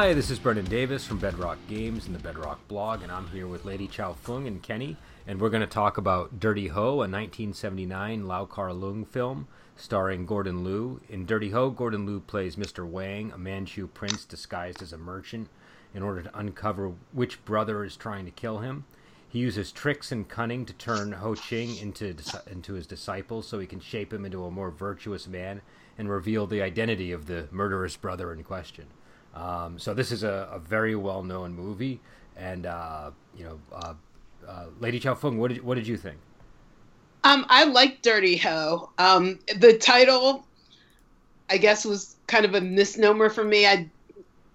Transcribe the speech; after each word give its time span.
Hi, 0.00 0.14
this 0.14 0.30
is 0.30 0.38
Brendan 0.38 0.64
Davis 0.64 1.04
from 1.04 1.18
Bedrock 1.18 1.58
Games 1.68 2.06
and 2.06 2.14
the 2.14 2.20
Bedrock 2.20 2.66
blog, 2.68 3.02
and 3.02 3.12
I'm 3.12 3.28
here 3.28 3.46
with 3.46 3.66
Lady 3.66 3.86
Chow 3.86 4.14
Fung 4.14 4.46
and 4.46 4.62
Kenny, 4.62 4.96
and 5.26 5.38
we're 5.38 5.50
going 5.50 5.60
to 5.60 5.66
talk 5.66 5.98
about 5.98 6.40
Dirty 6.40 6.68
Ho, 6.68 6.92
a 6.92 7.04
1979 7.04 8.26
Lau 8.26 8.46
Kar 8.46 8.70
Leung 8.70 9.06
film 9.06 9.46
starring 9.76 10.24
Gordon 10.24 10.64
Liu. 10.64 11.02
In 11.10 11.26
Dirty 11.26 11.50
Ho, 11.50 11.68
Gordon 11.68 12.06
Liu 12.06 12.20
plays 12.20 12.56
Mr. 12.56 12.88
Wang, 12.88 13.30
a 13.34 13.36
Manchu 13.36 13.88
prince 13.88 14.24
disguised 14.24 14.80
as 14.80 14.94
a 14.94 14.96
merchant, 14.96 15.50
in 15.92 16.02
order 16.02 16.22
to 16.22 16.38
uncover 16.38 16.94
which 17.12 17.44
brother 17.44 17.84
is 17.84 17.94
trying 17.94 18.24
to 18.24 18.30
kill 18.30 18.60
him. 18.60 18.86
He 19.28 19.40
uses 19.40 19.70
tricks 19.70 20.10
and 20.10 20.26
cunning 20.26 20.64
to 20.64 20.72
turn 20.72 21.12
Ho 21.12 21.34
Ching 21.34 21.76
into 21.76 22.16
into 22.50 22.72
his 22.72 22.86
disciple, 22.86 23.42
so 23.42 23.58
he 23.58 23.66
can 23.66 23.80
shape 23.80 24.14
him 24.14 24.24
into 24.24 24.46
a 24.46 24.50
more 24.50 24.70
virtuous 24.70 25.28
man 25.28 25.60
and 25.98 26.08
reveal 26.08 26.46
the 26.46 26.62
identity 26.62 27.12
of 27.12 27.26
the 27.26 27.48
murderous 27.50 27.98
brother 27.98 28.32
in 28.32 28.44
question. 28.44 28.86
Um, 29.34 29.78
so 29.78 29.94
this 29.94 30.10
is 30.12 30.22
a, 30.22 30.48
a 30.52 30.58
very 30.58 30.96
well 30.96 31.22
known 31.22 31.54
movie, 31.54 32.00
and 32.36 32.66
uh, 32.66 33.10
you 33.36 33.44
know, 33.44 33.60
uh, 33.72 33.94
uh, 34.46 34.66
Lady 34.80 34.98
Chow 34.98 35.14
Fung, 35.14 35.38
what 35.38 35.48
did 35.48 35.62
what 35.62 35.76
did 35.76 35.86
you 35.86 35.96
think? 35.96 36.18
Um, 37.22 37.44
I 37.48 37.64
like 37.64 38.02
Dirty 38.02 38.36
Ho. 38.38 38.90
Um, 38.98 39.38
the 39.58 39.76
title, 39.76 40.46
I 41.50 41.58
guess, 41.58 41.84
was 41.84 42.16
kind 42.26 42.44
of 42.44 42.54
a 42.54 42.60
misnomer 42.60 43.28
for 43.28 43.44
me. 43.44 43.66
I 43.66 43.88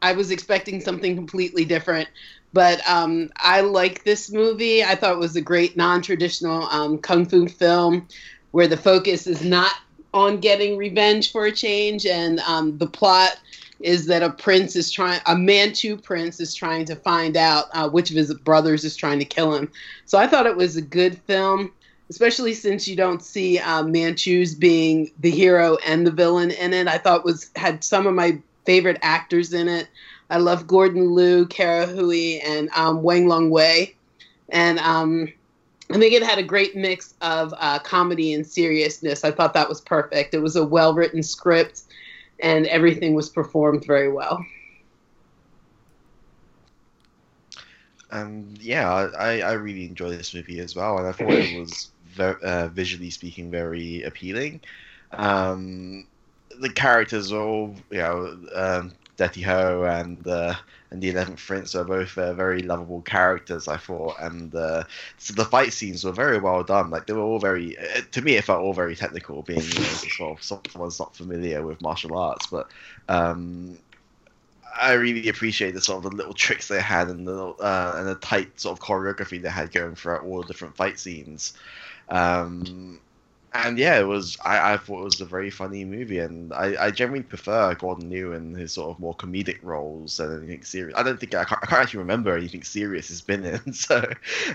I 0.01 0.13
was 0.13 0.31
expecting 0.31 0.81
something 0.81 1.15
completely 1.15 1.63
different, 1.63 2.09
but 2.53 2.87
um, 2.87 3.31
I 3.37 3.61
like 3.61 4.03
this 4.03 4.31
movie. 4.31 4.83
I 4.83 4.95
thought 4.95 5.13
it 5.13 5.19
was 5.19 5.35
a 5.35 5.41
great 5.41 5.77
non-traditional 5.77 6.63
um, 6.63 6.97
kung 6.97 7.25
fu 7.25 7.47
film 7.47 8.07
where 8.51 8.67
the 8.67 8.77
focus 8.77 9.27
is 9.27 9.43
not 9.43 9.71
on 10.13 10.39
getting 10.39 10.77
revenge 10.77 11.31
for 11.31 11.45
a 11.45 11.51
change, 11.51 12.05
and 12.05 12.39
um, 12.41 12.77
the 12.77 12.87
plot 12.87 13.37
is 13.79 14.05
that 14.07 14.23
a 14.23 14.29
prince 14.29 14.75
is 14.75 14.91
trying, 14.91 15.19
a 15.25 15.35
Manchu 15.35 15.97
prince 15.97 16.39
is 16.39 16.53
trying 16.53 16.85
to 16.85 16.95
find 16.95 17.35
out 17.35 17.65
uh, 17.73 17.89
which 17.89 18.09
of 18.09 18.15
his 18.15 18.33
brothers 18.33 18.83
is 18.83 18.95
trying 18.95 19.19
to 19.19 19.25
kill 19.25 19.53
him. 19.53 19.71
So 20.05 20.17
I 20.17 20.27
thought 20.27 20.45
it 20.45 20.55
was 20.55 20.75
a 20.75 20.81
good 20.81 21.17
film, 21.19 21.71
especially 22.09 22.53
since 22.53 22.87
you 22.87 22.95
don't 22.95 23.21
see 23.21 23.59
uh, 23.59 23.83
Manchus 23.83 24.53
being 24.53 25.11
the 25.19 25.31
hero 25.31 25.77
and 25.85 26.07
the 26.07 26.11
villain 26.11 26.51
in 26.51 26.73
it. 26.73 26.87
I 26.87 26.97
thought 26.97 27.25
was 27.25 27.49
had 27.55 27.83
some 27.83 28.07
of 28.07 28.13
my 28.13 28.39
favorite 28.65 28.99
actors 29.01 29.53
in 29.53 29.67
it. 29.67 29.87
I 30.29 30.37
love 30.37 30.65
Gordon 30.65 31.13
Liu, 31.13 31.45
Kara 31.45 31.85
Hui, 31.85 32.39
and 32.39 32.69
um, 32.75 33.03
Wang 33.03 33.27
Long 33.27 33.51
Wei, 33.51 33.93
and 34.49 34.79
um, 34.79 35.31
I 35.91 35.99
think 35.99 36.13
it 36.13 36.23
had 36.23 36.39
a 36.39 36.43
great 36.43 36.75
mix 36.75 37.13
of 37.21 37.53
uh, 37.59 37.77
comedy 37.79 38.33
and 38.33 38.45
seriousness. 38.45 39.23
I 39.23 39.29
thought 39.29 39.53
that 39.53 39.69
was 39.69 39.81
perfect. 39.81 40.33
It 40.33 40.39
was 40.39 40.55
a 40.55 40.65
well 40.65 40.95
written 40.95 41.21
script 41.21 41.83
and 42.39 42.67
everything 42.67 43.13
was 43.13 43.29
performed 43.29 43.85
very 43.85 44.11
well. 44.11 44.45
Um, 48.11 48.53
yeah, 48.59 48.91
I, 48.91 49.41
I 49.41 49.53
really 49.53 49.85
enjoyed 49.85 50.17
this 50.17 50.33
movie 50.33 50.59
as 50.59 50.75
well, 50.75 50.97
and 50.97 51.07
I 51.07 51.11
thought 51.11 51.31
it 51.31 51.59
was 51.59 51.91
very, 52.05 52.35
uh, 52.43 52.67
visually 52.69 53.09
speaking 53.09 53.51
very 53.51 54.03
appealing. 54.03 54.61
Um, 55.11 56.07
the 56.59 56.69
characters 56.69 57.31
are 57.31 57.41
all, 57.41 57.75
you 57.89 57.97
know, 57.97 58.37
um, 58.53 58.93
Dirty 59.17 59.41
Ho 59.41 59.83
and 59.83 60.25
uh, 60.27 60.55
and 60.91 61.01
the 61.01 61.09
Eleventh 61.09 61.45
Prince 61.45 61.75
are 61.75 61.83
both 61.83 62.17
uh, 62.17 62.33
very 62.33 62.61
lovable 62.61 63.01
characters, 63.01 63.67
I 63.67 63.77
thought, 63.77 64.15
and 64.19 64.53
uh, 64.53 64.83
so 65.17 65.33
the 65.33 65.45
fight 65.45 65.73
scenes 65.73 66.03
were 66.03 66.11
very 66.11 66.39
well 66.39 66.63
done. 66.63 66.89
Like 66.89 67.07
they 67.07 67.13
were 67.13 67.21
all 67.21 67.39
very, 67.39 67.77
uh, 67.77 68.01
to 68.11 68.21
me, 68.21 68.35
it 68.35 68.43
felt 68.43 68.61
all 68.61 68.73
very 68.73 68.95
technical, 68.95 69.41
being 69.41 69.61
you 69.61 69.79
know, 69.79 69.83
sort 69.83 70.39
of 70.39 70.43
someone's 70.43 70.99
not 70.99 71.15
familiar 71.15 71.65
with 71.65 71.81
martial 71.81 72.17
arts, 72.17 72.47
but. 72.47 72.69
Um, 73.09 73.77
I 74.77 74.91
really 74.91 75.29
appreciate 75.29 75.73
the 75.73 75.79
sort 75.79 76.03
of 76.03 76.11
the 76.11 76.17
little 76.17 76.33
tricks 76.33 76.67
they 76.67 76.81
had 76.81 77.07
and 77.07 77.25
the 77.25 77.45
uh, 77.61 77.93
and 77.95 78.09
the 78.09 78.15
tight 78.15 78.59
sort 78.59 78.77
of 78.77 78.83
choreography 78.83 79.41
they 79.41 79.47
had 79.47 79.71
going 79.71 79.95
throughout 79.95 80.23
all 80.23 80.41
the 80.41 80.47
different 80.47 80.75
fight 80.75 80.99
scenes. 80.99 81.53
Um, 82.09 82.99
and 83.63 83.77
yeah, 83.77 83.99
it 83.99 84.07
was. 84.07 84.37
I, 84.43 84.73
I 84.73 84.77
thought 84.77 85.01
it 85.01 85.05
was 85.05 85.21
a 85.21 85.25
very 85.25 85.49
funny 85.49 85.85
movie, 85.85 86.19
and 86.19 86.53
I, 86.53 86.85
I 86.85 86.91
generally 86.91 87.23
prefer 87.23 87.73
Gordon 87.75 88.09
Liu 88.09 88.33
in 88.33 88.53
his 88.53 88.73
sort 88.73 88.91
of 88.91 88.99
more 88.99 89.15
comedic 89.15 89.59
roles 89.63 90.17
than 90.17 90.37
anything 90.37 90.63
serious. 90.63 90.97
I 90.97 91.03
don't 91.03 91.19
think 91.19 91.33
I 91.35 91.43
can't, 91.43 91.61
I 91.63 91.65
can't 91.65 91.81
actually 91.81 91.99
remember 91.99 92.35
anything 92.35 92.63
serious 92.63 93.07
he's 93.07 93.21
been 93.21 93.45
in. 93.45 93.73
So 93.73 94.03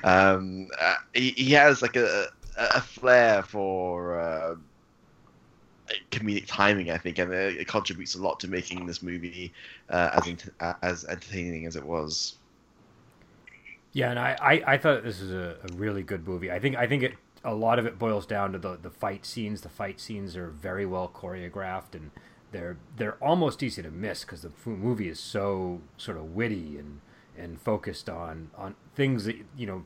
um, 0.04 0.68
uh, 0.80 0.96
he 1.14 1.30
he 1.30 1.52
has 1.52 1.82
like 1.82 1.96
a 1.96 2.26
a 2.56 2.80
flair 2.80 3.42
for. 3.42 4.20
Uh, 4.20 4.54
comedic 6.12 6.44
timing, 6.46 6.88
I 6.92 6.98
think, 6.98 7.18
and 7.18 7.32
it, 7.32 7.56
it, 7.56 7.66
contributes 7.66 8.14
a 8.14 8.22
lot 8.22 8.38
to 8.40 8.48
making 8.48 8.86
this 8.86 9.02
movie 9.02 9.52
uh, 9.88 10.20
as 10.60 10.76
as 10.82 11.04
entertaining 11.04 11.66
as 11.66 11.74
it 11.74 11.84
was. 11.84 12.36
Yeah, 13.92 14.10
and 14.10 14.18
I, 14.18 14.36
I, 14.40 14.74
I 14.74 14.78
thought 14.78 15.02
this 15.02 15.20
was 15.20 15.32
a, 15.32 15.56
a, 15.64 15.74
really 15.74 16.04
good 16.04 16.26
movie. 16.26 16.52
I 16.52 16.60
think 16.60 16.76
I 16.76 16.86
think 16.86 17.02
it 17.02 17.14
a 17.42 17.54
lot 17.54 17.78
of 17.78 17.86
it 17.86 17.98
boils 17.98 18.26
down 18.26 18.52
to 18.52 18.58
the 18.58 18.76
the 18.76 18.90
fight 18.90 19.24
scenes. 19.24 19.62
The 19.62 19.68
fight 19.68 20.00
scenes 20.00 20.36
are 20.36 20.48
very 20.48 20.86
well 20.86 21.10
choreographed 21.12 21.94
and 21.94 22.10
they're 22.52 22.76
they're 22.96 23.22
almost 23.22 23.62
easy 23.62 23.82
to 23.82 23.90
miss 23.90 24.24
because 24.24 24.42
the 24.42 24.50
movie 24.64 25.08
is 25.08 25.20
so 25.20 25.80
sort 25.96 26.16
of 26.16 26.34
witty 26.34 26.78
and 26.78 27.00
and 27.36 27.60
focused 27.60 28.08
on 28.08 28.50
on 28.56 28.74
things 28.94 29.24
that 29.24 29.36
you 29.56 29.66
know 29.66 29.84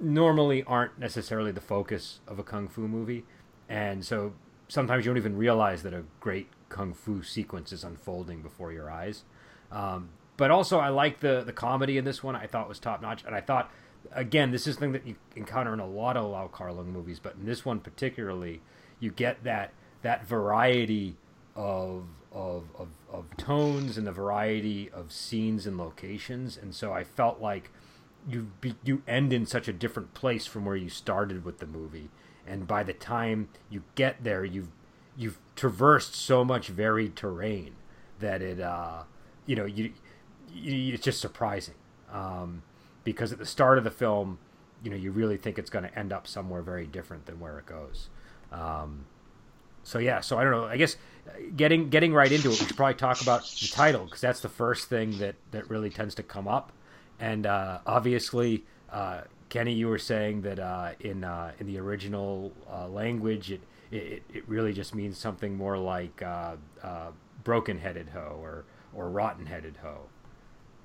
normally 0.00 0.62
aren't 0.64 0.98
necessarily 0.98 1.52
the 1.52 1.60
focus 1.60 2.20
of 2.26 2.38
a 2.38 2.42
kung 2.42 2.68
fu 2.68 2.88
movie, 2.88 3.24
and 3.68 4.04
so 4.04 4.34
sometimes 4.68 5.04
you 5.04 5.10
don't 5.10 5.16
even 5.16 5.36
realize 5.36 5.82
that 5.82 5.94
a 5.94 6.04
great 6.20 6.48
kung 6.68 6.92
fu 6.92 7.22
sequence 7.22 7.72
is 7.72 7.84
unfolding 7.84 8.42
before 8.42 8.72
your 8.72 8.90
eyes. 8.90 9.24
Um, 9.70 10.10
but 10.36 10.50
also, 10.50 10.78
I 10.78 10.88
like 10.88 11.20
the 11.20 11.42
the 11.44 11.52
comedy 11.52 11.98
in 11.98 12.04
this 12.04 12.22
one. 12.22 12.36
I 12.36 12.46
thought 12.46 12.68
was 12.68 12.78
top 12.78 13.00
notch, 13.00 13.24
and 13.24 13.34
I 13.34 13.40
thought 13.40 13.70
again, 14.12 14.50
this 14.50 14.66
is 14.66 14.74
something 14.74 14.92
that 14.92 15.06
you 15.06 15.16
encounter 15.34 15.72
in 15.72 15.80
a 15.80 15.86
lot 15.86 16.16
of 16.16 16.30
Lau 16.30 16.48
Kar 16.48 16.68
Leung 16.68 16.86
movies, 16.86 17.18
but 17.20 17.34
in 17.34 17.46
this 17.46 17.64
one 17.64 17.80
particularly, 17.80 18.60
you 19.00 19.10
get 19.10 19.44
that 19.44 19.72
that 20.02 20.26
variety 20.26 21.16
of 21.54 22.04
of, 22.32 22.64
of, 22.78 22.88
of 23.10 23.34
tones 23.38 23.96
and 23.96 24.06
the 24.06 24.12
variety 24.12 24.90
of 24.90 25.10
scenes 25.10 25.66
and 25.66 25.78
locations, 25.78 26.56
and 26.56 26.74
so 26.74 26.92
I 26.92 27.02
felt 27.02 27.40
like 27.40 27.70
you 28.28 28.50
be, 28.60 28.74
you 28.84 29.02
end 29.06 29.32
in 29.32 29.46
such 29.46 29.68
a 29.68 29.72
different 29.72 30.12
place 30.12 30.46
from 30.46 30.64
where 30.64 30.76
you 30.76 30.90
started 30.90 31.44
with 31.44 31.58
the 31.58 31.66
movie, 31.66 32.10
and 32.46 32.66
by 32.66 32.82
the 32.82 32.92
time 32.92 33.48
you 33.70 33.84
get 33.94 34.22
there, 34.22 34.44
you've 34.44 34.68
you've 35.16 35.38
traversed 35.54 36.14
so 36.14 36.44
much 36.44 36.68
varied 36.68 37.16
terrain 37.16 37.74
that 38.18 38.42
it 38.42 38.60
uh, 38.60 39.02
you 39.46 39.56
know 39.56 39.64
you, 39.64 39.92
you 40.52 40.94
it's 40.94 41.04
just 41.04 41.20
surprising. 41.20 41.74
Um, 42.12 42.62
because 43.06 43.32
at 43.32 43.38
the 43.38 43.46
start 43.46 43.78
of 43.78 43.84
the 43.84 43.90
film, 43.90 44.38
you 44.82 44.90
know, 44.90 44.96
you 44.96 45.12
really 45.12 45.38
think 45.38 45.58
it's 45.58 45.70
going 45.70 45.84
to 45.84 45.98
end 45.98 46.12
up 46.12 46.26
somewhere 46.26 46.60
very 46.60 46.86
different 46.86 47.24
than 47.24 47.38
where 47.40 47.56
it 47.58 47.64
goes. 47.64 48.10
Um, 48.52 49.06
so 49.84 49.98
yeah, 50.00 50.20
so 50.20 50.36
I 50.36 50.42
don't 50.42 50.50
know. 50.50 50.64
I 50.64 50.76
guess 50.76 50.96
getting 51.56 51.88
getting 51.88 52.12
right 52.12 52.30
into 52.30 52.48
it, 52.48 52.60
we 52.60 52.66
should 52.66 52.76
probably 52.76 52.94
talk 52.94 53.22
about 53.22 53.44
the 53.44 53.68
title 53.68 54.04
because 54.04 54.20
that's 54.20 54.40
the 54.40 54.48
first 54.48 54.88
thing 54.88 55.18
that 55.18 55.36
that 55.52 55.70
really 55.70 55.88
tends 55.88 56.16
to 56.16 56.24
come 56.24 56.48
up. 56.48 56.72
And 57.20 57.46
uh, 57.46 57.78
obviously, 57.86 58.64
uh, 58.90 59.22
Kenny, 59.48 59.72
you 59.72 59.86
were 59.86 59.98
saying 59.98 60.42
that 60.42 60.58
uh, 60.58 60.90
in 60.98 61.22
uh, 61.22 61.52
in 61.60 61.66
the 61.66 61.78
original 61.78 62.52
uh, 62.68 62.88
language, 62.88 63.52
it, 63.52 63.60
it 63.92 64.24
it 64.34 64.48
really 64.48 64.72
just 64.72 64.96
means 64.96 65.16
something 65.16 65.56
more 65.56 65.78
like 65.78 66.20
uh, 66.20 66.56
broken-headed 67.44 68.08
hoe 68.08 68.38
or 68.42 68.64
or 68.92 69.08
rotten-headed 69.08 69.76
hoe. 69.76 70.06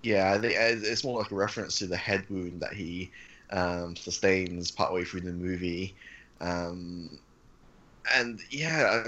Yeah, 0.03 0.39
it's 0.44 1.03
more 1.03 1.19
like 1.19 1.31
a 1.31 1.36
reference 1.36 1.77
to 1.80 1.88
the 1.88 1.98
head 1.98 2.25
wound 2.30 2.62
that 2.62 2.74
he 2.74 3.12
um, 3.51 3.95
sustains 3.95 4.71
partway 4.71 5.03
through 5.03 5.21
the 5.21 5.33
movie. 5.33 5.95
Um, 6.39 7.19
and 8.15 8.39
yeah, 8.51 9.03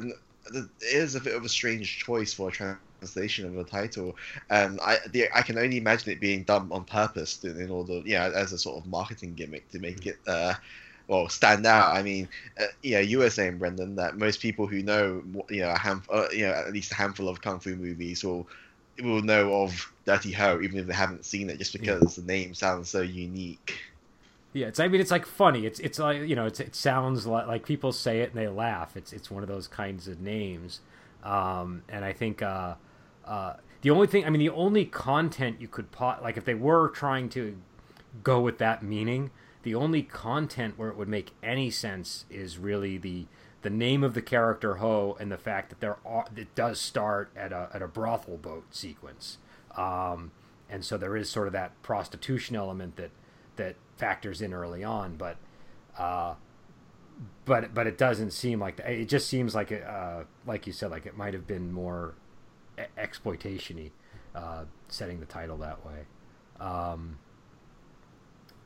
it 0.54 0.66
is 0.82 1.16
a 1.16 1.22
bit 1.22 1.36
of 1.36 1.44
a 1.46 1.50
strange 1.50 2.00
choice 2.00 2.34
for 2.34 2.50
a 2.50 2.52
translation 2.52 3.46
of 3.48 3.54
the 3.56 3.64
title. 3.64 4.16
And 4.50 4.80
I, 4.82 4.98
the, 5.12 5.28
I 5.36 5.42
can 5.42 5.58
only 5.58 5.78
imagine 5.78 6.12
it 6.14 6.22
being 6.22 6.44
done 6.44 6.70
on 6.72 6.86
purpose 6.86 7.44
in 7.44 7.70
order, 7.72 8.02
yeah, 8.06 8.30
as 8.36 8.54
a 8.54 8.58
sort 8.58 8.78
of 8.84 8.90
marketing 8.90 9.36
gimmick 9.36 9.70
to 9.72 9.80
make 9.80 10.06
it, 10.06 10.18
uh, 10.28 10.54
well, 11.08 11.30
stand 11.30 11.66
out. 11.66 11.96
I 11.96 12.04
mean, 12.04 12.30
uh, 12.60 12.66
yeah, 12.84 13.00
you 13.00 13.20
were 13.20 13.30
saying, 13.30 13.58
Brendan, 13.58 13.96
that 13.96 14.18
most 14.18 14.42
people 14.42 14.68
who 14.68 14.84
know, 14.84 15.24
you 15.50 15.62
know, 15.62 15.72
a 15.72 15.78
handful, 15.78 16.20
uh, 16.20 16.28
you 16.32 16.46
know, 16.46 16.54
at 16.54 16.72
least 16.74 16.92
a 16.92 16.96
handful 16.96 17.30
of 17.30 17.42
kung 17.42 17.60
fu 17.60 17.76
movies 17.76 18.24
will 18.24 18.48
will 19.02 19.22
know 19.24 19.64
of 19.64 19.93
Dirty 20.06 20.32
Ho 20.34 20.60
even 20.62 20.80
if 20.80 20.88
they 20.88 20.94
haven't 20.94 21.26
seen 21.26 21.50
it, 21.50 21.58
just 21.58 21.74
because 21.74 22.18
yeah. 22.18 22.24
the 22.24 22.28
name 22.28 22.54
sounds 22.54 22.90
so 22.90 23.02
unique. 23.02 23.80
Yeah, 24.54 24.68
it's. 24.68 24.80
I 24.80 24.88
mean, 24.88 25.02
it's 25.02 25.12
like 25.12 25.26
funny. 25.26 25.66
It's 25.66 25.80
it's 25.80 25.98
like 25.98 26.22
you 26.22 26.36
know, 26.36 26.46
it's, 26.46 26.60
it 26.60 26.76
sounds 26.76 27.26
like 27.26 27.48
like 27.48 27.66
people 27.66 27.92
say 27.92 28.22
it 28.22 28.30
and 28.30 28.40
they 28.40 28.48
laugh. 28.48 28.96
It's 28.96 29.12
it's 29.12 29.32
one 29.32 29.44
of 29.44 29.50
those 29.50 29.68
kinds 29.68 30.08
of 30.08 30.20
names, 30.22 30.82
um, 31.24 31.84
and 31.90 32.06
I 32.06 32.14
think 32.14 32.42
uh, 32.42 32.76
uh, 33.26 33.54
the 33.82 33.90
only 33.90 34.08
thing. 34.08 34.26
I 34.26 34.30
mean, 34.30 34.40
the 34.40 34.50
only 34.50 34.86
content 34.86 35.60
you 35.60 35.68
could 35.68 35.92
pot 35.92 36.22
like 36.22 36.38
if 36.38 36.46
they 36.46 36.54
were 36.54 36.90
trying 36.90 37.30
to 37.30 37.58
go 38.22 38.40
with 38.42 38.60
that 38.60 38.84
meaning, 38.84 39.32
the 39.64 39.74
only 39.74 40.04
content 40.04 40.78
where 40.78 40.90
it 40.90 40.98
would 40.98 41.08
make 41.08 41.32
any 41.42 41.72
sense 41.72 42.26
is 42.30 42.60
really 42.60 42.98
the 42.98 43.26
the 43.64 43.70
name 43.72 44.04
of 44.04 44.14
the 44.14 44.22
character 44.22 44.76
Ho 44.76 45.18
and 45.20 45.32
the 45.32 45.38
fact 45.38 45.70
that 45.70 45.80
there 45.80 45.98
are 46.06 46.26
it 46.36 46.54
does 46.54 46.80
start 46.80 47.32
at 47.36 47.52
a 47.52 47.70
at 47.74 47.82
a 47.82 47.88
brothel 47.88 48.38
boat 48.38 48.66
sequence. 48.70 49.40
Um, 49.78 50.32
and 50.70 50.84
so 50.84 50.98
there 50.98 51.16
is 51.16 51.30
sort 51.30 51.48
of 51.48 51.54
that 51.54 51.82
prostitution 51.82 52.56
element 52.56 52.96
that 52.96 53.12
that 53.56 53.76
factors 53.98 54.42
in 54.42 54.54
early 54.54 54.84
on, 54.84 55.16
but. 55.16 55.38
Uh, 55.98 56.36
but 57.46 57.74
but 57.74 57.88
it 57.88 57.98
doesn't 57.98 58.32
seem 58.32 58.60
like 58.60 58.78
that. 58.78 58.90
It 58.90 59.06
just 59.08 59.28
seems 59.28 59.54
like 59.54 59.72
it, 59.72 59.84
uh, 59.84 60.24
like 60.46 60.66
you 60.66 60.74
said, 60.74 60.92
like 60.92 61.06
it 61.06 61.16
might 61.16 61.34
have 61.34 61.46
been 61.46 61.72
more 61.72 62.16
exploitationy, 62.98 63.92
uh, 64.36 64.66
setting 64.88 65.20
the 65.20 65.26
title 65.26 65.58
that 65.58 65.86
way. 65.86 66.06
Um, 66.60 67.20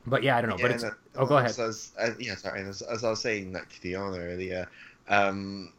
but 0.06 0.24
yeah, 0.24 0.38
I 0.38 0.42
don't 0.42 0.52
know. 0.52 0.58
Yeah, 0.58 0.62
but 0.64 0.72
it's, 0.72 0.86
oh, 1.16 1.26
go 1.26 1.38
ahead. 1.38 1.50
As, 1.60 1.92
as, 1.98 2.16
yeah, 2.20 2.36
sorry. 2.36 2.62
As, 2.62 2.82
as, 2.82 3.04
I 3.04 3.10
was 3.10 3.22
saying 3.22 3.52
like, 3.54 3.70
to 3.70 3.82
Diana 3.82 4.18
earlier, 4.20 4.70
um, 5.10 5.74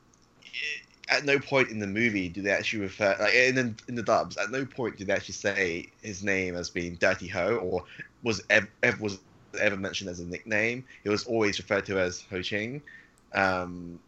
at 1.10 1.24
no 1.24 1.38
point 1.38 1.70
in 1.70 1.78
the 1.78 1.86
movie 1.86 2.28
do 2.28 2.42
they 2.42 2.50
actually 2.50 2.82
refer, 2.82 3.16
like 3.18 3.34
in 3.34 3.54
the, 3.54 3.74
in 3.88 3.94
the 3.94 4.02
dubs, 4.02 4.36
at 4.36 4.50
no 4.50 4.64
point 4.64 4.96
do 4.96 5.04
they 5.04 5.12
actually 5.12 5.34
say 5.34 5.86
his 6.02 6.22
name 6.22 6.54
as 6.54 6.70
being 6.70 6.94
Dirty 6.96 7.28
Ho, 7.28 7.56
or 7.56 7.84
was 8.22 8.42
ever, 8.50 8.68
ever 8.82 9.02
was 9.02 9.18
ever 9.58 9.76
mentioned 9.76 10.10
as 10.10 10.20
a 10.20 10.26
nickname. 10.26 10.84
It 11.04 11.10
was 11.10 11.24
always 11.24 11.58
referred 11.58 11.86
to 11.86 11.98
as 11.98 12.24
Ho 12.30 12.42
Ching. 12.42 12.82
Um, 13.34 13.98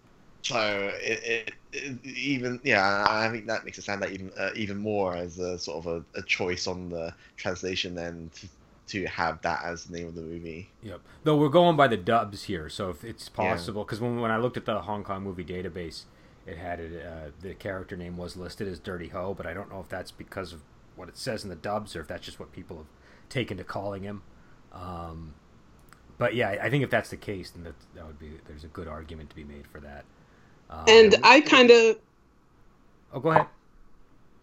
so 0.42 0.90
it, 1.02 1.22
it, 1.22 1.54
it, 1.72 2.04
even 2.04 2.60
yeah, 2.62 3.04
I 3.08 3.28
think 3.30 3.46
that 3.46 3.64
makes 3.64 3.78
it 3.78 3.84
sound 3.84 4.00
like 4.00 4.10
even 4.10 4.30
uh, 4.38 4.50
even 4.56 4.78
more 4.78 5.14
as 5.14 5.38
a 5.38 5.58
sort 5.58 5.84
of 5.84 6.04
a, 6.14 6.18
a 6.18 6.22
choice 6.22 6.66
on 6.66 6.88
the 6.88 7.14
translation 7.36 7.94
then 7.94 8.30
to, 8.34 8.48
to, 8.88 9.06
have 9.06 9.40
that 9.42 9.62
as 9.64 9.84
the 9.84 9.98
name 9.98 10.08
of 10.08 10.14
the 10.14 10.22
movie. 10.22 10.70
Yep. 10.82 11.00
Though 11.24 11.36
we're 11.36 11.48
going 11.50 11.76
by 11.76 11.88
the 11.88 11.98
dubs 11.98 12.44
here, 12.44 12.68
so 12.68 12.88
if 12.88 13.04
it's 13.04 13.28
possible, 13.28 13.84
because 13.84 14.00
yeah. 14.00 14.08
when 14.08 14.20
when 14.20 14.30
I 14.30 14.38
looked 14.38 14.56
at 14.56 14.64
the 14.64 14.80
Hong 14.80 15.04
Kong 15.04 15.22
movie 15.22 15.44
database, 15.44 16.04
it 16.50 16.58
had 16.58 16.80
it 16.80 17.06
uh, 17.06 17.30
the 17.40 17.54
character 17.54 17.96
name 17.96 18.16
was 18.16 18.36
listed 18.36 18.68
as 18.68 18.78
Dirty 18.78 19.08
Ho, 19.08 19.34
but 19.34 19.46
I 19.46 19.54
don't 19.54 19.70
know 19.70 19.80
if 19.80 19.88
that's 19.88 20.10
because 20.10 20.52
of 20.52 20.62
what 20.96 21.08
it 21.08 21.16
says 21.16 21.44
in 21.44 21.50
the 21.50 21.56
dubs 21.56 21.96
or 21.96 22.00
if 22.00 22.08
that's 22.08 22.24
just 22.24 22.40
what 22.40 22.52
people 22.52 22.78
have 22.78 22.86
taken 23.28 23.56
to 23.56 23.64
calling 23.64 24.02
him. 24.02 24.22
Um, 24.72 25.34
but 26.18 26.34
yeah, 26.34 26.56
I 26.62 26.68
think 26.68 26.84
if 26.84 26.90
that's 26.90 27.10
the 27.10 27.16
case, 27.16 27.50
then 27.50 27.64
that 27.64 27.74
that 27.94 28.06
would 28.06 28.18
be 28.18 28.32
there's 28.46 28.64
a 28.64 28.68
good 28.68 28.88
argument 28.88 29.30
to 29.30 29.36
be 29.36 29.44
made 29.44 29.66
for 29.66 29.80
that. 29.80 30.04
Um, 30.68 30.84
and 30.88 31.16
I 31.22 31.40
kind 31.40 31.70
of. 31.70 31.98
Oh, 33.12 33.20
go 33.20 33.30
ahead. 33.30 33.46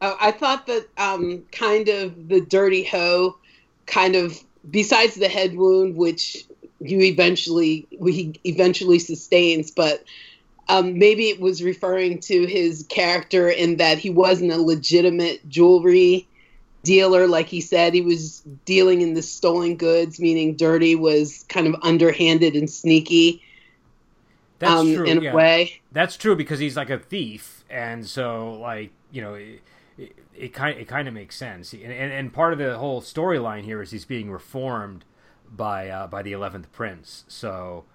Oh, 0.01 0.18
I 0.19 0.31
thought 0.31 0.68
that 0.68 0.88
um, 0.98 1.44
kind 1.51 1.89
of 1.89 2.27
the 2.27 2.42
dirty 2.42 2.83
hoe, 2.83 3.38
kind 3.86 4.15
of 4.15 4.39
besides 4.69 5.15
the 5.15 5.27
head 5.27 5.56
wound, 5.56 5.95
which 5.95 6.45
you 6.80 7.01
eventually 7.01 7.88
he 7.89 8.39
eventually 8.44 9.00
sustains, 9.00 9.71
but 9.71 10.04
um, 10.69 10.98
maybe 10.98 11.30
it 11.30 11.40
was 11.40 11.64
referring 11.64 12.19
to 12.22 12.46
his 12.46 12.86
character 12.90 13.50
in 13.50 13.78
that 13.78 13.98
he 13.98 14.10
wasn't 14.10 14.52
a 14.52 14.62
legitimate 14.62 15.48
jewelry 15.50 16.28
dealer. 16.84 17.28
Like 17.28 17.48
he 17.48 17.62
said 17.62 17.94
he 17.94 18.02
was 18.02 18.42
dealing 18.66 19.02
in 19.02 19.14
the 19.14 19.22
stolen 19.22 19.75
goods 19.75 20.19
meaning 20.19 20.56
dirty 20.56 20.96
was 20.96 21.46
kind 21.50 21.68
of 21.68 21.75
underhanded 21.84 22.56
and 22.56 22.69
sneaky 22.69 23.42
that's 24.60 24.72
um, 24.72 24.96
true 24.96 25.06
in 25.06 25.22
yeah. 25.22 25.31
a 25.31 25.36
way. 25.36 25.81
That's 25.92 26.18
true 26.18 26.36
because 26.36 26.60
he's 26.60 26.75
like 26.75 26.90
a 26.90 27.00
thief 27.00 27.64
and 27.69 28.08
so 28.08 28.54
like 28.54 28.92
you 29.12 29.22
know 29.22 29.36
it, 29.36 29.62
it, 29.98 30.16
it 30.36 30.54
kind 30.54 30.80
it 30.80 30.88
kind 30.88 31.08
of 31.08 31.14
makes 31.14 31.36
sense. 31.36 31.74
And, 31.74 31.84
and, 31.84 32.12
and 32.12 32.34
part 32.34 32.54
of 32.54 32.60
the 32.60 32.78
whole 32.78 33.02
storyline 33.02 33.64
here 33.64 33.81
is 33.81 33.92
he's 33.92 34.06
being 34.06 34.31
reformed 34.31 35.06
by 35.50 35.90
uh, 35.90 36.08
by 36.08 36.22
the 36.22 36.31
11th 36.31 36.72
prince. 36.72 37.25
So 37.28 37.86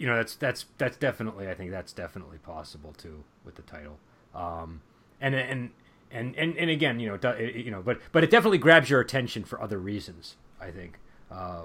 you 0.00 0.06
know 0.06 0.16
that's 0.16 0.34
that's 0.34 0.66
that's 0.78 0.96
definitely 0.96 1.48
i 1.48 1.54
think 1.54 1.70
that's 1.70 1.92
definitely 1.92 2.38
possible 2.38 2.92
too 2.96 3.22
with 3.44 3.54
the 3.54 3.62
title 3.62 3.98
um 4.34 4.80
and 5.20 5.34
and 5.34 5.70
and 6.10 6.34
and, 6.36 6.56
and 6.56 6.70
again, 6.70 6.98
you 6.98 7.08
know, 7.08 7.30
it, 7.30 7.56
you 7.56 7.70
know, 7.70 7.82
but 7.82 8.00
but 8.12 8.24
it 8.24 8.30
definitely 8.30 8.58
grabs 8.58 8.90
your 8.90 9.00
attention 9.00 9.44
for 9.44 9.60
other 9.62 9.78
reasons. 9.78 10.36
I 10.60 10.70
think 10.70 10.98
uh, 11.30 11.62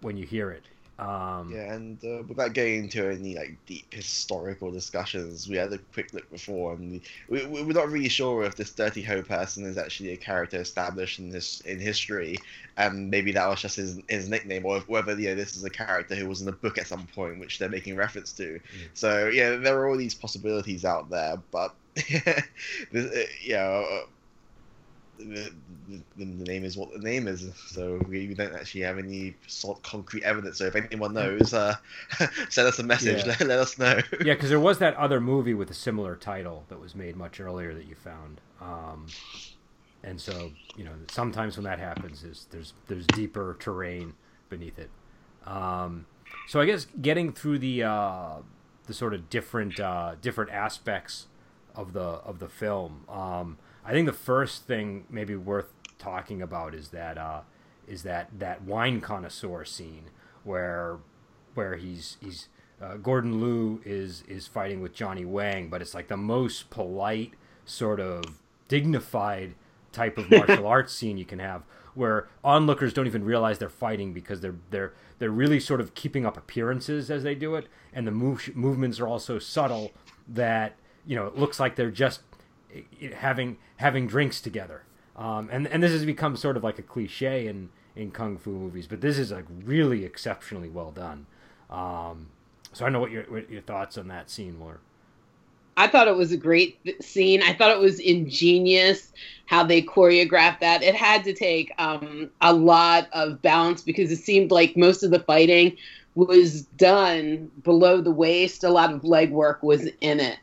when 0.00 0.16
you 0.16 0.24
hear 0.26 0.50
it. 0.50 0.64
Um, 0.98 1.50
yeah, 1.52 1.72
and 1.72 2.04
uh, 2.04 2.22
without 2.28 2.52
getting 2.52 2.84
into 2.84 3.08
any 3.08 3.34
like 3.34 3.56
deep 3.66 3.92
historical 3.92 4.70
discussions, 4.70 5.48
we 5.48 5.56
had 5.56 5.72
a 5.72 5.78
quick 5.78 6.12
look 6.12 6.30
before, 6.30 6.74
and 6.74 7.00
we, 7.28 7.46
we, 7.46 7.62
we're 7.62 7.72
not 7.72 7.88
really 7.88 8.10
sure 8.10 8.44
if 8.44 8.56
this 8.56 8.70
Dirty 8.70 9.02
Ho 9.02 9.22
person 9.22 9.64
is 9.64 9.78
actually 9.78 10.12
a 10.12 10.16
character 10.16 10.60
established 10.60 11.18
in 11.18 11.30
this 11.30 11.60
in 11.62 11.80
history, 11.80 12.36
and 12.76 13.10
maybe 13.10 13.32
that 13.32 13.48
was 13.48 13.62
just 13.62 13.76
his, 13.76 14.00
his 14.08 14.28
nickname, 14.28 14.66
or 14.66 14.80
whether 14.80 15.18
you 15.18 15.30
know 15.30 15.34
this 15.34 15.56
is 15.56 15.64
a 15.64 15.70
character 15.70 16.14
who 16.14 16.28
was 16.28 16.40
in 16.40 16.46
the 16.46 16.52
book 16.52 16.78
at 16.78 16.86
some 16.86 17.06
point, 17.14 17.40
which 17.40 17.58
they're 17.58 17.68
making 17.68 17.96
reference 17.96 18.32
to. 18.32 18.54
Mm. 18.54 18.88
So 18.94 19.28
yeah, 19.28 19.56
there 19.56 19.78
are 19.78 19.88
all 19.88 19.96
these 19.96 20.14
possibilities 20.14 20.84
out 20.84 21.08
there, 21.08 21.36
but 21.50 21.74
uh, 22.14 22.40
yeah, 23.42 23.82
uh, 23.90 24.02
the, 25.24 25.52
the, 25.88 26.24
the, 26.24 26.24
name 26.24 26.64
is 26.64 26.76
what 26.76 26.92
the 26.92 26.98
name 26.98 27.28
is, 27.28 27.50
so 27.66 28.00
we, 28.08 28.28
we 28.28 28.34
don't 28.34 28.54
actually 28.54 28.82
have 28.82 28.98
any 28.98 29.34
sort 29.46 29.82
concrete 29.82 30.22
evidence. 30.24 30.58
So 30.58 30.66
if 30.66 30.76
anyone 30.76 31.14
knows, 31.14 31.54
uh, 31.54 31.76
send 32.48 32.68
us 32.68 32.78
a 32.78 32.82
message. 32.82 33.24
Yeah. 33.24 33.36
Let, 33.38 33.40
let, 33.48 33.58
us 33.58 33.78
know. 33.78 34.00
yeah, 34.24 34.34
because 34.34 34.48
there 34.48 34.60
was 34.60 34.78
that 34.78 34.94
other 34.96 35.20
movie 35.20 35.54
with 35.54 35.70
a 35.70 35.74
similar 35.74 36.16
title 36.16 36.64
that 36.68 36.80
was 36.80 36.94
made 36.94 37.16
much 37.16 37.40
earlier 37.40 37.74
that 37.74 37.86
you 37.86 37.94
found. 37.94 38.40
Um, 38.60 39.06
and 40.02 40.20
so 40.20 40.50
you 40.76 40.84
know 40.84 40.92
sometimes 41.10 41.56
when 41.56 41.64
that 41.64 41.78
happens, 41.78 42.24
is 42.24 42.46
there's 42.50 42.74
there's 42.88 43.06
deeper 43.08 43.56
terrain 43.58 44.14
beneath 44.48 44.78
it. 44.78 44.90
Um, 45.46 46.06
so 46.46 46.60
I 46.60 46.66
guess 46.66 46.86
getting 47.00 47.32
through 47.32 47.58
the 47.58 47.82
uh, 47.84 48.36
the 48.86 48.94
sort 48.94 49.14
of 49.14 49.30
different 49.30 49.78
uh, 49.80 50.16
different 50.20 50.50
aspects 50.50 51.26
of 51.74 51.92
the 51.92 52.00
of 52.00 52.38
the 52.38 52.48
film. 52.48 53.04
Um, 53.08 53.58
I 53.84 53.92
think 53.92 54.06
the 54.06 54.12
first 54.12 54.66
thing 54.66 55.04
maybe 55.10 55.34
worth 55.34 55.72
talking 55.98 56.42
about 56.42 56.74
is 56.74 56.88
that 56.88 57.18
uh, 57.18 57.40
is 57.86 58.02
that 58.02 58.28
that 58.38 58.62
wine 58.62 59.00
connoisseur 59.00 59.64
scene 59.64 60.10
where 60.44 60.98
where 61.54 61.76
he's 61.76 62.16
he's 62.20 62.48
uh, 62.80 62.96
Gordon 62.96 63.40
Liu 63.40 63.80
is 63.84 64.22
is 64.28 64.46
fighting 64.46 64.80
with 64.80 64.94
Johnny 64.94 65.24
Wang, 65.24 65.68
but 65.68 65.82
it's 65.82 65.94
like 65.94 66.08
the 66.08 66.16
most 66.16 66.70
polite 66.70 67.34
sort 67.64 68.00
of 68.00 68.40
dignified 68.68 69.54
type 69.92 70.18
of 70.18 70.30
martial 70.30 70.66
arts 70.66 70.92
scene 70.92 71.18
you 71.18 71.24
can 71.24 71.38
have 71.38 71.62
where 71.94 72.28
onlookers 72.42 72.92
don't 72.92 73.06
even 73.06 73.24
realize 73.24 73.58
they're 73.58 73.68
fighting 73.68 74.12
because 74.12 74.40
they're 74.40 74.56
they're 74.70 74.92
they're 75.18 75.30
really 75.30 75.60
sort 75.60 75.80
of 75.80 75.94
keeping 75.94 76.26
up 76.26 76.36
appearances 76.36 77.10
as 77.10 77.22
they 77.22 77.34
do 77.34 77.54
it. 77.54 77.66
And 77.92 78.06
the 78.06 78.10
move, 78.10 78.50
movements 78.56 78.98
are 78.98 79.06
all 79.06 79.18
so 79.18 79.38
subtle 79.38 79.92
that 80.26 80.76
you 81.06 81.16
know, 81.16 81.26
it 81.26 81.36
looks 81.36 81.58
like 81.60 81.76
they're 81.76 81.90
just 81.90 82.20
having 83.14 83.58
having 83.76 84.06
drinks 84.06 84.40
together. 84.40 84.82
Um, 85.16 85.48
and 85.52 85.66
and 85.66 85.82
this 85.82 85.92
has 85.92 86.04
become 86.04 86.36
sort 86.36 86.56
of 86.56 86.64
like 86.64 86.78
a 86.78 86.82
cliche 86.82 87.46
in 87.46 87.70
in 87.94 88.10
kung 88.10 88.38
fu 88.38 88.50
movies, 88.50 88.86
but 88.86 89.00
this 89.00 89.18
is 89.18 89.30
like 89.30 89.44
really 89.64 90.04
exceptionally 90.04 90.68
well 90.68 90.90
done. 90.90 91.26
Um, 91.68 92.28
so 92.72 92.84
I 92.84 92.86
don't 92.86 92.94
know 92.94 93.00
what 93.00 93.10
your 93.10 93.24
what 93.24 93.50
your 93.50 93.62
thoughts 93.62 93.98
on 93.98 94.08
that 94.08 94.30
scene 94.30 94.58
were. 94.58 94.80
I 95.76 95.86
thought 95.86 96.06
it 96.06 96.16
was 96.16 96.32
a 96.32 96.36
great 96.36 97.02
scene. 97.02 97.42
I 97.42 97.54
thought 97.54 97.70
it 97.70 97.80
was 97.80 97.98
ingenious 97.98 99.12
how 99.46 99.64
they 99.64 99.80
choreographed 99.80 100.60
that. 100.60 100.82
It 100.82 100.94
had 100.94 101.24
to 101.24 101.32
take 101.32 101.72
um, 101.78 102.30
a 102.42 102.52
lot 102.52 103.08
of 103.12 103.40
balance 103.40 103.82
because 103.82 104.10
it 104.12 104.18
seemed 104.18 104.50
like 104.50 104.76
most 104.76 105.02
of 105.02 105.10
the 105.10 105.20
fighting 105.20 105.76
was 106.14 106.62
done 106.76 107.50
below 107.64 108.02
the 108.02 108.10
waist. 108.10 108.64
A 108.64 108.70
lot 108.70 108.92
of 108.92 109.02
leg 109.02 109.30
work 109.30 109.62
was 109.62 109.88
in 110.02 110.20
it 110.20 110.38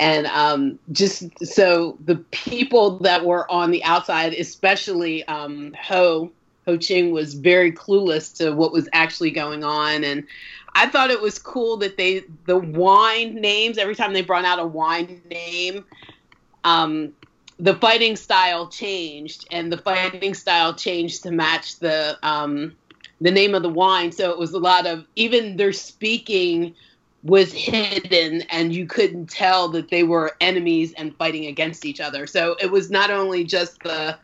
and 0.00 0.26
um, 0.28 0.78
just 0.92 1.24
so 1.46 1.96
the 2.06 2.16
people 2.32 2.98
that 3.00 3.24
were 3.24 3.48
on 3.52 3.70
the 3.70 3.84
outside, 3.84 4.32
especially 4.32 5.22
um, 5.28 5.76
Ho 5.80 6.32
Ho 6.66 6.76
Ching, 6.78 7.12
was 7.12 7.34
very 7.34 7.70
clueless 7.70 8.34
to 8.38 8.52
what 8.52 8.72
was 8.72 8.88
actually 8.94 9.30
going 9.30 9.62
on, 9.62 10.02
and 10.02 10.26
I 10.74 10.88
thought 10.88 11.10
it 11.10 11.20
was 11.20 11.38
cool 11.38 11.76
that 11.78 11.98
they 11.98 12.24
the 12.46 12.56
wine 12.56 13.34
names 13.34 13.76
every 13.76 13.94
time 13.94 14.14
they 14.14 14.22
brought 14.22 14.46
out 14.46 14.58
a 14.58 14.66
wine 14.66 15.20
name. 15.28 15.84
Um, 16.64 17.12
the 17.58 17.74
fighting 17.74 18.16
style 18.16 18.68
changed, 18.68 19.46
and 19.50 19.70
the 19.70 19.78
fighting 19.78 20.32
style 20.32 20.72
changed 20.72 21.24
to 21.24 21.30
match 21.30 21.78
the 21.78 22.18
um, 22.22 22.74
the 23.20 23.30
name 23.30 23.54
of 23.54 23.62
the 23.62 23.68
wine. 23.68 24.12
So 24.12 24.30
it 24.30 24.38
was 24.38 24.54
a 24.54 24.58
lot 24.58 24.86
of 24.86 25.04
even 25.14 25.58
their 25.58 25.74
speaking 25.74 26.74
was 27.22 27.52
hidden 27.52 28.42
and 28.50 28.74
you 28.74 28.86
couldn't 28.86 29.28
tell 29.28 29.68
that 29.68 29.90
they 29.90 30.02
were 30.02 30.36
enemies 30.40 30.94
and 30.94 31.14
fighting 31.16 31.46
against 31.46 31.84
each 31.84 32.00
other. 32.00 32.26
So 32.26 32.56
it 32.60 32.70
was 32.70 32.90
not 32.90 33.10
only 33.10 33.44
just 33.44 33.82
the 33.82 34.16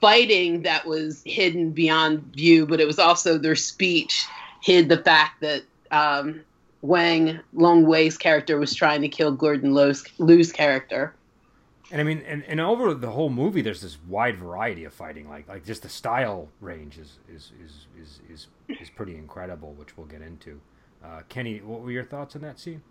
fighting 0.00 0.62
that 0.62 0.86
was 0.86 1.22
hidden 1.24 1.70
beyond 1.70 2.22
view, 2.34 2.66
but 2.66 2.80
it 2.80 2.86
was 2.86 2.98
also 2.98 3.38
their 3.38 3.56
speech 3.56 4.26
hid 4.60 4.88
the 4.88 4.98
fact 4.98 5.40
that 5.40 5.62
um, 5.90 6.42
Wang 6.82 7.40
Long 7.54 7.86
Wei's 7.86 8.18
character 8.18 8.58
was 8.58 8.74
trying 8.74 9.00
to 9.02 9.08
kill 9.08 9.32
Gordon 9.32 9.72
Liu's 9.74 10.52
character. 10.52 11.14
And 11.90 12.00
I 12.00 12.04
mean, 12.04 12.22
and, 12.26 12.42
and 12.44 12.60
over 12.60 12.92
the 12.94 13.10
whole 13.10 13.30
movie, 13.30 13.62
there's 13.62 13.80
this 13.80 13.98
wide 14.08 14.36
variety 14.38 14.84
of 14.84 14.92
fighting. 14.92 15.28
Like, 15.28 15.48
like 15.48 15.64
just 15.64 15.82
the 15.82 15.88
style 15.88 16.48
range 16.60 16.98
is 16.98 17.18
is 17.28 17.52
is 17.64 17.86
is 17.98 18.20
is, 18.28 18.46
is 18.80 18.90
pretty 18.90 19.16
incredible, 19.16 19.72
which 19.74 19.96
we'll 19.96 20.06
get 20.06 20.22
into. 20.22 20.60
Uh, 21.04 21.20
Kenny, 21.28 21.58
what 21.58 21.82
were 21.82 21.90
your 21.90 22.04
thoughts 22.04 22.34
on 22.34 22.42
that 22.42 22.58
scene? 22.58 22.82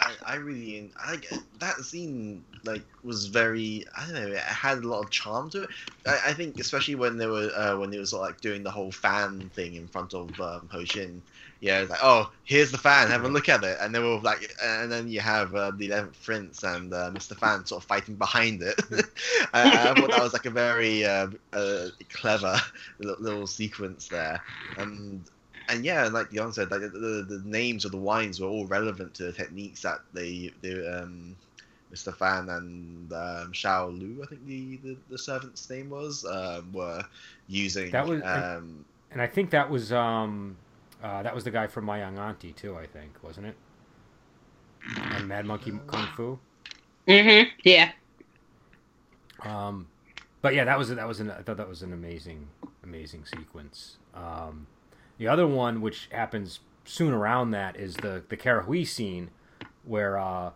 I, 0.00 0.14
I 0.24 0.34
really 0.36 0.92
I 0.96 1.16
that 1.58 1.76
scene 1.78 2.44
like 2.64 2.82
was 3.02 3.26
very 3.26 3.84
I 3.96 4.04
don't 4.04 4.14
know 4.14 4.28
it 4.28 4.38
had 4.38 4.78
a 4.78 4.86
lot 4.88 5.00
of 5.00 5.10
charm 5.10 5.50
to 5.50 5.64
it. 5.64 5.70
I, 6.06 6.20
I 6.26 6.32
think 6.34 6.58
especially 6.60 6.94
when 6.94 7.18
they 7.18 7.26
were 7.26 7.50
uh, 7.54 7.76
when 7.76 7.90
they 7.90 7.98
was 7.98 8.12
like 8.12 8.40
doing 8.40 8.62
the 8.62 8.70
whole 8.70 8.92
fan 8.92 9.50
thing 9.54 9.74
in 9.74 9.88
front 9.88 10.14
of 10.14 10.40
um, 10.40 10.68
Ho 10.70 10.84
Shin. 10.84 11.20
Yeah, 11.60 11.84
like 11.90 11.98
oh 12.00 12.30
here's 12.44 12.70
the 12.70 12.78
fan, 12.78 13.08
have 13.08 13.24
a 13.24 13.28
look 13.28 13.48
at 13.48 13.64
it, 13.64 13.76
and 13.80 13.92
they 13.92 13.98
were 13.98 14.20
like, 14.20 14.54
and 14.62 14.90
then 14.90 15.08
you 15.08 15.18
have 15.18 15.52
uh, 15.56 15.72
the 15.76 15.86
Eleventh 15.86 16.22
Prince 16.22 16.62
and 16.62 16.94
uh, 16.94 17.10
Mr. 17.10 17.36
Fan 17.36 17.66
sort 17.66 17.82
of 17.82 17.88
fighting 17.88 18.14
behind 18.14 18.62
it. 18.62 18.80
I, 19.52 19.90
I, 19.90 19.94
thought 19.94 20.10
that 20.10 20.22
was 20.22 20.32
like 20.32 20.46
a 20.46 20.50
very 20.50 21.04
uh, 21.04 21.26
uh 21.52 21.88
clever 22.10 22.56
little 23.00 23.48
sequence 23.48 24.06
there, 24.06 24.40
and 24.76 25.24
and 25.68 25.84
yeah, 25.84 26.08
like 26.08 26.32
Jan 26.32 26.52
said, 26.52 26.70
like 26.70 26.80
the, 26.80 26.88
the, 26.88 27.26
the, 27.28 27.42
names 27.44 27.84
of 27.84 27.92
the 27.92 27.98
wines 27.98 28.40
were 28.40 28.48
all 28.48 28.66
relevant 28.66 29.14
to 29.14 29.24
the 29.24 29.32
techniques 29.32 29.82
that 29.82 30.00
they, 30.12 30.52
they 30.62 30.86
um, 30.86 31.36
Mr. 31.92 32.14
Fan 32.14 32.48
and 32.48 33.12
um, 33.12 33.52
Xiao 33.52 33.98
Lu, 33.98 34.22
I 34.22 34.26
think 34.26 34.46
the, 34.46 34.76
the, 34.78 34.96
the 35.10 35.18
servant's 35.18 35.68
name 35.68 35.90
was, 35.90 36.24
um, 36.24 36.72
were 36.72 37.04
using. 37.48 37.90
That 37.90 38.06
was, 38.06 38.22
um, 38.24 38.84
and 39.10 39.22
I 39.22 39.26
think 39.26 39.50
that 39.50 39.70
was 39.70 39.92
um, 39.92 40.56
uh, 41.02 41.22
that 41.22 41.34
was 41.34 41.44
the 41.44 41.50
guy 41.50 41.66
from 41.66 41.84
My 41.84 41.98
Young 41.98 42.18
Auntie 42.18 42.52
too. 42.52 42.76
I 42.76 42.86
think 42.86 43.22
wasn't 43.22 43.46
it? 43.46 43.56
And 44.96 45.28
Mad 45.28 45.46
Monkey 45.46 45.72
Kung 45.86 46.08
Fu. 46.16 46.38
Mm-hmm. 47.06 47.50
Yeah. 47.64 47.92
Um, 49.44 49.86
but 50.42 50.54
yeah, 50.54 50.64
that 50.64 50.78
was 50.78 50.88
that 50.88 51.08
was 51.08 51.20
an 51.20 51.30
I 51.30 51.42
thought 51.42 51.56
that 51.56 51.68
was 51.68 51.82
an 51.82 51.92
amazing 51.92 52.48
amazing 52.82 53.24
sequence. 53.24 53.96
Um, 54.14 54.66
the 55.18 55.28
other 55.28 55.46
one, 55.46 55.80
which 55.80 56.08
happens 56.10 56.60
soon 56.84 57.12
around 57.12 57.50
that, 57.50 57.76
is 57.76 57.96
the 57.96 58.22
the 58.28 58.36
Kara 58.36 58.62
Hui 58.62 58.84
scene, 58.84 59.30
where 59.84 60.18
uh, 60.18 60.50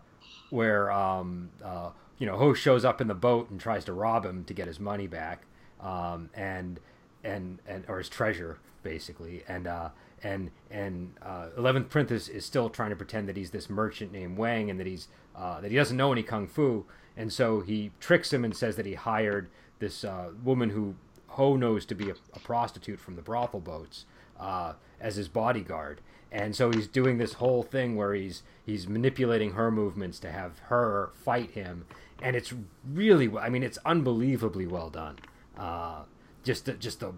where 0.49 0.91
um, 0.91 1.49
uh, 1.63 1.89
you 2.17 2.25
know 2.25 2.37
Ho 2.37 2.53
shows 2.53 2.83
up 2.85 3.01
in 3.01 3.07
the 3.07 3.13
boat 3.13 3.49
and 3.49 3.59
tries 3.59 3.85
to 3.85 3.93
rob 3.93 4.25
him 4.25 4.43
to 4.45 4.53
get 4.53 4.67
his 4.67 4.79
money 4.79 5.07
back, 5.07 5.43
um, 5.79 6.29
and 6.33 6.79
and 7.23 7.59
and 7.67 7.85
or 7.87 7.99
his 7.99 8.09
treasure 8.09 8.59
basically, 8.83 9.43
and 9.47 9.67
uh, 9.67 9.89
and 10.21 10.51
and 10.69 11.13
uh, 11.21 11.47
Eleventh 11.57 11.89
Prince 11.89 12.11
is, 12.11 12.29
is 12.29 12.45
still 12.45 12.69
trying 12.69 12.91
to 12.91 12.95
pretend 12.95 13.27
that 13.27 13.37
he's 13.37 13.51
this 13.51 13.69
merchant 13.69 14.11
named 14.11 14.37
Wang 14.37 14.69
and 14.69 14.79
that 14.79 14.87
he's 14.87 15.07
uh, 15.35 15.59
that 15.61 15.71
he 15.71 15.77
doesn't 15.77 15.97
know 15.97 16.11
any 16.11 16.23
kung 16.23 16.47
fu, 16.47 16.85
and 17.17 17.31
so 17.31 17.61
he 17.61 17.91
tricks 17.99 18.31
him 18.31 18.45
and 18.45 18.55
says 18.55 18.75
that 18.75 18.85
he 18.85 18.93
hired 18.93 19.49
this 19.79 20.03
uh, 20.03 20.29
woman 20.43 20.69
who 20.69 20.95
Ho 21.29 21.55
knows 21.55 21.85
to 21.87 21.95
be 21.95 22.09
a, 22.09 22.15
a 22.33 22.39
prostitute 22.39 22.99
from 22.99 23.15
the 23.15 23.21
brothel 23.21 23.59
boats, 23.59 24.05
uh, 24.39 24.73
as 24.99 25.15
his 25.15 25.27
bodyguard. 25.27 26.01
And 26.31 26.55
so 26.55 26.71
he's 26.71 26.87
doing 26.87 27.19
this 27.19 27.33
whole 27.33 27.61
thing 27.61 27.95
where 27.95 28.13
he's 28.13 28.41
he's 28.65 28.87
manipulating 28.87 29.51
her 29.51 29.69
movements 29.69 30.17
to 30.19 30.31
have 30.31 30.57
her 30.65 31.11
fight 31.13 31.51
him, 31.51 31.85
and 32.21 32.35
it's 32.35 32.53
really 32.91 33.31
I 33.37 33.49
mean 33.49 33.61
it's 33.61 33.77
unbelievably 33.85 34.65
well 34.65 34.89
done. 34.89 35.19
Uh, 35.55 36.03
just 36.43 36.67
just 36.79 37.01
the 37.01 37.13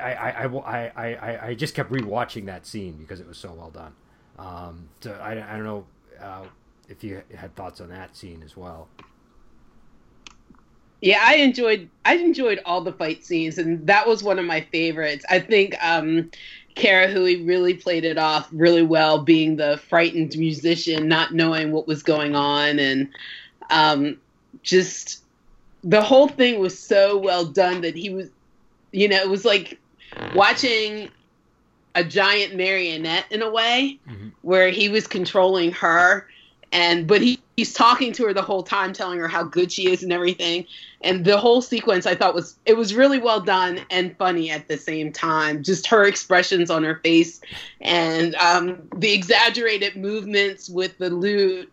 I, 0.00 0.12
I, 0.12 0.44
I, 0.46 0.90
I, 0.96 1.46
I 1.48 1.54
just 1.54 1.74
kept 1.74 1.90
rewatching 1.90 2.46
that 2.46 2.66
scene 2.66 2.96
because 2.96 3.20
it 3.20 3.26
was 3.26 3.38
so 3.38 3.52
well 3.52 3.70
done. 3.70 3.92
Um, 4.38 4.88
so 5.00 5.12
I, 5.12 5.32
I 5.32 5.56
don't 5.56 5.64
know 5.64 5.86
uh, 6.20 6.44
if 6.88 7.02
you 7.04 7.22
had 7.34 7.54
thoughts 7.56 7.80
on 7.80 7.88
that 7.90 8.16
scene 8.16 8.42
as 8.44 8.56
well. 8.56 8.88
Yeah, 11.00 11.22
I 11.22 11.36
enjoyed 11.36 11.88
I 12.04 12.16
enjoyed 12.16 12.60
all 12.64 12.82
the 12.82 12.92
fight 12.92 13.24
scenes, 13.24 13.58
and 13.58 13.86
that 13.86 14.06
was 14.06 14.22
one 14.22 14.38
of 14.38 14.44
my 14.44 14.60
favorites. 14.60 15.24
I 15.30 15.38
think 15.38 15.74
um, 15.82 16.30
Kara 16.74 17.08
Hui 17.08 17.42
really 17.44 17.74
played 17.74 18.04
it 18.04 18.18
off 18.18 18.48
really 18.52 18.82
well, 18.82 19.18
being 19.18 19.56
the 19.56 19.78
frightened 19.88 20.36
musician, 20.36 21.08
not 21.08 21.32
knowing 21.32 21.72
what 21.72 21.86
was 21.86 22.02
going 22.02 22.34
on, 22.34 22.78
and 22.78 23.08
um, 23.70 24.18
just 24.62 25.22
the 25.82 26.02
whole 26.02 26.28
thing 26.28 26.58
was 26.58 26.78
so 26.78 27.16
well 27.16 27.46
done 27.46 27.80
that 27.80 27.96
he 27.96 28.10
was, 28.10 28.28
you 28.92 29.08
know, 29.08 29.16
it 29.16 29.28
was 29.28 29.44
like 29.46 29.78
watching 30.34 31.08
a 31.94 32.04
giant 32.04 32.54
marionette 32.56 33.24
in 33.30 33.40
a 33.40 33.50
way, 33.50 33.98
mm-hmm. 34.08 34.28
where 34.42 34.68
he 34.68 34.88
was 34.90 35.06
controlling 35.06 35.72
her 35.72 36.26
and 36.72 37.06
but 37.06 37.20
he, 37.20 37.40
he's 37.56 37.72
talking 37.72 38.12
to 38.12 38.26
her 38.26 38.34
the 38.34 38.42
whole 38.42 38.62
time 38.62 38.92
telling 38.92 39.18
her 39.18 39.28
how 39.28 39.42
good 39.42 39.72
she 39.72 39.90
is 39.90 40.02
and 40.02 40.12
everything. 40.12 40.66
And 41.02 41.24
the 41.24 41.38
whole 41.38 41.62
sequence 41.62 42.06
i 42.06 42.14
thought 42.14 42.34
was 42.34 42.56
it 42.66 42.76
was 42.76 42.94
really 42.94 43.18
well 43.18 43.40
done 43.40 43.80
and 43.90 44.16
funny 44.16 44.50
at 44.50 44.68
the 44.68 44.76
same 44.76 45.12
time. 45.12 45.62
Just 45.62 45.86
her 45.88 46.04
expressions 46.04 46.70
on 46.70 46.84
her 46.84 47.00
face 47.02 47.40
and 47.80 48.34
um, 48.36 48.88
the 48.96 49.12
exaggerated 49.12 49.96
movements 49.96 50.68
with 50.68 50.96
the 50.98 51.10
lute. 51.10 51.70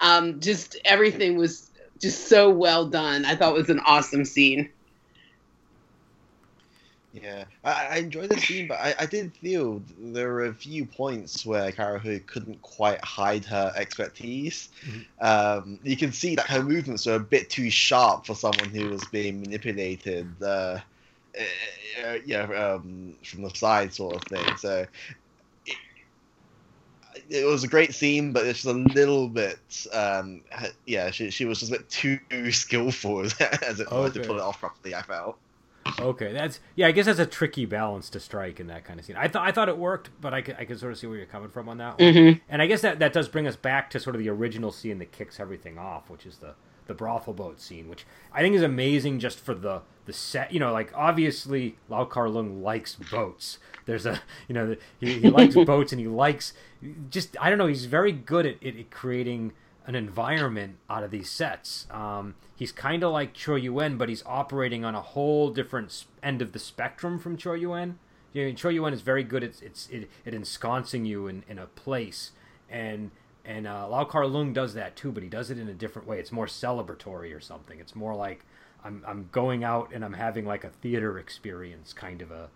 Um, 0.00 0.40
just 0.40 0.76
everything 0.84 1.36
was 1.36 1.70
just 2.00 2.28
so 2.28 2.48
well 2.50 2.86
done. 2.86 3.24
I 3.24 3.34
thought 3.34 3.54
it 3.54 3.58
was 3.58 3.70
an 3.70 3.80
awesome 3.80 4.24
scene 4.24 4.70
yeah, 7.12 7.44
I, 7.64 7.86
I 7.90 7.96
enjoyed 7.96 8.30
the 8.30 8.38
scene, 8.38 8.68
but 8.68 8.78
I, 8.78 8.94
I 9.00 9.06
did 9.06 9.34
feel 9.36 9.82
there 9.98 10.28
were 10.28 10.46
a 10.46 10.54
few 10.54 10.84
points 10.84 11.46
where 11.46 11.72
Kara 11.72 11.98
Hui 11.98 12.20
couldn't 12.20 12.60
quite 12.60 13.02
hide 13.02 13.44
her 13.46 13.72
expertise. 13.76 14.68
Mm-hmm. 14.86 15.24
Um, 15.26 15.80
you 15.82 15.96
can 15.96 16.12
see 16.12 16.34
that 16.36 16.46
her 16.46 16.62
movements 16.62 17.06
were 17.06 17.14
a 17.14 17.20
bit 17.20 17.48
too 17.48 17.70
sharp 17.70 18.26
for 18.26 18.34
someone 18.34 18.68
who 18.68 18.90
was 18.90 19.04
being 19.06 19.40
manipulated. 19.40 20.30
Uh, 20.42 20.80
uh, 22.04 22.18
yeah, 22.26 22.42
um, 22.42 23.14
from 23.24 23.42
the 23.42 23.50
side 23.50 23.94
sort 23.94 24.16
of 24.16 24.22
thing. 24.24 24.56
So 24.58 24.86
it, 25.64 25.76
it, 27.30 27.44
was 27.46 27.64
a 27.64 27.68
great 27.68 27.94
scene, 27.94 28.32
but 28.32 28.44
it's 28.46 28.62
just 28.62 28.74
a 28.74 28.78
little 28.78 29.28
bit, 29.28 29.86
um, 29.94 30.42
yeah, 30.84 31.10
she, 31.10 31.30
she 31.30 31.46
was 31.46 31.60
just 31.60 31.72
a 31.72 31.78
bit 31.78 31.88
too 31.88 32.18
skillful 32.52 33.20
as 33.40 33.80
it 33.80 33.90
okay. 33.90 34.20
to 34.20 34.26
pull 34.26 34.36
it 34.36 34.42
off 34.42 34.60
properly. 34.60 34.94
I 34.94 35.02
felt 35.02 35.38
okay, 36.00 36.32
that's 36.32 36.60
yeah. 36.74 36.86
I 36.86 36.92
guess 36.92 37.06
that's 37.06 37.18
a 37.18 37.26
tricky 37.26 37.66
balance 37.66 38.10
to 38.10 38.20
strike 38.20 38.60
in 38.60 38.66
that 38.68 38.84
kind 38.84 38.98
of 38.98 39.06
scene. 39.06 39.16
I 39.16 39.28
thought 39.28 39.46
I 39.46 39.52
thought 39.52 39.68
it 39.68 39.78
worked, 39.78 40.10
but 40.20 40.34
I 40.34 40.42
could, 40.42 40.56
I 40.58 40.64
could 40.64 40.78
sort 40.78 40.92
of 40.92 40.98
see 40.98 41.06
where 41.06 41.16
you're 41.16 41.26
coming 41.26 41.50
from 41.50 41.68
on 41.68 41.78
that 41.78 41.98
one. 41.98 42.14
Mm-hmm. 42.14 42.38
And 42.48 42.62
I 42.62 42.66
guess 42.66 42.80
that 42.82 42.98
that 42.98 43.12
does 43.12 43.28
bring 43.28 43.46
us 43.46 43.56
back 43.56 43.90
to 43.90 44.00
sort 44.00 44.16
of 44.16 44.20
the 44.20 44.28
original 44.28 44.72
scene 44.72 44.98
that 44.98 45.12
kicks 45.12 45.40
everything 45.40 45.78
off, 45.78 46.10
which 46.10 46.26
is 46.26 46.38
the 46.38 46.54
the 46.88 46.94
brothel 46.94 47.34
boat 47.34 47.60
scene, 47.60 47.88
which 47.88 48.04
I 48.32 48.40
think 48.40 48.56
is 48.56 48.62
amazing 48.62 49.20
just 49.20 49.38
for 49.38 49.54
the 49.54 49.82
the 50.06 50.12
set. 50.12 50.52
You 50.52 50.58
know, 50.58 50.72
like 50.72 50.92
obviously 50.94 51.76
Lau 51.88 52.04
Kar 52.04 52.26
Leung 52.26 52.62
likes 52.62 52.96
boats. 52.96 53.58
There's 53.84 54.06
a 54.06 54.20
you 54.48 54.54
know 54.54 54.76
he, 54.98 55.20
he 55.20 55.30
likes 55.30 55.54
boats 55.66 55.92
and 55.92 56.00
he 56.00 56.08
likes 56.08 56.52
just 57.10 57.36
I 57.40 57.50
don't 57.50 57.58
know. 57.58 57.66
He's 57.66 57.84
very 57.84 58.12
good 58.12 58.46
at, 58.46 58.62
at, 58.64 58.76
at 58.76 58.90
creating 58.90 59.52
an 59.88 59.94
environment 59.94 60.76
out 60.90 61.02
of 61.02 61.10
these 61.10 61.30
sets. 61.30 61.86
Um, 61.90 62.34
he's 62.54 62.72
kind 62.72 63.02
of 63.02 63.10
like 63.10 63.34
Chor 63.34 63.56
Yuen, 63.56 63.96
but 63.96 64.10
he's 64.10 64.22
operating 64.26 64.84
on 64.84 64.94
a 64.94 65.00
whole 65.00 65.48
different 65.48 66.04
end 66.22 66.42
of 66.42 66.52
the 66.52 66.58
spectrum 66.58 67.18
from 67.18 67.38
Chor 67.38 67.56
Yuen. 67.56 67.98
You 68.34 68.46
know, 68.46 68.54
Chor 68.54 68.70
Yuen 68.70 68.92
is 68.92 69.00
very 69.00 69.24
good 69.24 69.42
at 69.42 69.62
it's 69.62 69.88
it, 69.88 70.10
ensconcing 70.26 71.06
you 71.06 71.26
in, 71.26 71.42
in 71.48 71.58
a 71.58 71.66
place, 71.66 72.32
and 72.68 73.10
and 73.46 73.66
uh, 73.66 73.88
Lau 73.88 74.04
Kar 74.04 74.24
Leung 74.24 74.52
does 74.52 74.74
that 74.74 74.94
too, 74.94 75.10
but 75.10 75.22
he 75.22 75.30
does 75.30 75.50
it 75.50 75.58
in 75.58 75.68
a 75.68 75.74
different 75.74 76.06
way. 76.06 76.20
It's 76.20 76.30
more 76.30 76.44
celebratory 76.44 77.34
or 77.34 77.40
something. 77.40 77.80
It's 77.80 77.96
more 77.96 78.14
like 78.14 78.44
I'm 78.84 79.02
I'm 79.06 79.30
going 79.32 79.64
out 79.64 79.90
and 79.94 80.04
I'm 80.04 80.12
having 80.12 80.44
like 80.44 80.64
a 80.64 80.68
theater 80.68 81.18
experience 81.18 81.94
kind 81.94 82.20
of 82.20 82.30
a 82.30 82.50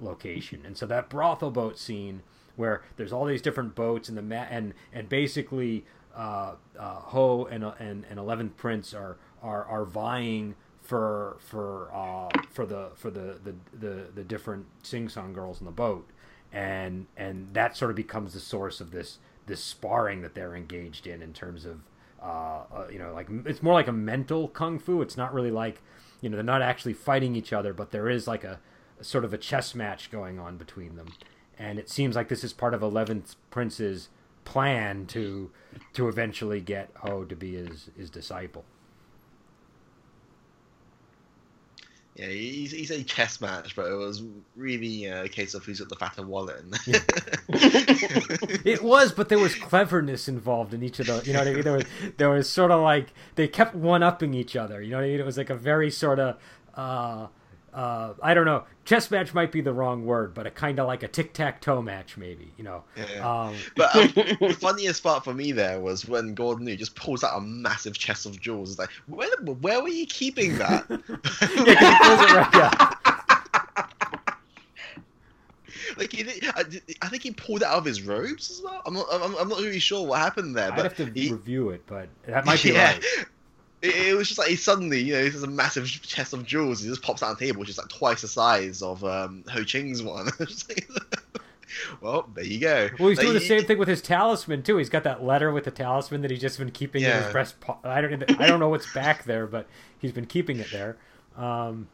location. 0.00 0.62
And 0.64 0.78
so 0.78 0.86
that 0.86 1.08
brothel 1.08 1.50
boat 1.50 1.80
scene 1.80 2.22
where 2.54 2.82
there's 2.96 3.12
all 3.12 3.24
these 3.24 3.42
different 3.42 3.74
boats 3.74 4.08
and 4.08 4.16
the 4.16 4.22
ma- 4.22 4.46
and 4.48 4.72
and 4.92 5.08
basically 5.08 5.84
uh, 6.16 6.54
uh, 6.78 6.94
Ho 6.94 7.44
and 7.46 7.64
and 7.78 8.04
and 8.08 8.18
Eleventh 8.18 8.56
Prince 8.56 8.94
are 8.94 9.18
are 9.42 9.64
are 9.64 9.84
vying 9.84 10.54
for 10.80 11.36
for 11.40 11.90
uh, 11.92 12.28
for 12.50 12.64
the 12.64 12.90
for 12.94 13.10
the, 13.10 13.38
the 13.44 13.54
the 13.78 14.06
the 14.14 14.24
different 14.24 14.66
sing 14.82 15.08
song 15.08 15.32
girls 15.32 15.60
in 15.60 15.66
the 15.66 15.72
boat, 15.72 16.08
and 16.52 17.06
and 17.16 17.52
that 17.52 17.76
sort 17.76 17.90
of 17.90 17.96
becomes 17.96 18.32
the 18.32 18.40
source 18.40 18.80
of 18.80 18.92
this 18.92 19.18
this 19.46 19.62
sparring 19.62 20.22
that 20.22 20.34
they're 20.34 20.56
engaged 20.56 21.06
in 21.06 21.22
in 21.22 21.32
terms 21.32 21.64
of 21.64 21.80
uh, 22.22 22.62
uh, 22.72 22.86
you 22.90 22.98
know 22.98 23.12
like 23.12 23.28
it's 23.44 23.62
more 23.62 23.74
like 23.74 23.88
a 23.88 23.92
mental 23.92 24.48
kung 24.48 24.78
fu. 24.78 25.02
It's 25.02 25.16
not 25.16 25.34
really 25.34 25.50
like 25.50 25.82
you 26.20 26.30
know 26.30 26.36
they're 26.36 26.44
not 26.44 26.62
actually 26.62 26.94
fighting 26.94 27.36
each 27.36 27.52
other, 27.52 27.74
but 27.74 27.90
there 27.90 28.08
is 28.08 28.26
like 28.26 28.44
a, 28.44 28.60
a 28.98 29.04
sort 29.04 29.24
of 29.24 29.34
a 29.34 29.38
chess 29.38 29.74
match 29.74 30.10
going 30.10 30.38
on 30.38 30.56
between 30.56 30.96
them, 30.96 31.08
and 31.58 31.78
it 31.78 31.90
seems 31.90 32.16
like 32.16 32.28
this 32.28 32.44
is 32.44 32.52
part 32.52 32.74
of 32.74 32.82
Eleventh 32.82 33.34
Prince's 33.50 34.08
plan 34.46 35.04
to 35.06 35.50
to 35.92 36.08
eventually 36.08 36.62
get 36.62 36.90
Ho 36.96 37.24
to 37.24 37.36
be 37.36 37.56
his 37.56 37.90
his 37.98 38.08
disciple. 38.08 38.64
Yeah, 42.14 42.28
he's, 42.28 42.70
he's 42.70 42.90
a 42.90 43.04
chess 43.04 43.42
match, 43.42 43.76
but 43.76 43.92
it 43.92 43.94
was 43.94 44.22
really 44.56 45.10
uh, 45.10 45.24
a 45.24 45.28
case 45.28 45.52
of 45.52 45.62
who's 45.66 45.80
got 45.80 45.90
the 45.90 45.96
fatter 45.96 46.22
wallet. 46.22 46.64
it 48.64 48.82
was, 48.82 49.12
but 49.12 49.28
there 49.28 49.38
was 49.38 49.54
cleverness 49.54 50.26
involved 50.26 50.72
in 50.72 50.82
each 50.82 50.98
of 50.98 51.08
those. 51.08 51.26
You 51.26 51.34
know 51.34 51.40
what 51.40 51.48
I 51.48 51.52
mean? 51.52 51.62
There 51.62 51.74
was 51.74 51.84
there 52.16 52.30
was 52.30 52.48
sort 52.48 52.70
of 52.70 52.80
like 52.80 53.12
they 53.34 53.46
kept 53.46 53.74
one 53.74 54.02
upping 54.02 54.32
each 54.32 54.56
other. 54.56 54.80
You 54.80 54.92
know 54.92 54.96
what 54.96 55.04
I 55.04 55.08
mean? 55.08 55.20
It 55.20 55.26
was 55.26 55.36
like 55.36 55.50
a 55.50 55.54
very 55.54 55.90
sort 55.90 56.18
of 56.18 56.38
uh, 56.74 57.26
uh, 57.76 58.14
I 58.22 58.34
don't 58.34 58.46
know. 58.46 58.64
Chess 58.86 59.10
match 59.10 59.34
might 59.34 59.52
be 59.52 59.60
the 59.60 59.72
wrong 59.72 60.04
word, 60.06 60.32
but 60.34 60.46
a 60.46 60.50
kind 60.50 60.80
of 60.80 60.86
like 60.86 61.02
a 61.02 61.08
tic 61.08 61.32
tac 61.34 61.60
toe 61.60 61.82
match, 61.82 62.16
maybe. 62.16 62.50
You 62.56 62.64
know. 62.64 62.84
Yeah. 62.96 63.28
Um, 63.48 63.54
But 63.76 63.94
um, 63.94 64.08
the 64.40 64.56
funniest 64.60 65.02
part 65.02 65.22
for 65.24 65.34
me 65.34 65.52
there 65.52 65.78
was 65.80 66.08
when 66.08 66.34
Gordon 66.34 66.64
Liu 66.66 66.76
just 66.76 66.96
pulls 66.96 67.22
out 67.22 67.36
a 67.36 67.40
massive 67.40 67.98
chest 67.98 68.24
of 68.26 68.40
jewels. 68.40 68.70
It's 68.70 68.78
like, 68.78 68.90
where, 69.06 69.28
where 69.60 69.82
were 69.82 69.88
you 69.88 70.06
keeping 70.06 70.56
that? 70.58 70.86
yeah, 70.90 70.96
'cause 70.98 71.50
he 71.68 71.74
pulls 72.02 72.20
it 72.30 72.34
right. 72.34 72.54
Yeah. 72.54 72.92
like, 75.98 76.12
he 76.12 76.24
I, 76.54 76.64
I 77.02 77.08
think 77.08 77.22
he 77.22 77.30
pulled 77.32 77.62
it 77.62 77.66
out 77.66 77.78
of 77.78 77.84
his 77.84 78.02
robes 78.02 78.50
as 78.50 78.62
well. 78.62 78.82
I'm 78.86 78.94
not, 78.94 79.06
I'm, 79.12 79.34
I'm 79.36 79.48
not 79.48 79.58
really 79.58 79.78
sure 79.78 80.06
what 80.06 80.18
happened 80.20 80.56
there, 80.56 80.70
I'd 80.72 80.76
but 80.76 80.84
have 80.84 80.96
to 80.96 81.06
he- 81.06 81.32
review 81.32 81.70
it, 81.70 81.82
but 81.86 82.08
that 82.26 82.44
might 82.46 82.62
be 82.62 82.72
yeah. 82.72 82.92
right. 82.92 83.04
It, 83.86 84.08
it 84.08 84.14
was 84.16 84.28
just 84.28 84.38
like 84.38 84.48
he 84.48 84.56
suddenly, 84.56 85.00
you 85.00 85.12
know, 85.14 85.22
this 85.24 85.34
is 85.34 85.42
a 85.42 85.46
massive 85.48 85.86
chest 85.86 86.32
of 86.32 86.44
jewels. 86.44 86.80
He 86.82 86.88
just 86.88 87.02
pops 87.02 87.22
out 87.22 87.30
on 87.30 87.36
the 87.38 87.46
table, 87.46 87.60
which 87.60 87.68
is 87.70 87.78
like 87.78 87.88
twice 87.88 88.22
the 88.22 88.28
size 88.28 88.82
of 88.82 89.04
um, 89.04 89.44
Ho 89.50 89.62
Ching's 89.64 90.02
one. 90.02 90.28
Well, 92.00 92.28
there 92.34 92.44
you 92.44 92.60
go. 92.60 92.88
Well, 92.98 93.08
he's 93.10 93.18
Like, 93.18 93.24
doing 93.26 93.34
the 93.34 93.40
he- 93.40 93.48
same 93.48 93.64
thing 93.64 93.76
with 93.78 93.88
his 93.88 94.00
talisman 94.00 94.62
too. 94.62 94.76
He's 94.78 94.88
got 94.88 95.04
that 95.04 95.22
letter 95.24 95.50
with 95.52 95.64
the 95.64 95.70
talisman 95.70 96.22
that 96.22 96.30
he's 96.30 96.40
just 96.40 96.58
been 96.58 96.70
keeping 96.70 97.02
in 97.02 97.10
his 97.10 97.32
breast. 97.32 97.60
Po- 97.60 97.78
I 97.84 98.00
don't. 98.00 98.40
I 98.40 98.46
don't 98.46 98.60
know 98.60 98.68
what's 98.68 98.90
back 98.94 99.24
there, 99.24 99.46
but 99.46 99.66
he's 99.98 100.12
been 100.12 100.26
keeping 100.26 100.58
it 100.58 100.68
there. 100.72 100.96
Um, 101.36 101.88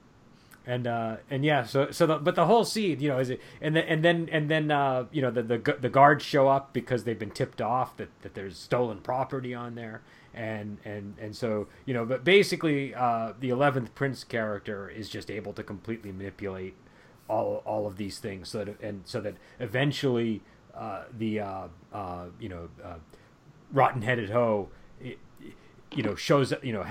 and 0.67 0.87
uh, 0.87 1.17
and 1.31 1.45
yeah, 1.45 1.65
so 1.65 1.91
so 1.91 2.07
the, 2.07 2.19
but 2.19 2.37
the 2.37 2.47
whole 2.47 2.65
scene, 2.65 3.01
you 3.01 3.09
know, 3.09 3.19
is 3.19 3.31
it 3.31 3.41
and 3.61 3.75
then 3.75 3.85
and 3.89 4.05
then 4.05 4.29
and 4.31 4.49
then 4.51 4.71
uh, 4.71 5.07
you 5.11 5.21
know 5.23 5.31
the, 5.33 5.43
the 5.43 5.77
the 5.81 5.89
guards 5.89 6.23
show 6.25 6.49
up 6.49 6.73
because 6.73 7.03
they've 7.05 7.19
been 7.19 7.31
tipped 7.33 7.61
off 7.61 7.97
that, 7.97 8.11
that 8.23 8.35
there's 8.35 8.57
stolen 8.59 8.99
property 8.99 9.53
on 9.55 9.75
there, 9.75 10.03
and 10.35 10.79
and 10.85 11.15
and 11.21 11.37
so 11.37 11.69
you 11.87 11.95
know, 11.95 12.05
but 12.05 12.25
basically 12.25 12.95
uh, 12.95 13.33
the 13.39 13.51
eleventh 13.51 13.95
prince 13.95 14.25
character 14.25 14.89
is 14.89 15.09
just 15.09 15.31
able 15.31 15.53
to 15.55 15.63
completely 15.63 16.13
manipulate 16.13 16.75
all 17.29 17.63
all 17.65 17.87
of 17.87 17.97
these 17.97 18.19
things 18.19 18.49
so 18.49 18.65
that 18.65 18.81
and 18.81 19.03
so 19.05 19.21
that 19.21 19.35
eventually 19.61 20.43
uh, 20.75 21.05
the 21.17 21.41
uh, 21.41 21.69
uh, 21.93 22.27
you 22.41 22.49
know 22.49 22.69
uh, 22.83 22.95
rotten 23.73 24.03
headed 24.03 24.31
hoe 24.31 24.69
you 25.95 26.03
know 26.03 26.15
shows 26.15 26.53
up 26.53 26.65
you 26.65 26.73
know 26.73 26.87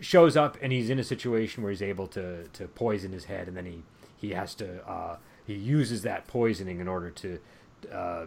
shows 0.00 0.36
up 0.36 0.56
and 0.62 0.72
he's 0.72 0.90
in 0.90 0.98
a 0.98 1.04
situation 1.04 1.62
where 1.62 1.70
he's 1.70 1.82
able 1.82 2.06
to 2.06 2.46
to 2.48 2.68
poison 2.68 3.12
his 3.12 3.24
head 3.24 3.48
and 3.48 3.56
then 3.56 3.66
he 3.66 3.82
he 4.16 4.30
has 4.30 4.54
to 4.54 4.86
uh, 4.88 5.16
he 5.46 5.54
uses 5.54 6.02
that 6.02 6.26
poisoning 6.26 6.78
in 6.78 6.86
order 6.86 7.10
to 7.10 7.38
uh, 7.92 8.26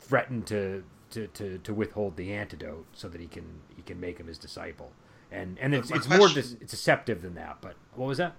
threaten 0.00 0.42
to, 0.42 0.82
to, 1.10 1.26
to, 1.28 1.58
to 1.58 1.72
withhold 1.72 2.16
the 2.16 2.32
antidote 2.32 2.86
so 2.94 3.08
that 3.08 3.20
he 3.20 3.26
can 3.26 3.44
can 3.88 3.98
make 4.00 4.18
him 4.18 4.26
his 4.28 4.38
disciple 4.38 4.92
and 5.32 5.58
and 5.60 5.74
it's, 5.74 5.90
my 5.90 5.96
it's 5.96 6.08
more 6.08 6.18
question- 6.18 6.42
dis- 6.42 6.56
it's 6.60 6.70
deceptive 6.70 7.20
than 7.22 7.34
that 7.34 7.58
but 7.60 7.74
what 7.96 8.06
was 8.06 8.18
that 8.18 8.34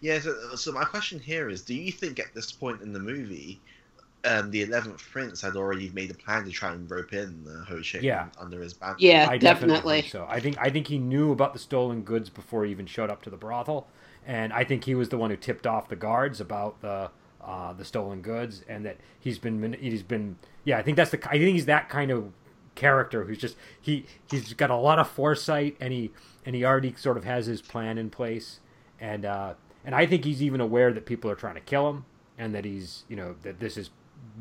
Yeah, 0.00 0.18
so, 0.20 0.34
so 0.56 0.72
my 0.72 0.84
question 0.84 1.18
here 1.18 1.48
is: 1.48 1.62
Do 1.62 1.74
you 1.74 1.90
think 1.90 2.18
at 2.20 2.34
this 2.34 2.52
point 2.52 2.82
in 2.82 2.92
the 2.92 3.00
movie, 3.00 3.60
um, 4.26 4.50
the 4.50 4.60
Eleventh 4.62 5.02
Prince 5.10 5.40
had 5.40 5.56
already 5.56 5.88
made 5.94 6.10
a 6.10 6.14
plan 6.14 6.44
to 6.44 6.50
try 6.50 6.72
and 6.72 6.90
rope 6.90 7.14
in 7.14 7.46
uh, 7.48 7.64
Ho 7.64 7.80
Ching 7.80 8.02
Yeah. 8.04 8.26
under 8.38 8.60
his 8.60 8.74
banner? 8.74 8.96
Yeah, 8.98 9.26
I 9.30 9.38
definitely. 9.38 10.02
think 10.02 10.12
so. 10.12 10.26
I 10.28 10.38
think 10.38 10.58
I 10.60 10.68
think 10.68 10.86
he 10.86 10.98
knew 10.98 11.32
about 11.32 11.54
the 11.54 11.58
stolen 11.58 12.02
goods 12.02 12.28
before 12.28 12.66
he 12.66 12.70
even 12.70 12.84
showed 12.86 13.08
up 13.10 13.22
to 13.22 13.30
the 13.30 13.38
brothel, 13.38 13.88
and 14.26 14.52
I 14.52 14.64
think 14.64 14.84
he 14.84 14.94
was 14.94 15.08
the 15.08 15.16
one 15.16 15.30
who 15.30 15.36
tipped 15.36 15.66
off 15.66 15.88
the 15.88 15.96
guards 15.96 16.42
about 16.42 16.82
the 16.82 17.10
uh, 17.42 17.72
the 17.72 17.84
stolen 17.86 18.20
goods, 18.20 18.62
and 18.68 18.84
that 18.84 18.98
he's 19.18 19.38
been 19.38 19.72
he's 19.80 20.02
been 20.02 20.36
yeah. 20.64 20.76
I 20.76 20.82
think 20.82 20.98
that's 20.98 21.10
the 21.10 21.20
I 21.26 21.38
think 21.38 21.54
he's 21.54 21.66
that 21.66 21.88
kind 21.88 22.10
of 22.10 22.30
character 22.74 23.24
who's 23.24 23.38
just 23.38 23.56
he 23.80 24.06
he's 24.30 24.52
got 24.54 24.70
a 24.70 24.76
lot 24.76 24.98
of 24.98 25.08
foresight, 25.08 25.76
and 25.80 25.92
he 25.92 26.10
and 26.46 26.54
he 26.54 26.64
already 26.64 26.94
sort 26.96 27.16
of 27.16 27.24
has 27.24 27.46
his 27.46 27.62
plan 27.62 27.98
in 27.98 28.10
place, 28.10 28.60
and 29.00 29.24
uh, 29.24 29.54
and 29.84 29.94
I 29.94 30.06
think 30.06 30.24
he's 30.24 30.42
even 30.42 30.60
aware 30.60 30.92
that 30.92 31.06
people 31.06 31.30
are 31.30 31.34
trying 31.36 31.54
to 31.56 31.60
kill 31.60 31.88
him, 31.90 32.04
and 32.38 32.54
that 32.54 32.64
he's 32.64 33.04
you 33.08 33.16
know 33.16 33.34
that 33.42 33.60
this 33.60 33.76
is 33.76 33.90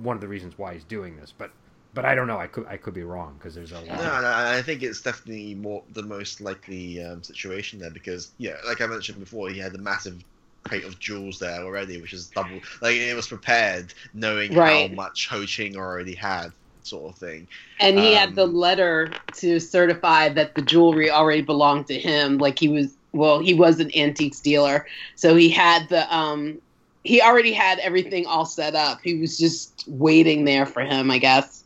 one 0.01 0.15
of 0.15 0.21
the 0.21 0.27
reasons 0.27 0.57
why 0.57 0.73
he's 0.73 0.83
doing 0.83 1.17
this, 1.17 1.33
but. 1.37 1.51
But 1.91 2.05
I 2.05 2.13
don't 2.13 2.27
know. 2.27 2.37
I 2.37 2.45
could 2.45 2.67
I 2.67 2.77
could 2.77 2.93
be 2.93 3.01
wrong 3.01 3.33
because 3.39 3.55
there's 3.55 3.71
a 3.71 3.79
lot. 3.79 3.87
No, 3.87 4.21
no, 4.21 4.31
I 4.31 4.61
think 4.61 4.83
it's 4.83 5.01
definitely 5.01 5.55
more 5.55 5.83
the 5.93 6.03
most 6.03 6.39
likely 6.39 7.03
um, 7.03 7.23
situation 7.23 7.79
there 7.79 7.89
because 7.89 8.29
yeah, 8.37 8.57
like 8.67 8.79
I 8.79 8.85
mentioned 8.85 9.19
before, 9.19 9.49
he 9.49 9.57
had 9.57 9.73
a 9.73 9.79
massive 9.79 10.23
crate 10.63 10.83
of 10.85 10.99
jewels 10.99 11.39
there 11.39 11.61
already, 11.63 11.99
which 11.99 12.13
is 12.13 12.27
double. 12.27 12.59
Like 12.83 12.95
it 12.95 13.15
was 13.15 13.27
prepared, 13.27 13.95
knowing 14.13 14.53
Right. 14.53 14.87
how 14.87 14.95
much 14.95 15.29
Ho 15.29 15.47
Ching 15.47 15.77
already 15.77 16.13
had, 16.13 16.51
sort 16.89 17.13
of 17.13 17.17
thing. 17.19 17.47
And 17.79 17.97
he 17.97 18.13
had 18.13 18.29
Um, 18.29 18.35
the 18.35 18.47
letter 18.47 19.11
to 19.35 19.59
certify 19.59 20.29
that 20.29 20.55
the 20.55 20.61
jewelry 20.61 21.09
already 21.09 21.41
belonged 21.41 21.87
to 21.87 21.97
him. 21.97 22.37
Like 22.37 22.59
he 22.59 22.67
was, 22.67 22.95
well, 23.13 23.39
he 23.39 23.53
was 23.53 23.79
an 23.79 23.91
antiques 23.95 24.39
dealer, 24.39 24.85
so 25.15 25.35
he 25.35 25.49
had 25.49 25.87
the, 25.89 26.13
um, 26.15 26.59
he 27.03 27.21
already 27.21 27.53
had 27.53 27.79
everything 27.79 28.25
all 28.25 28.45
set 28.45 28.75
up. 28.75 28.99
He 29.01 29.15
was 29.15 29.37
just 29.37 29.85
waiting 29.87 30.45
there 30.45 30.65
for 30.65 30.81
him, 30.81 31.09
I 31.09 31.17
guess. 31.17 31.63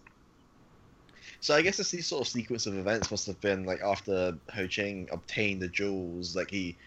So 1.42 1.56
I 1.56 1.62
guess 1.62 1.78
this 1.78 2.08
sort 2.08 2.22
of 2.22 2.28
sequence 2.28 2.68
of 2.68 2.78
events 2.78 3.12
must 3.12 3.28
have 3.28 3.42
been 3.42 3.66
like 3.66 3.82
after 3.82 4.38
Ho 4.54 4.68
Ching 4.68 5.10
obtained 5.12 5.62
the 5.62 5.68
jewels, 5.68 6.36
like 6.36 6.50
he, 6.50 6.78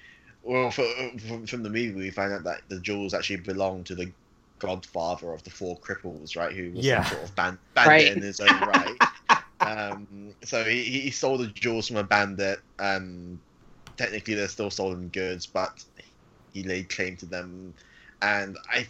well, 0.42 0.70
for, 0.70 0.87
from, 1.27 1.46
from 1.46 1.62
the 1.62 1.68
movie 1.68 1.92
we 1.92 2.11
find 2.11 2.33
out 2.33 2.44
that 2.44 2.62
the 2.68 2.81
jewels 2.81 3.12
actually 3.12 3.37
belong 3.37 3.85
to 3.85 3.94
the 3.94 4.11
godfather 4.59 5.33
of 5.33 5.42
the 5.45 5.51
four 5.51 5.79
cripples, 5.81 6.37
right? 6.37 6.55
Who 6.55 6.73
was 6.73 6.85
Yeah. 6.85 7.05
some 7.05 7.19
sort 7.19 7.29
of 7.31 7.37
ban- 7.37 7.59
bandit 7.75 7.90
Right. 7.90 8.16
in 8.16 8.23
his 8.23 8.40
own 8.40 8.59
right. 8.61 9.01
um, 9.61 10.35
so 10.45 10.64
he, 10.64 10.83
he 10.83 11.11
stole 11.11 11.38
the 11.38 11.49
jewels 11.49 11.88
from 11.88 11.97
a 11.97 12.05
bandit. 12.05 12.61
Um, 12.79 13.40
technically, 13.97 14.35
they're 14.35 14.49
still 14.49 14.71
stolen 14.71 15.09
goods, 15.09 15.47
but 15.47 15.83
he 16.53 16.62
laid 16.62 16.88
claim 16.88 17.16
to 17.19 17.27
them, 17.27 17.75
and 18.23 18.57
I. 18.71 18.87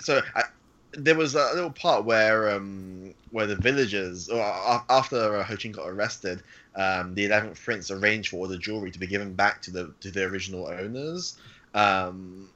So 0.00 0.20
I, 0.34 0.44
there 0.92 1.14
was 1.16 1.34
a 1.34 1.52
little 1.54 1.70
part 1.70 2.04
where 2.04 2.50
um 2.50 3.14
where 3.30 3.46
the 3.46 3.56
villagers 3.56 4.28
or 4.28 4.40
after 4.88 5.36
uh, 5.36 5.44
Ho 5.44 5.56
Ching 5.56 5.72
got 5.72 5.88
arrested, 5.88 6.42
um, 6.74 7.14
the 7.14 7.26
Eleventh 7.26 7.62
Prince 7.62 7.90
arranged 7.90 8.30
for 8.30 8.36
all 8.36 8.48
the 8.48 8.58
jewelry 8.58 8.90
to 8.90 8.98
be 8.98 9.06
given 9.06 9.34
back 9.34 9.60
to 9.62 9.70
the 9.70 9.94
to 10.00 10.10
the 10.10 10.24
original 10.24 10.68
owners. 10.68 11.38
Um, 11.74 12.50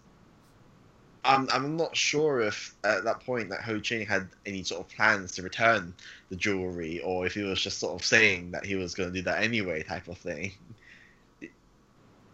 I'm 1.25 1.49
I'm 1.53 1.77
not 1.77 1.97
sure 1.97 2.41
if 2.41 2.75
at 2.85 3.05
that 3.05 3.21
point 3.21 3.49
that 3.51 3.63
Ho 3.63 3.79
Ching 3.79 4.07
had 4.07 4.29
any 4.45 4.65
sort 4.65 4.81
of 4.81 4.89
plans 4.95 5.33
to 5.33 5.43
return 5.43 5.95
the 6.31 6.37
jewelry, 6.37 7.01
or 7.01 7.27
if 7.27 7.35
he 7.35 7.43
was 7.43 7.61
just 7.61 7.79
sort 7.79 8.01
of 8.01 8.05
saying 8.05 8.51
that 8.53 8.65
he 8.67 8.75
was 8.75 8.95
going 8.95 9.11
to 9.13 9.15
do 9.15 9.23
that 9.23 9.43
anyway, 9.43 9.83
type 9.83 10.09
of 10.09 10.19
thing. 10.19 10.53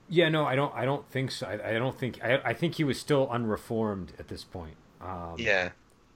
Yeah, 0.09 0.31
no, 0.31 0.47
I 0.47 0.57
don't. 0.57 0.75
I 0.75 0.85
don't 0.87 1.07
think 1.11 1.31
so. 1.31 1.47
I, 1.47 1.71
I 1.71 1.73
don't 1.75 1.99
think. 1.99 2.23
I, 2.25 2.41
I 2.45 2.55
think 2.55 2.77
he 2.77 2.85
was 2.85 2.99
still 2.99 3.29
unreformed 3.31 4.13
at 4.19 4.29
this 4.29 4.43
point. 4.45 4.77
Um, 5.01 5.35
Yeah. 5.37 5.71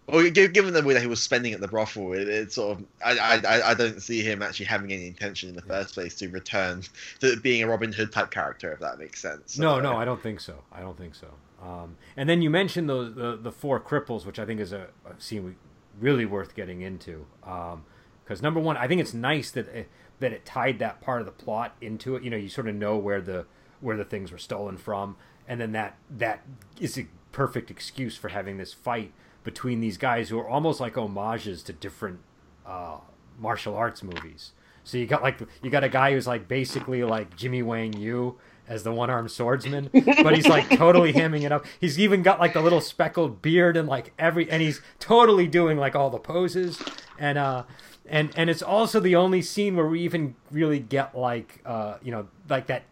Well, 0.08 0.28
given 0.30 0.72
the 0.74 0.82
way 0.82 0.94
that 0.94 1.00
he 1.00 1.06
was 1.06 1.22
spending 1.22 1.52
at 1.52 1.60
the 1.60 1.68
brothel, 1.68 2.12
it, 2.12 2.26
it 2.28 2.52
sort 2.52 2.78
of 2.78 2.84
I, 3.04 3.38
I 3.38 3.70
I- 3.70 3.74
don't 3.74 4.02
see 4.02 4.20
him 4.22 4.42
actually 4.42 4.66
having 4.66 4.92
any 4.92 5.06
intention 5.06 5.48
in 5.48 5.54
the 5.54 5.62
first 5.62 5.94
place 5.94 6.16
to 6.16 6.28
return 6.28 6.82
to 7.20 7.36
being 7.36 7.62
a 7.62 7.68
Robin 7.68 7.92
Hood 7.92 8.10
type 8.12 8.30
character, 8.30 8.72
if 8.72 8.80
that 8.80 8.98
makes 8.98 9.20
sense. 9.20 9.58
No, 9.58 9.76
So, 9.76 9.80
no, 9.80 9.96
I 9.96 10.04
don't 10.04 10.20
think 10.20 10.40
so. 10.40 10.58
I 10.72 10.80
don't 10.80 10.98
think 10.98 11.14
so. 11.14 11.28
Um, 11.62 11.96
and 12.16 12.28
then 12.28 12.42
you 12.42 12.50
mentioned 12.50 12.88
those 12.88 13.14
the, 13.14 13.36
the 13.36 13.52
four 13.52 13.80
cripples, 13.80 14.26
which 14.26 14.38
I 14.38 14.44
think 14.44 14.60
is 14.60 14.72
a, 14.72 14.88
a 15.04 15.20
scene 15.20 15.56
really 16.00 16.26
worth 16.26 16.54
getting 16.54 16.80
into. 16.80 17.26
Because 17.40 18.42
number 18.42 18.60
one, 18.60 18.76
I 18.76 18.88
think 18.88 19.00
it's 19.00 19.14
nice 19.14 19.50
that 19.52 19.68
it, 19.68 19.88
that 20.18 20.32
it 20.32 20.44
tied 20.44 20.78
that 20.80 21.00
part 21.00 21.20
of 21.20 21.26
the 21.26 21.32
plot 21.32 21.76
into 21.80 22.16
it. 22.16 22.22
You 22.22 22.30
know, 22.30 22.36
you 22.36 22.48
sort 22.48 22.68
of 22.68 22.74
know 22.74 22.96
where 22.96 23.20
the 23.20 23.46
where 23.80 23.96
the 23.96 24.04
things 24.04 24.30
were 24.32 24.38
stolen 24.38 24.76
from, 24.76 25.16
and 25.46 25.60
then 25.60 25.72
that 25.72 25.96
that 26.10 26.42
is 26.80 26.98
a 26.98 27.06
perfect 27.30 27.70
excuse 27.70 28.16
for 28.16 28.28
having 28.28 28.58
this 28.58 28.72
fight 28.72 29.12
between 29.44 29.80
these 29.80 29.96
guys 29.96 30.28
who 30.28 30.38
are 30.38 30.48
almost 30.48 30.80
like 30.80 30.94
homages 30.94 31.62
to 31.64 31.72
different 31.72 32.20
uh, 32.66 32.98
martial 33.38 33.74
arts 33.76 34.02
movies. 34.02 34.52
So 34.84 34.98
you 34.98 35.06
got 35.06 35.22
like 35.22 35.38
you 35.62 35.70
got 35.70 35.84
a 35.84 35.88
guy 35.88 36.12
who's 36.12 36.26
like 36.26 36.48
basically 36.48 37.02
like 37.04 37.36
Jimmy 37.36 37.62
Wang 37.62 37.92
Yu 37.92 38.38
as 38.68 38.84
the 38.84 38.92
one-armed 38.92 39.30
swordsman, 39.30 39.90
but 39.92 40.34
he's 40.34 40.46
like 40.46 40.68
totally 40.70 41.12
hamming 41.20 41.42
it 41.42 41.52
up. 41.52 41.66
He's 41.80 41.98
even 41.98 42.22
got 42.22 42.40
like 42.40 42.52
the 42.54 42.60
little 42.62 42.80
speckled 42.80 43.42
beard 43.42 43.76
and 43.76 43.88
like 43.88 44.12
every 44.18 44.50
and 44.50 44.62
he's 44.62 44.80
totally 44.98 45.46
doing 45.46 45.78
like 45.78 45.94
all 45.96 46.10
the 46.10 46.18
poses 46.18 46.80
and 47.18 47.38
uh 47.38 47.64
and 48.06 48.30
and 48.36 48.48
it's 48.50 48.62
also 48.62 48.98
the 49.00 49.14
only 49.16 49.42
scene 49.42 49.76
where 49.76 49.86
we 49.86 50.00
even 50.00 50.34
really 50.50 50.78
get 50.80 51.16
like 51.16 51.60
uh 51.66 51.96
you 52.02 52.10
know 52.12 52.28
like 52.48 52.66
that 52.66 52.82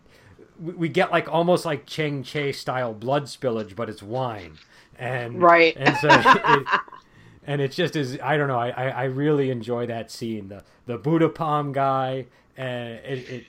we 0.60 0.72
we 0.74 0.88
get 0.88 1.10
like 1.10 1.28
almost 1.32 1.64
like 1.64 1.86
Chang 1.86 2.22
Cheh 2.22 2.52
style 2.52 2.92
blood 2.92 3.24
spillage, 3.24 3.74
but 3.74 3.88
it's 3.88 4.02
wine. 4.02 4.58
And 4.98 5.40
Right. 5.40 5.74
and 5.76 5.96
so 5.96 6.08
it, 6.10 6.66
and 7.50 7.60
it's 7.60 7.74
just 7.74 7.96
as 7.96 8.16
I 8.22 8.36
don't 8.36 8.46
know. 8.46 8.60
I, 8.60 8.68
I, 8.68 8.88
I 8.90 9.04
really 9.06 9.50
enjoy 9.50 9.86
that 9.86 10.08
scene. 10.12 10.50
The 10.50 10.62
the 10.86 10.96
Buddha 10.96 11.28
palm 11.28 11.72
guy, 11.72 12.26
and 12.56 12.94
it 13.04 13.28
it, 13.28 13.46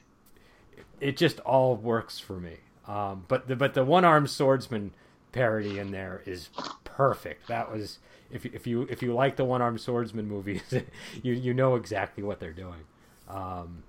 it 1.00 1.18
just 1.18 1.40
all 1.42 1.76
works 1.76 2.20
for 2.20 2.40
me. 2.40 2.58
Um, 2.88 3.26
but 3.28 3.48
the 3.48 3.56
but 3.56 3.76
the 3.76 3.86
one 3.86 4.04
armed 4.04 4.32
swordsman 4.32 4.96
parody 5.34 5.78
in 5.78 5.92
there 5.92 6.24
is 6.26 6.50
perfect. 6.84 7.48
That 7.48 7.72
was 7.72 8.00
if 8.32 8.44
if 8.44 8.66
you 8.66 8.88
if 8.90 9.04
you 9.04 9.14
like 9.14 9.36
the 9.36 9.46
one 9.46 9.62
armed 9.62 9.82
swordsman 9.82 10.28
movies, 10.28 10.64
you 11.22 11.34
you 11.34 11.54
know 11.54 11.76
exactly 11.76 12.24
what 12.24 12.40
they're 12.40 12.54
doing. 12.54 12.82
Um, 13.30 13.84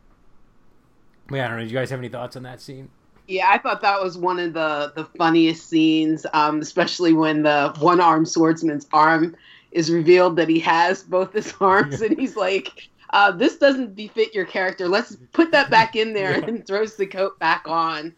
yeah, 1.31 1.47
I 1.47 1.49
don't 1.49 1.57
know. 1.57 1.65
Do 1.65 1.71
you 1.71 1.79
guys 1.79 1.89
have 1.89 2.01
any 2.01 2.11
thoughts 2.11 2.37
on 2.37 2.43
that 2.43 2.61
scene? 2.61 2.91
Yeah, 3.29 3.49
I 3.49 3.57
thought 3.57 3.81
that 3.81 4.03
was 4.03 4.19
one 4.19 4.39
of 4.39 4.53
the 4.53 4.93
the 4.95 5.07
funniest 5.17 5.71
scenes, 5.71 6.27
um, 6.35 6.61
especially 6.61 7.15
when 7.15 7.45
the 7.45 7.75
one 7.79 7.99
armed 7.99 8.29
swordsman's 8.29 8.87
arm 8.93 9.35
is 9.73 9.91
revealed 9.91 10.37
that 10.37 10.49
he 10.49 10.61
has 10.61 11.03
both 11.03 11.33
his 11.33 11.53
arms, 11.61 12.01
and 12.01 12.19
he's 12.19 12.37
like, 12.37 12.89
uh, 13.11 13.33
"This 13.33 13.57
doesn't 13.57 13.95
befit 13.95 14.35
your 14.35 14.47
character. 14.47 14.89
Let's 14.89 15.17
put 15.33 15.51
that 15.53 15.71
back 15.71 15.97
in 15.97 16.13
there," 16.13 16.33
yeah. 16.39 16.47
and 16.47 16.67
throws 16.67 16.97
the 16.97 17.07
coat 17.07 17.39
back 17.39 17.65
on, 17.67 18.15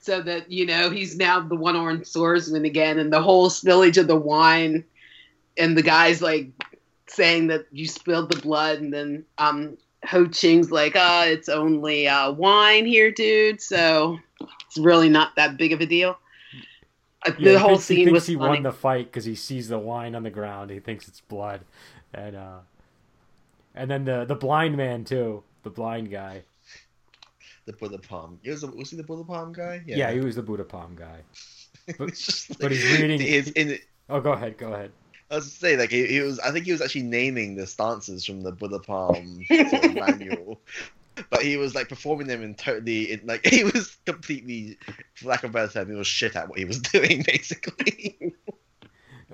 so 0.00 0.22
that 0.22 0.50
you 0.50 0.66
know 0.66 0.90
he's 0.90 1.16
now 1.16 1.40
the 1.40 1.56
one 1.56 1.76
armed 1.76 2.06
swordsman 2.06 2.64
again, 2.64 2.98
and 2.98 3.12
the 3.12 3.22
whole 3.22 3.50
spillage 3.50 3.98
of 3.98 4.06
the 4.06 4.16
wine, 4.16 4.84
and 5.56 5.76
the 5.76 5.82
guy's 5.82 6.22
like 6.22 6.48
saying 7.06 7.48
that 7.48 7.66
you 7.72 7.88
spilled 7.88 8.30
the 8.30 8.40
blood, 8.40 8.78
and 8.78 8.92
then 8.92 9.24
um, 9.38 9.76
Ho 10.06 10.26
Ching's 10.26 10.70
like, 10.70 10.96
"Uh, 10.96 11.24
it's 11.26 11.48
only 11.48 12.06
uh, 12.06 12.32
wine 12.32 12.86
here, 12.86 13.10
dude." 13.10 13.60
So 13.60 14.18
it's 14.66 14.78
really 14.78 15.08
not 15.08 15.36
that 15.36 15.56
big 15.56 15.72
of 15.72 15.80
a 15.80 15.86
deal. 15.86 16.18
Uh, 17.26 17.32
yeah, 17.38 17.52
the 17.52 17.58
whole 17.58 17.70
thinks, 17.70 17.84
scene 17.84 17.96
he 17.98 18.04
thinks 18.04 18.14
was 18.14 18.26
he 18.26 18.34
funny. 18.36 18.48
won 18.48 18.62
the 18.62 18.72
fight 18.72 19.06
because 19.06 19.24
he 19.24 19.34
sees 19.34 19.68
the 19.68 19.78
wine 19.78 20.14
on 20.14 20.22
the 20.22 20.30
ground. 20.30 20.70
He 20.70 20.80
thinks 20.80 21.06
it's 21.06 21.20
blood, 21.20 21.60
and 22.14 22.36
uh, 22.36 22.58
and 23.74 23.90
then 23.90 24.04
the 24.04 24.24
the 24.24 24.34
blind 24.34 24.76
man 24.76 25.04
too, 25.04 25.42
the 25.62 25.70
blind 25.70 26.10
guy. 26.10 26.42
The 27.66 27.74
Buddha 27.74 27.98
Palm. 27.98 28.40
He 28.42 28.50
was, 28.50 28.64
was 28.64 28.90
he 28.90 28.96
the 28.96 29.02
Buddha 29.02 29.22
Palm 29.22 29.52
guy? 29.52 29.82
Yeah, 29.86 29.96
yeah 29.96 30.12
he 30.12 30.20
was 30.20 30.34
the 30.34 30.42
Buddha 30.42 30.64
Palm 30.64 30.96
guy. 30.96 31.20
But, 31.86 32.00
like, 32.00 32.58
but 32.60 32.70
he's 32.70 33.00
reading. 33.00 33.20
In, 33.20 33.52
in, 33.56 33.78
oh, 34.08 34.20
go 34.20 34.32
ahead. 34.32 34.56
Go 34.58 34.72
ahead. 34.72 34.92
I 35.30 35.36
was 35.36 35.44
to 35.44 35.50
say, 35.50 35.76
like, 35.76 35.90
he, 35.90 36.06
he, 36.06 36.20
was. 36.20 36.38
I 36.38 36.52
think 36.52 36.66
he 36.66 36.72
was 36.72 36.80
actually 36.80 37.02
naming 37.02 37.56
the 37.56 37.66
stances 37.66 38.24
from 38.24 38.42
the 38.42 38.52
Buddha 38.52 38.78
Palm 38.78 39.44
sort 39.46 39.84
of 39.84 39.94
manual 39.94 40.60
but 41.28 41.42
he 41.42 41.56
was 41.56 41.74
like 41.74 41.88
performing 41.88 42.26
them 42.26 42.42
in 42.42 42.54
totally 42.54 43.12
in, 43.12 43.20
like 43.24 43.44
he 43.46 43.64
was 43.64 43.96
completely 44.06 44.78
for 45.14 45.28
lack 45.28 45.44
of 45.44 45.50
a 45.50 45.52
better 45.52 45.72
term 45.72 45.90
he 45.90 45.94
was 45.94 46.06
shit 46.06 46.36
at 46.36 46.48
what 46.48 46.58
he 46.58 46.64
was 46.64 46.78
doing 46.92 47.22
basically. 47.26 48.34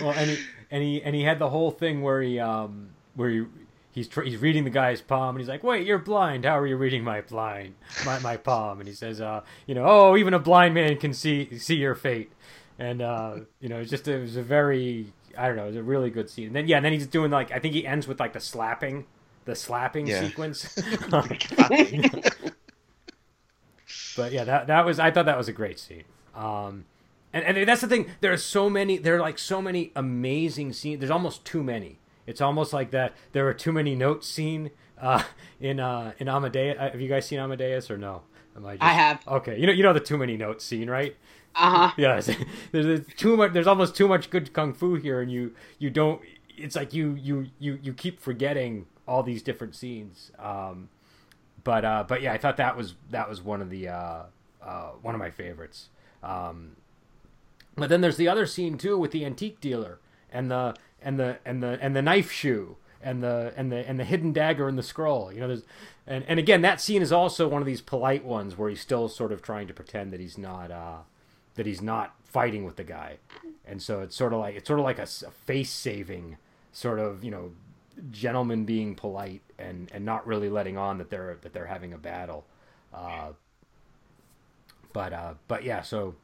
Well 0.01 0.11
and 0.11 0.31
he, 0.31 0.39
and 0.71 0.83
he 0.83 1.03
and 1.03 1.15
he 1.15 1.23
had 1.23 1.39
the 1.39 1.49
whole 1.49 1.71
thing 1.71 2.03
where 2.03 2.21
he 2.21 2.39
um 2.39 2.91
where 3.15 3.31
he 3.31 3.45
he's 3.93 4.09
he's 4.13 4.39
reading 4.39 4.65
the 4.65 4.71
guy's 4.71 5.01
palm 5.01 5.37
and 5.37 5.41
he's 5.41 5.49
like 5.49 5.63
wait 5.63 5.87
you're 5.87 5.99
blind. 5.99 6.45
How 6.45 6.59
are 6.59 6.67
you 6.67 6.77
reading 6.77 7.05
my 7.05 7.21
blind 7.23 7.75
my, 8.05 8.19
my 8.21 8.37
palm? 8.37 8.81
And 8.81 8.89
he 8.89 8.95
says 8.95 9.21
uh 9.21 9.43
you 9.67 9.75
know 9.75 9.85
oh 9.87 10.17
even 10.17 10.35
a 10.35 10.39
blind 10.39 10.75
man 10.75 10.97
can 10.99 11.13
see 11.13 11.59
see 11.59 11.77
your 11.77 11.95
fate. 11.95 12.33
And 12.79 13.01
uh 13.01 13.37
you 13.61 13.69
know 13.69 13.81
it's 13.81 13.91
just 13.91 14.09
it 14.09 14.21
was 14.21 14.37
a 14.37 14.43
very 14.43 15.13
I 15.39 15.49
don't 15.49 15.57
know, 15.57 15.65
it 15.65 15.69
was 15.69 15.77
a 15.77 15.83
really 15.83 16.11
good 16.11 16.31
scene. 16.31 16.49
And 16.49 16.57
then 16.57 16.67
yeah, 16.67 16.77
and 16.77 16.85
then 16.85 16.93
he's 16.93 17.07
doing 17.07 17.31
like 17.31 17.53
I 17.53 17.59
think 17.59 17.75
he 17.75 17.87
ends 17.87 18.07
with 18.07 18.21
like 18.21 18.33
the 18.33 18.41
slapping 18.41 19.07
the 19.47 19.55
slapping 19.55 20.07
yeah. 20.07 20.21
sequence. 20.21 20.75
but 24.17 24.33
yeah, 24.33 24.45
that 24.45 24.67
that 24.67 24.85
was 24.85 24.99
I 24.99 25.11
thought 25.11 25.25
that 25.27 25.39
was 25.39 25.49
a 25.49 25.53
great 25.53 25.79
scene. 25.79 26.05
Um, 26.35 26.85
and 27.33 27.57
and 27.57 27.69
that's 27.69 27.81
the 27.81 27.89
thing. 27.89 28.11
There 28.21 28.33
are 28.33 28.37
so 28.37 28.69
many. 28.69 28.99
There 28.99 29.17
are 29.17 29.21
like 29.21 29.39
so 29.39 29.63
many 29.63 29.93
amazing 29.97 30.75
scenes. 30.75 31.01
There's 31.01 31.11
almost 31.11 31.45
too 31.47 31.63
many. 31.63 31.99
It's 32.27 32.41
almost 32.41 32.73
like 32.73 32.91
that. 32.91 33.15
There 33.33 33.49
are 33.49 33.55
too 33.55 33.73
many 33.73 33.95
notes 33.95 34.29
seen 34.29 34.71
uh, 35.01 35.23
in 35.61 35.81
uh, 35.81 36.13
in 36.19 36.29
Amadeus. 36.29 36.77
Uh, 36.79 36.91
have 36.91 37.01
you 37.01 37.09
guys 37.09 37.27
seen 37.27 37.39
Amadeus 37.39 37.91
or 37.91 37.97
no? 37.97 38.23
Am 38.57 38.67
I, 38.67 38.73
just... 38.73 38.83
I 38.83 38.93
have. 38.93 39.27
Okay, 39.29 39.59
you 39.59 39.67
know 39.67 39.73
you 39.73 39.83
know 39.83 39.93
the 39.93 40.01
too 40.01 40.19
many 40.19 40.37
notes 40.37 40.65
scene, 40.65 40.91
right? 40.91 41.17
Uh 41.55 41.89
huh. 41.89 41.95
Yes. 41.97 42.27
there's, 42.73 42.87
there's 42.87 43.07
too 43.17 43.37
much. 43.37 43.53
There's 43.53 43.67
almost 43.67 43.97
too 43.97 44.09
much 44.09 44.31
good 44.31 44.53
kung 44.53 44.75
fu 44.75 44.95
here, 44.97 45.21
and 45.21 45.31
you 45.31 45.55
you 45.79 45.91
don't. 45.91 46.21
It's 46.57 46.75
like 46.75 46.93
you 46.93 47.15
you 47.15 47.47
you 47.59 47.79
you 47.83 47.93
keep 47.93 48.21
forgetting 48.21 48.87
all 49.07 49.23
these 49.23 49.43
different 49.43 49.75
scenes. 49.75 50.33
Um, 50.39 50.89
but 51.65 51.85
uh, 51.85 52.05
but 52.07 52.23
yeah, 52.23 52.33
I 52.33 52.39
thought 52.39 52.57
that 52.59 52.77
was 52.77 52.95
that 53.11 53.29
was 53.29 53.43
one 53.43 53.61
of 53.61 53.71
the 53.71 53.89
uh, 53.89 54.23
uh, 54.63 54.91
one 55.03 55.15
of 55.15 55.19
my 55.19 55.31
favorites. 55.31 55.89
Um, 56.23 56.77
but 57.77 57.89
then 57.89 58.01
there's 58.01 58.17
the 58.17 58.29
other 58.29 58.47
scene 58.47 58.79
too 58.79 58.97
with 58.97 59.11
the 59.11 59.25
antique 59.25 59.61
dealer 59.61 59.99
and 60.31 60.51
the 60.51 60.75
and 61.03 61.19
the 61.19 61.39
and 61.45 61.63
the 61.63 61.79
and 61.81 61.95
the 61.95 62.03
knife 62.03 62.31
shoe 62.31 62.77
and 63.03 63.23
the 63.23 63.53
and 63.57 63.71
the 63.71 63.87
and 63.89 63.99
the 63.99 64.05
hidden 64.05 64.33
dagger 64.33 64.69
in 64.69 64.77
the 64.77 64.83
scroll. 64.83 65.33
You 65.33 65.41
know, 65.41 65.49
there's 65.49 65.63
and 66.07 66.25
and 66.27 66.39
again 66.39 66.63
that 66.63 66.81
scene 66.81 67.03
is 67.03 67.13
also 67.13 67.49
one 67.49 67.63
of 67.63 67.67
these 67.67 67.81
polite 67.81 68.25
ones 68.25 68.57
where 68.57 68.71
he's 68.71 68.81
still 68.81 69.09
sort 69.09 69.33
of 69.33 69.43
trying 69.43 69.67
to 69.69 69.75
pretend 69.75 70.13
that 70.13 70.21
he's 70.21 70.39
not 70.39 70.71
uh, 70.71 70.99
that 71.55 71.67
he's 71.67 71.83
not 71.83 72.15
fighting 72.25 72.65
with 72.65 72.77
the 72.77 72.85
guy, 72.85 73.19
and 73.67 73.83
so 73.83 74.01
it's 74.01 74.17
sort 74.17 74.33
of 74.33 74.41
like 74.41 74.57
it's 74.57 74.67
sort 74.67 74.79
of 74.79 74.85
like 74.85 74.99
a, 74.99 75.03
a 75.03 75.31
face 75.31 75.71
saving 75.71 76.37
sort 76.73 76.99
of 76.99 77.23
you 77.23 77.31
know 77.31 77.53
gentlemen 78.11 78.65
being 78.65 78.95
polite 78.95 79.43
and 79.59 79.91
and 79.93 80.05
not 80.05 80.27
really 80.27 80.49
letting 80.49 80.77
on 80.77 80.99
that 80.99 81.11
they're 81.11 81.37
that 81.43 81.53
they're 81.53 81.67
having 81.67 81.93
a 81.93 81.99
battle. 81.99 82.45
Uh, 82.93 83.33
but 84.93 85.13
uh, 85.13 85.35
but 85.49 85.65
yeah, 85.65 85.83
so 85.83 86.15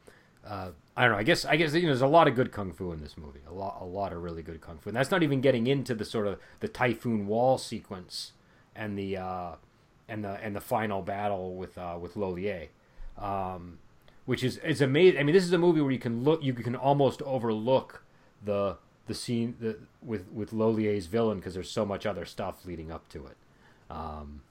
uh, 0.45 0.69
I 0.95 1.03
don't 1.03 1.11
know. 1.11 1.17
I 1.17 1.23
guess 1.23 1.45
I 1.45 1.55
guess 1.55 1.73
you 1.73 1.81
know 1.81 1.87
there's 1.87 2.01
a 2.01 2.07
lot 2.07 2.27
of 2.27 2.35
good 2.35 2.51
kung 2.51 2.73
fu 2.73 2.91
in 2.91 3.01
this 3.01 3.17
movie. 3.17 3.41
A 3.47 3.53
lot 3.53 3.77
a 3.81 3.85
lot 3.85 4.13
of 4.13 4.23
really 4.23 4.41
good 4.41 4.61
kung 4.61 4.77
fu, 4.79 4.89
and 4.89 4.95
that's 4.97 5.11
not 5.11 5.23
even 5.23 5.41
getting 5.41 5.67
into 5.67 5.93
the 5.93 6.05
sort 6.05 6.27
of 6.27 6.39
the 6.59 6.67
typhoon 6.67 7.27
wall 7.27 7.57
sequence 7.57 8.31
and 8.75 8.97
the 8.97 9.17
uh, 9.17 9.51
and 10.07 10.23
the 10.23 10.31
and 10.43 10.55
the 10.55 10.61
final 10.61 11.01
battle 11.01 11.55
with 11.55 11.77
uh, 11.77 11.97
with 11.99 12.15
Lo 12.15 12.29
Lieh. 12.29 12.69
Um, 13.17 13.77
which 14.25 14.43
is 14.43 14.57
is 14.57 14.81
amazing. 14.81 15.19
I 15.19 15.23
mean, 15.23 15.33
this 15.33 15.43
is 15.43 15.53
a 15.53 15.57
movie 15.57 15.81
where 15.81 15.91
you 15.91 15.99
can 15.99 16.23
look, 16.23 16.43
you 16.43 16.53
can 16.53 16.75
almost 16.75 17.21
overlook 17.23 18.03
the 18.43 18.77
the 19.07 19.13
scene 19.13 19.55
the, 19.59 19.77
with 20.01 20.31
with 20.31 20.53
Lo 20.53 20.69
Lieh's 20.69 21.07
villain 21.07 21.39
because 21.39 21.53
there's 21.53 21.69
so 21.71 21.85
much 21.85 22.05
other 22.05 22.25
stuff 22.25 22.65
leading 22.65 22.91
up 22.91 23.07
to 23.09 23.25
it. 23.25 23.37
Um, 23.89 24.41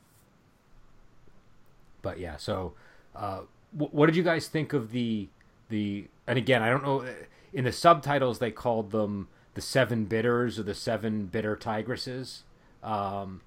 but 2.02 2.18
yeah, 2.18 2.36
so 2.36 2.74
uh, 3.16 3.40
w- 3.72 3.90
what 3.92 4.06
did 4.06 4.16
you 4.16 4.22
guys 4.22 4.48
think 4.48 4.72
of 4.72 4.92
the 4.92 5.28
the? 5.68 6.08
And 6.26 6.38
again, 6.38 6.62
I 6.62 6.68
don't 6.68 6.84
know. 6.84 7.04
In 7.52 7.64
the 7.64 7.72
subtitles, 7.72 8.38
they 8.38 8.50
called 8.50 8.90
them 8.90 9.28
the 9.54 9.60
Seven 9.60 10.04
Bitters 10.04 10.58
or 10.58 10.62
the 10.62 10.74
Seven 10.74 11.26
Bitter 11.26 11.56
Tigresses. 11.56 12.40
Um, 12.82 13.42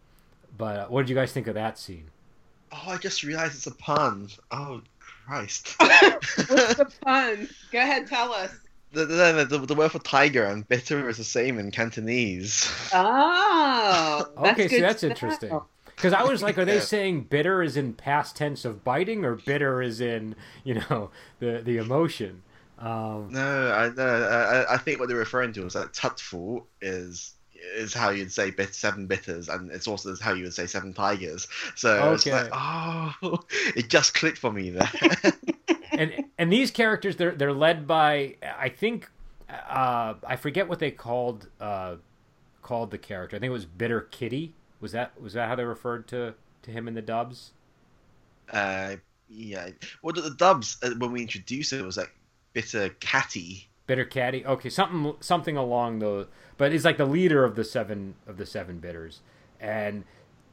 but 0.58 0.89
what 0.89 1.02
did 1.02 1.10
you 1.10 1.15
guys 1.15 1.32
think 1.32 1.48
of 1.48 1.56
that 1.56 1.78
scene? 1.78 2.10
Oh, 2.72 2.84
I 2.88 2.98
just 2.98 3.24
realized 3.24 3.56
it's 3.56 3.68
a 3.68 3.72
pun. 3.76 4.30
Oh 4.52 4.82
Christ! 5.00 5.76
What's 5.80 6.36
the 6.76 6.91
pun? 7.04 7.50
Go 7.72 7.80
ahead, 7.80 8.08
tell 8.08 8.34
us 8.34 8.52
the, 8.95 9.05
the, 9.05 9.45
the, 9.58 9.65
the, 9.65 9.75
word 9.75 9.91
for 9.91 9.99
tiger 9.99 10.43
and 10.45 10.67
bitter 10.67 11.08
is 11.10 11.17
the 11.17 11.23
same 11.23 11.60
in 11.60 11.71
Cantonese. 11.71 12.71
Oh, 12.93 14.27
okay, 14.38 14.67
so 14.67 14.79
that's 14.79 15.03
interesting. 15.03 15.60
Because 15.86 16.13
I 16.13 16.23
was 16.23 16.41
like, 16.43 16.58
are 16.58 16.65
they 16.65 16.75
yeah. 16.75 16.81
saying 16.81 17.23
bitter 17.23 17.62
is 17.62 17.77
in 17.77 17.93
past 17.93 18.36
tense 18.36 18.65
of 18.65 18.84
biting, 18.84 19.23
or 19.23 19.36
bitter 19.36 19.81
is 19.81 20.01
in 20.01 20.36
you 20.63 20.75
know 20.75 21.12
the 21.39 21.62
the 21.63 21.77
emotion? 21.77 22.43
Um, 22.77 23.29
no, 23.31 23.71
I, 23.71 23.89
no, 23.95 24.03
I, 24.05 24.73
I 24.73 24.77
think 24.77 24.99
what 24.99 25.08
they're 25.08 25.17
referring 25.17 25.53
to 25.53 25.65
is 25.65 25.73
that 25.73 25.93
tutfu 25.93 26.63
is 26.81 27.35
is 27.75 27.93
how 27.93 28.10
you'd 28.10 28.32
say 28.32 28.51
bit, 28.51 28.75
seven 28.75 29.08
bitters, 29.08 29.49
and 29.49 29.71
it's 29.71 29.88
also 29.88 30.15
how 30.15 30.34
you 30.34 30.43
would 30.43 30.54
say 30.54 30.65
seven 30.65 30.93
tigers. 30.93 31.47
So 31.75 31.91
okay. 31.91 32.13
it's 32.13 32.25
like, 32.25 32.49
oh, 32.54 33.13
it 33.75 33.89
just 33.89 34.13
clicked 34.13 34.38
for 34.38 34.51
me 34.51 34.69
there. 34.69 34.89
and 35.91 36.25
and 36.38 36.51
these 36.51 36.71
characters 36.71 37.15
they're 37.15 37.32
they're 37.32 37.54
led 37.54 37.88
by 37.88 38.36
I 38.60 38.69
think 38.69 39.10
uh, 39.49 40.15
I 40.25 40.36
forget 40.36 40.67
what 40.67 40.80
they 40.80 40.91
called 40.91 41.47
uh, 41.60 41.95
called 42.62 42.91
the 42.91 42.97
character. 42.97 43.36
I 43.36 43.39
think 43.39 43.49
it 43.49 43.54
was 43.54 43.65
Bitter 43.65 44.01
Kitty. 44.01 44.54
Was 44.82 44.91
that 44.91 45.19
was 45.21 45.34
that 45.34 45.47
how 45.47 45.56
they 45.56 45.63
referred 45.63 46.08
to 46.10 46.34
to 46.63 46.71
him 46.71 46.88
in 46.88 46.93
the 46.93 47.01
dubs? 47.01 47.51
Uh, 48.51 48.95
yeah. 49.30 49.69
Well, 50.01 50.13
the, 50.13 50.21
the 50.21 50.36
dubs 50.36 50.78
uh, 50.84 50.91
when 50.97 51.12
we 51.12 51.21
introduced 51.21 51.73
it 51.73 51.84
was 51.84 51.97
like 51.97 52.13
Bitter 52.54 52.89
Catty. 52.99 53.69
Bitter 53.88 54.06
caddy. 54.06 54.45
Okay, 54.45 54.69
something 54.69 55.15
something 55.19 55.58
along 55.58 56.00
the. 56.00 56.28
But 56.58 56.71
he's 56.71 56.86
like 56.86 56.98
the 56.98 57.06
leader 57.06 57.43
of 57.43 57.56
the 57.56 57.63
seven 57.63 58.15
of 58.26 58.38
the 58.38 58.45
seven 58.45 58.80
bitters, 58.80 59.21
and 59.60 60.04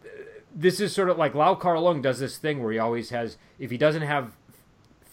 uh, 0.05 0.09
this 0.55 0.81
is 0.81 0.92
sort 0.92 1.09
of 1.09 1.16
like 1.16 1.35
Lau 1.35 1.55
Kar 1.55 1.77
Leung 1.77 2.03
does 2.03 2.18
this 2.18 2.37
thing 2.37 2.62
where 2.62 2.73
he 2.73 2.79
always 2.79 3.11
has 3.11 3.38
if 3.59 3.71
he 3.71 3.79
doesn't 3.79 4.03
have 4.03 4.33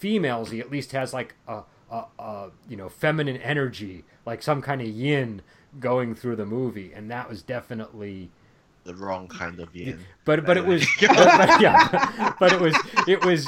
females, 0.00 0.50
he 0.50 0.60
at 0.60 0.70
least 0.70 0.92
has 0.92 1.12
like 1.12 1.34
a, 1.46 1.62
a, 1.90 2.04
a 2.18 2.50
you 2.68 2.76
know 2.76 2.88
feminine 2.88 3.36
energy, 3.36 4.04
like 4.26 4.42
some 4.42 4.62
kind 4.62 4.80
of 4.80 4.88
yin 4.88 5.42
going 5.78 6.14
through 6.14 6.36
the 6.36 6.46
movie, 6.46 6.92
and 6.92 7.10
that 7.10 7.28
was 7.28 7.42
definitely 7.42 8.30
the 8.84 8.94
wrong 8.94 9.28
kind 9.28 9.60
of 9.60 9.74
yin. 9.76 10.00
But 10.24 10.44
but 10.44 10.56
it 10.56 10.64
was 10.64 10.86
but, 11.00 11.14
but, 11.14 11.60
yeah, 11.60 12.34
but 12.40 12.52
it 12.52 12.60
was 12.60 12.76
it 13.06 13.24
was 13.24 13.46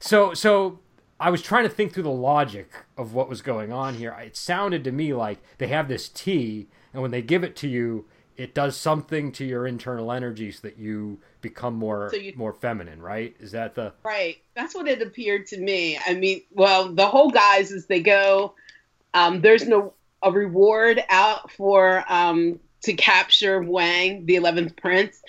so 0.00 0.32
so. 0.32 0.78
I 1.22 1.30
was 1.30 1.40
trying 1.40 1.62
to 1.62 1.68
think 1.68 1.94
through 1.94 2.02
the 2.02 2.10
logic 2.10 2.72
of 2.96 3.14
what 3.14 3.28
was 3.28 3.42
going 3.42 3.72
on 3.72 3.94
here. 3.94 4.12
It 4.20 4.36
sounded 4.36 4.82
to 4.82 4.90
me 4.90 5.14
like 5.14 5.38
they 5.58 5.68
have 5.68 5.86
this 5.86 6.08
tea, 6.08 6.66
and 6.92 7.00
when 7.00 7.12
they 7.12 7.22
give 7.22 7.44
it 7.44 7.54
to 7.56 7.68
you, 7.68 8.06
it 8.36 8.56
does 8.56 8.76
something 8.76 9.30
to 9.32 9.44
your 9.44 9.64
internal 9.64 10.10
energy 10.10 10.50
so 10.50 10.62
that 10.62 10.78
you 10.78 11.20
become 11.40 11.74
more 11.74 12.10
so 12.10 12.16
you, 12.16 12.32
more 12.34 12.52
feminine, 12.52 13.00
right? 13.00 13.36
Is 13.38 13.52
that 13.52 13.76
the 13.76 13.92
right? 14.02 14.38
That's 14.56 14.74
what 14.74 14.88
it 14.88 15.00
appeared 15.00 15.46
to 15.46 15.60
me. 15.60 15.96
I 16.04 16.14
mean, 16.14 16.42
well, 16.50 16.92
the 16.92 17.06
whole 17.06 17.30
guys 17.30 17.70
as 17.70 17.86
they 17.86 18.00
go, 18.00 18.56
um, 19.14 19.42
there's 19.42 19.68
no 19.68 19.94
a 20.24 20.32
reward 20.32 21.04
out 21.08 21.52
for 21.52 22.04
um, 22.08 22.58
to 22.82 22.94
capture 22.94 23.62
Wang, 23.62 24.26
the 24.26 24.34
eleventh 24.34 24.74
prince, 24.74 25.22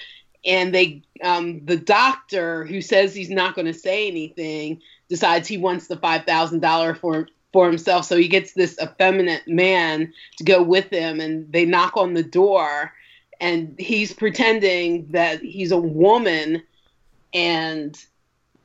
and 0.44 0.74
they 0.74 1.04
um, 1.24 1.64
the 1.66 1.78
doctor 1.78 2.66
who 2.66 2.82
says 2.82 3.14
he's 3.14 3.30
not 3.30 3.54
going 3.54 3.68
to 3.68 3.76
say 3.76 4.08
anything 4.08 4.82
decides 5.14 5.48
he 5.48 5.60
wants 5.60 5.86
the 5.86 5.96
five 5.98 6.26
thousand 6.26 6.62
dollar 6.62 6.96
for 6.96 7.28
for 7.52 7.68
himself. 7.68 8.04
So 8.06 8.18
he 8.18 8.28
gets 8.28 8.54
this 8.54 8.76
effeminate 8.82 9.48
man 9.48 10.12
to 10.38 10.44
go 10.44 10.64
with 10.64 10.90
him, 10.90 11.20
and 11.20 11.52
they 11.54 11.66
knock 11.66 11.96
on 11.96 12.16
the 12.16 12.24
door, 12.24 12.92
and 13.40 13.76
he's 13.78 14.12
pretending 14.12 15.06
that 15.12 15.40
he's 15.40 15.72
a 15.72 15.78
woman, 15.78 16.64
and 17.32 17.96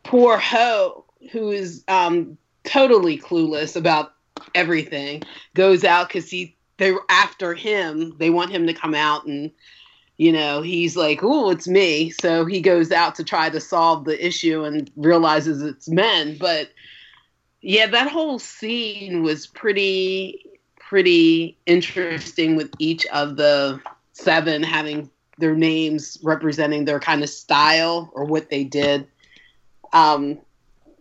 poor 0.04 0.38
Ho, 0.38 1.04
who 1.32 1.50
is 1.50 1.84
um, 1.86 2.38
totally 2.64 3.18
clueless 3.18 3.76
about 3.76 4.14
everything, 4.54 5.22
goes 5.52 5.84
out 5.84 6.08
because 6.08 6.30
he 6.30 6.56
they're 6.78 6.98
after 7.10 7.52
him. 7.52 8.16
They 8.16 8.30
want 8.30 8.52
him 8.52 8.66
to 8.66 8.72
come 8.72 8.94
out 8.94 9.26
and 9.26 9.50
you 10.18 10.32
know, 10.32 10.62
he's 10.62 10.96
like, 10.96 11.20
"Oh, 11.22 11.50
it's 11.50 11.68
me." 11.68 12.10
So 12.10 12.44
he 12.44 12.60
goes 12.60 12.92
out 12.92 13.14
to 13.14 13.24
try 13.24 13.48
to 13.48 13.60
solve 13.60 14.04
the 14.04 14.24
issue 14.24 14.64
and 14.64 14.90
realizes 14.96 15.62
it's 15.62 15.88
men. 15.88 16.36
But 16.38 16.70
yeah, 17.62 17.86
that 17.86 18.10
whole 18.10 18.38
scene 18.38 19.22
was 19.22 19.46
pretty 19.46 20.44
pretty 20.76 21.56
interesting 21.66 22.56
with 22.56 22.70
each 22.78 23.06
of 23.06 23.36
the 23.36 23.80
seven 24.12 24.62
having 24.62 25.08
their 25.38 25.54
names 25.54 26.18
representing 26.22 26.84
their 26.84 26.98
kind 26.98 27.22
of 27.22 27.28
style 27.28 28.10
or 28.14 28.24
what 28.24 28.50
they 28.50 28.64
did. 28.64 29.06
Um, 29.92 30.38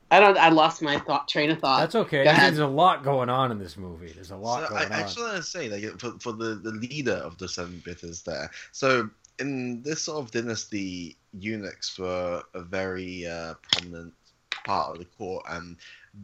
I 0.09 0.19
don't. 0.19 0.37
I 0.37 0.49
lost 0.49 0.81
my 0.81 0.99
thought 0.99 1.27
train 1.27 1.49
of 1.51 1.59
thought. 1.59 1.79
That's 1.79 1.95
okay. 1.95 2.23
There's 2.23 2.59
a 2.59 2.67
lot 2.67 3.03
going 3.03 3.29
on 3.29 3.51
in 3.51 3.59
this 3.59 3.75
movie. 3.75 4.11
There's 4.13 4.31
a 4.31 4.37
lot 4.37 4.63
so 4.63 4.69
going 4.69 4.83
I, 4.83 4.85
on. 4.85 4.91
I 4.93 5.01
just 5.01 5.19
want 5.19 5.35
to 5.35 5.43
say, 5.43 5.69
like, 5.69 5.99
for, 5.99 6.11
for 6.19 6.31
the, 6.31 6.55
the 6.55 6.71
leader 6.71 7.11
of 7.13 7.37
the 7.37 7.49
Seven 7.49 7.81
Bitters 7.83 8.21
there. 8.21 8.49
So 8.71 9.09
in 9.39 9.81
this 9.81 10.03
sort 10.03 10.23
of 10.23 10.31
dynasty, 10.31 11.17
eunuchs 11.33 11.99
were 11.99 12.41
a 12.53 12.61
very 12.61 13.27
uh, 13.27 13.55
prominent 13.61 14.13
part 14.65 14.93
of 14.93 14.99
the 14.99 15.05
court, 15.17 15.45
and 15.49 15.75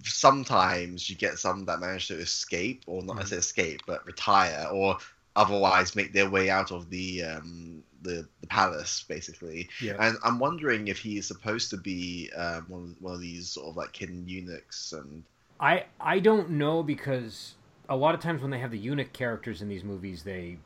sometimes 0.03 1.09
you 1.09 1.15
get 1.15 1.37
some 1.37 1.65
that 1.65 1.79
manage 1.79 2.07
to 2.07 2.15
escape, 2.15 2.83
or 2.87 3.03
not 3.03 3.17
necessarily 3.17 3.41
escape, 3.41 3.81
but 3.85 4.05
retire, 4.05 4.67
or 4.71 4.97
otherwise 5.35 5.95
make 5.95 6.13
their 6.13 6.29
way 6.29 6.49
out 6.49 6.71
of 6.71 6.89
the 6.89 7.23
um, 7.23 7.83
the, 8.03 8.27
the 8.41 8.47
palace, 8.47 9.03
basically. 9.07 9.69
yeah. 9.81 9.95
And 9.99 10.17
I'm 10.23 10.39
wondering 10.39 10.87
if 10.87 10.97
he's 10.99 11.27
supposed 11.27 11.69
to 11.71 11.77
be 11.77 12.29
um, 12.35 12.65
one, 12.67 12.83
of, 12.83 13.01
one 13.01 13.13
of 13.15 13.21
these 13.21 13.49
sort 13.49 13.67
of 13.69 13.77
like 13.77 13.95
hidden 13.95 14.27
eunuchs, 14.27 14.93
and 14.93 15.23
I 15.59 15.85
I 15.99 16.19
don't 16.19 16.51
know 16.51 16.83
because 16.83 17.55
a 17.89 17.95
lot 17.95 18.15
of 18.15 18.21
times 18.21 18.41
when 18.41 18.51
they 18.51 18.59
have 18.59 18.71
the 18.71 18.77
eunuch 18.77 19.13
characters 19.13 19.61
in 19.61 19.69
these 19.69 19.83
movies, 19.83 20.23
they 20.23 20.57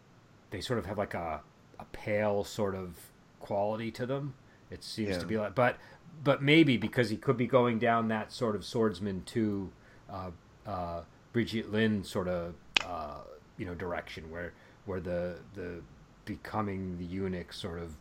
they 0.51 0.61
sort 0.61 0.79
of 0.79 0.85
have 0.85 0.97
like 0.97 1.13
a 1.13 1.41
a 1.79 1.85
pale 1.91 2.43
sort 2.43 2.75
of 2.75 2.95
quality 3.39 3.91
to 3.91 4.05
them. 4.05 4.33
It 4.69 4.83
seems 4.83 5.09
Yeah. 5.11 5.19
to 5.19 5.25
be 5.25 5.37
like, 5.37 5.55
but 5.55 5.77
but 6.23 6.41
maybe 6.41 6.77
because 6.77 7.09
he 7.09 7.17
could 7.17 7.37
be 7.37 7.45
going 7.47 7.77
down 7.79 8.07
that 8.07 8.31
sort 8.31 8.55
of 8.55 8.65
swordsman 8.65 9.23
to 9.25 9.71
uh, 10.09 10.31
uh, 10.65 11.01
Brigitte 11.33 11.71
Lin 11.71 12.03
sort 12.03 12.27
of 12.27 12.55
uh, 12.85 13.19
you 13.57 13.65
know 13.65 13.75
direction 13.75 14.31
where 14.31 14.53
where 14.85 14.99
the 14.99 15.37
the 15.53 15.81
becoming 16.27 16.99
the 16.99 17.05
eunuch 17.05 17.51
sort 17.51 17.79
of 17.79 17.95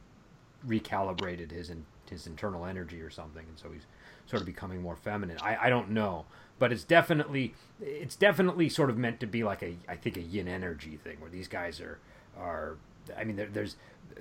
recalibrated 0.67 1.51
his 1.51 1.71
in, 1.71 1.87
his 2.11 2.27
internal 2.27 2.67
energy 2.67 3.01
or 3.01 3.11
something, 3.11 3.47
and 3.49 3.59
so 3.59 3.71
he's 3.71 3.87
sort 4.27 4.43
of 4.43 4.47
becoming 4.47 4.83
more 4.83 4.97
feminine. 4.97 5.39
I, 5.41 5.57
I 5.57 5.71
don't 5.71 5.91
know, 5.91 6.27
but 6.59 6.73
it's 6.73 6.85
definitely 6.85 7.55
it's 7.81 8.17
definitely 8.17 8.69
sort 8.69 8.91
of 8.91 8.99
meant 8.99 9.21
to 9.21 9.27
be 9.27 9.45
like 9.45 9.63
a 9.63 9.77
I 9.89 9.97
think 9.97 10.17
a 10.17 10.23
yin 10.23 10.49
energy 10.49 10.99
thing 11.03 11.21
where 11.21 11.31
these 11.31 11.49
guys 11.49 11.81
are 11.81 11.99
are 12.37 12.77
I 13.17 13.25
mean 13.25 13.37
there, 13.37 13.49
there's 13.51 13.77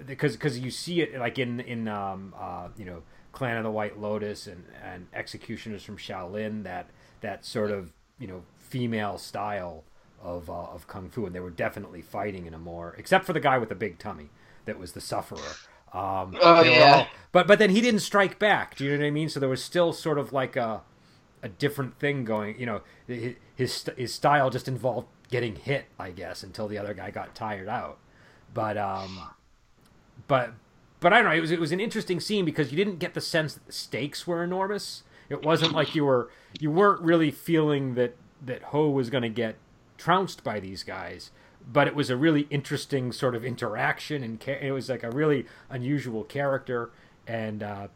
because 0.06 0.36
because 0.36 0.60
you 0.60 0.72
see 0.72 1.02
it 1.02 1.20
like 1.20 1.40
in 1.40 1.60
in 1.60 1.88
um 1.88 2.34
uh 2.40 2.70
you 2.78 2.86
know 2.86 3.02
Clan 3.32 3.58
of 3.58 3.64
the 3.64 3.72
White 3.72 4.00
Lotus 4.00 4.48
and 4.48 4.64
and 4.84 5.08
Executioners 5.14 5.84
from 5.84 5.98
Shaolin 5.98 6.64
that 6.64 6.90
that 7.22 7.46
sort 7.46 7.72
of 7.72 7.92
you 8.20 8.28
know 8.28 8.44
female 8.58 9.18
style 9.18 9.84
of 10.26 10.50
uh, 10.50 10.54
of 10.54 10.88
kung 10.88 11.10
fu 11.10 11.26
and 11.26 11.34
they 11.36 11.40
were 11.40 11.50
definitely 11.52 12.02
fighting 12.02 12.46
in 12.48 12.54
a 12.54 12.58
more 12.60 12.96
except 12.98 13.26
for 13.26 13.34
the 13.34 13.40
guy 13.40 13.58
with 13.58 13.70
the 13.70 13.76
big 13.76 14.00
tummy 14.00 14.30
that 14.66 14.80
was 14.80 14.92
the 14.94 15.02
sufferer. 15.02 15.38
Um, 15.94 16.36
Oh, 16.42 16.64
yeah. 16.64 16.96
all- 16.96 17.08
but 17.32 17.48
but 17.48 17.60
then 17.60 17.70
he 17.70 17.80
didn't 17.82 18.00
strike 18.02 18.40
back. 18.40 18.76
Do 18.76 18.84
you 18.84 18.92
know 18.92 18.98
what 18.98 19.06
I 19.08 19.12
mean? 19.12 19.30
So 19.30 19.40
there 19.40 19.48
was 19.50 19.64
still 19.64 19.94
sort 19.94 20.18
of 20.18 20.34
like 20.34 20.56
a 20.56 20.82
a 21.44 21.50
different 21.50 22.00
thing 22.00 22.26
going. 22.26 22.60
You 22.60 22.66
know, 22.66 22.82
his 23.08 23.36
his, 23.56 23.90
his 23.98 24.14
style 24.14 24.50
just 24.50 24.68
involved 24.68 25.08
getting 25.30 25.56
hit, 25.56 25.86
I 26.00 26.12
guess, 26.12 26.44
until 26.44 26.68
the 26.68 26.78
other 26.78 26.94
guy 26.94 27.12
got 27.12 27.36
tired 27.36 27.68
out. 27.70 27.98
But 28.54 28.78
um, 28.78 29.30
but 30.28 30.54
but 31.00 31.14
I 31.14 31.18
don't 31.22 31.26
know. 31.32 31.36
It 31.38 31.42
was 31.42 31.52
it 31.52 31.60
was 31.60 31.72
an 31.72 31.80
interesting 31.80 32.20
scene 32.20 32.46
because 32.46 32.72
you 32.72 32.78
didn't 32.78 33.00
get 33.00 33.14
the 33.14 33.22
sense 33.22 33.54
that 33.54 33.66
the 33.66 33.72
stakes 33.74 34.26
were 34.26 34.44
enormous. 34.44 35.04
It 35.30 35.44
wasn't 35.44 35.74
like 35.74 35.96
you 35.96 36.06
were 36.06 36.30
you 36.60 36.72
weren't 36.72 37.02
really 37.02 37.32
feeling 37.32 37.96
that 37.96 38.16
that 38.46 38.62
Ho 38.64 38.90
was 38.90 39.10
going 39.10 39.24
to 39.24 39.30
get 39.30 39.56
trounced 40.06 40.44
by 40.44 40.60
these 40.60 40.84
guys. 40.84 41.32
But 41.68 41.88
it 41.88 41.96
was 41.96 42.12
a 42.12 42.16
really 42.16 42.46
interesting 42.52 43.12
sort 43.12 43.34
of 43.34 43.44
interaction, 43.44 44.22
and 44.24 44.40
ca- 44.40 44.60
it 44.62 44.72
was 44.72 44.88
like 44.88 45.02
a 45.04 45.10
really 45.10 45.48
unusual 45.70 46.24
character, 46.24 46.92
and 47.26 47.64
uh, 47.64 47.88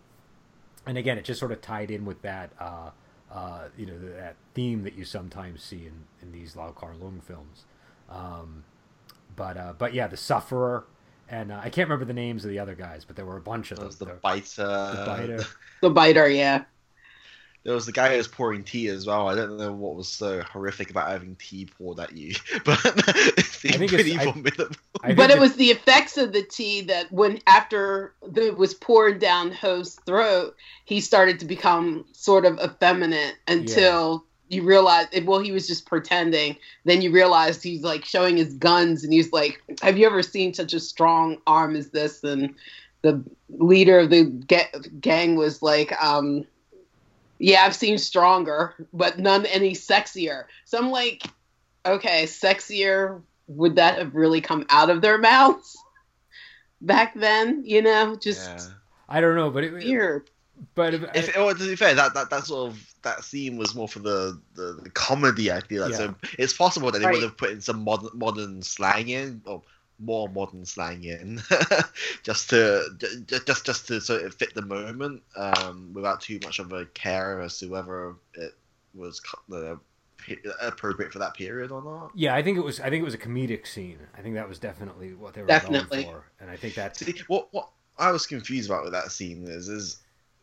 and 0.87 0.97
again, 0.97 1.19
it 1.19 1.23
just 1.25 1.39
sort 1.39 1.51
of 1.51 1.61
tied 1.61 1.91
in 1.91 2.03
with 2.03 2.19
that 2.23 2.49
uh, 2.59 2.89
uh, 3.31 3.67
you 3.77 3.85
know 3.85 3.99
that 4.17 4.37
theme 4.55 4.81
that 4.83 4.95
you 4.95 5.05
sometimes 5.05 5.61
see 5.61 5.85
in, 5.85 6.05
in 6.21 6.31
these 6.31 6.55
Lau 6.55 6.71
Kar 6.71 6.93
Leung 6.99 7.21
films. 7.21 7.65
Um, 8.09 8.63
but 9.35 9.55
uh, 9.55 9.73
but 9.77 9.93
yeah, 9.93 10.07
the 10.07 10.17
Sufferer, 10.17 10.85
and 11.29 11.51
uh, 11.51 11.59
I 11.63 11.69
can't 11.69 11.87
remember 11.87 12.05
the 12.05 12.13
names 12.13 12.43
of 12.43 12.49
the 12.49 12.57
other 12.57 12.73
guys, 12.73 13.05
but 13.05 13.15
there 13.15 13.25
were 13.25 13.37
a 13.37 13.41
bunch 13.41 13.69
of 13.69 13.77
there 13.77 13.83
them. 13.83 13.87
was 13.87 13.97
the 13.99 14.05
There- 14.05 14.15
biter. 14.15 14.95
the 14.97 15.03
biter. 15.05 15.45
the 15.81 15.89
biter, 15.91 16.27
yeah. 16.29 16.63
There 17.63 17.73
was 17.73 17.85
the 17.85 17.91
guy 17.91 18.11
who 18.11 18.17
was 18.17 18.27
pouring 18.27 18.63
tea 18.63 18.87
as 18.87 19.05
well. 19.05 19.27
I 19.27 19.35
don't 19.35 19.57
know 19.57 19.71
what 19.73 19.95
was 19.95 20.07
so 20.07 20.41
horrific 20.41 20.89
about 20.89 21.09
having 21.09 21.35
tea 21.35 21.65
poured 21.65 21.99
at 21.99 22.15
you, 22.15 22.33
but 22.65 22.79
it 22.85 23.45
seemed 23.45 23.75
think 23.75 23.91
pretty 23.91 24.17
I- 24.17 24.23
formidable. 24.25 24.75
I 25.03 25.13
but 25.13 25.27
think 25.27 25.37
it 25.37 25.39
was 25.39 25.55
the 25.55 25.71
effects 25.71 26.17
of 26.17 26.31
the 26.31 26.43
tea 26.43 26.81
that 26.81 27.11
when 27.11 27.39
after 27.47 28.13
it 28.35 28.57
was 28.57 28.73
poured 28.73 29.19
down 29.19 29.51
Ho's 29.51 29.95
throat, 30.05 30.55
he 30.85 31.01
started 31.01 31.39
to 31.39 31.45
become 31.45 32.05
sort 32.13 32.45
of 32.45 32.59
effeminate 32.59 33.35
until 33.47 34.25
you 34.49 34.63
realize 34.63 35.07
well 35.25 35.39
he 35.39 35.51
was 35.51 35.67
just 35.67 35.85
pretending. 35.85 36.55
Then 36.85 37.01
you 37.01 37.11
realized 37.11 37.61
he's 37.61 37.83
like 37.83 38.03
showing 38.05 38.37
his 38.37 38.53
guns 38.53 39.03
and 39.03 39.13
he's 39.13 39.31
like, 39.31 39.61
"Have 39.81 39.97
you 39.97 40.05
ever 40.05 40.23
seen 40.23 40.53
such 40.53 40.73
a 40.73 40.79
strong 40.79 41.37
arm 41.45 41.75
as 41.75 41.89
this?" 41.91 42.23
And 42.23 42.55
the 43.01 43.23
leader 43.49 43.99
of 43.99 44.09
the 44.09 44.25
ga- 44.25 44.71
gang 44.99 45.35
was 45.35 45.61
like, 45.61 45.93
um, 46.03 46.45
"Yeah, 47.39 47.63
I've 47.63 47.75
seen 47.75 47.97
stronger, 47.97 48.75
but 48.93 49.17
none 49.19 49.45
any 49.47 49.73
sexier." 49.73 50.45
So 50.65 50.77
I'm 50.77 50.91
like, 50.91 51.23
okay, 51.85 52.23
sexier 52.25 53.21
would 53.47 53.75
that 53.77 53.97
have 53.97 54.15
really 54.15 54.41
come 54.41 54.65
out 54.69 54.89
of 54.89 55.01
their 55.01 55.17
mouths 55.31 55.77
back 56.81 57.13
then? 57.15 57.63
You 57.65 57.81
know, 57.81 58.15
just 58.15 58.49
yeah. 58.49 58.67
I 59.07 59.21
don't 59.21 59.35
know, 59.35 59.49
but 59.49 59.63
it, 59.63 59.73
weird. 59.73 60.29
but 60.75 60.93
if, 60.93 61.03
If, 61.15 61.35
well, 61.35 61.53
to 61.55 61.67
be 61.67 61.75
fair, 61.75 61.95
that, 61.95 62.13
that 62.13 62.29
that 62.29 62.45
sort 62.45 62.69
of 62.71 62.93
that 63.03 63.23
scene 63.23 63.57
was 63.57 63.73
more 63.75 63.87
for 63.87 63.99
the, 63.99 64.39
the, 64.55 64.79
the 64.83 64.89
comedy. 64.91 65.51
I 65.51 65.61
feel 65.61 65.81
like 65.83 65.91
Yeah. 65.91 65.97
so 65.97 66.15
it's 66.37 66.53
possible 66.53 66.91
that 66.91 66.99
they 66.99 67.05
Right. 67.05 67.13
would 67.15 67.23
have 67.23 67.37
put 67.37 67.51
in 67.51 67.61
some 67.61 67.83
modern 67.83 68.09
modern 68.13 68.61
slang 68.61 69.09
in 69.09 69.41
or 69.45 69.63
more 69.99 70.29
modern 70.29 70.65
slang 70.65 71.03
in, 71.03 71.41
just 72.23 72.49
to 72.51 72.83
just 73.27 73.45
just 73.45 73.65
just 73.65 73.87
to 73.87 73.99
sort 74.01 74.23
of 74.23 74.33
fit 74.35 74.53
the 74.53 74.61
moment, 74.61 75.21
um, 75.35 75.91
without 75.93 76.21
too 76.21 76.39
much 76.43 76.59
of 76.59 76.71
a 76.73 76.85
care 76.87 77.41
as 77.41 77.59
to 77.59 77.67
whether 77.67 78.15
it 78.33 78.53
was 78.95 79.21
uh, 79.53 79.75
appropriate 80.61 81.11
for 81.11 81.19
that 81.19 81.33
period 81.33 81.71
or 81.71 81.81
not. 81.81 82.11
yeah, 82.15 82.35
I 82.35 82.41
think 82.43 82.57
it 82.57 82.63
was 82.63 82.79
I 82.79 82.89
think 82.89 83.01
it 83.01 83.05
was 83.05 83.13
a 83.13 83.19
comedic 83.19 83.67
scene. 83.67 83.99
I 84.17 84.21
think 84.21 84.35
that 84.35 84.47
was 84.47 84.59
definitely 84.59 85.13
what 85.13 85.33
they 85.33 85.41
were 85.41 85.47
Definitely. 85.47 86.03
going 86.03 86.15
for, 86.15 86.25
and 86.39 86.49
I 86.49 86.55
think 86.57 86.75
that's 86.75 86.99
See, 86.99 87.15
what 87.27 87.47
what 87.51 87.69
I 87.97 88.11
was 88.11 88.25
confused 88.27 88.69
about 88.69 88.83
with 88.83 88.93
that 88.93 89.11
scene 89.11 89.45
is 89.47 89.69
is 89.69 89.99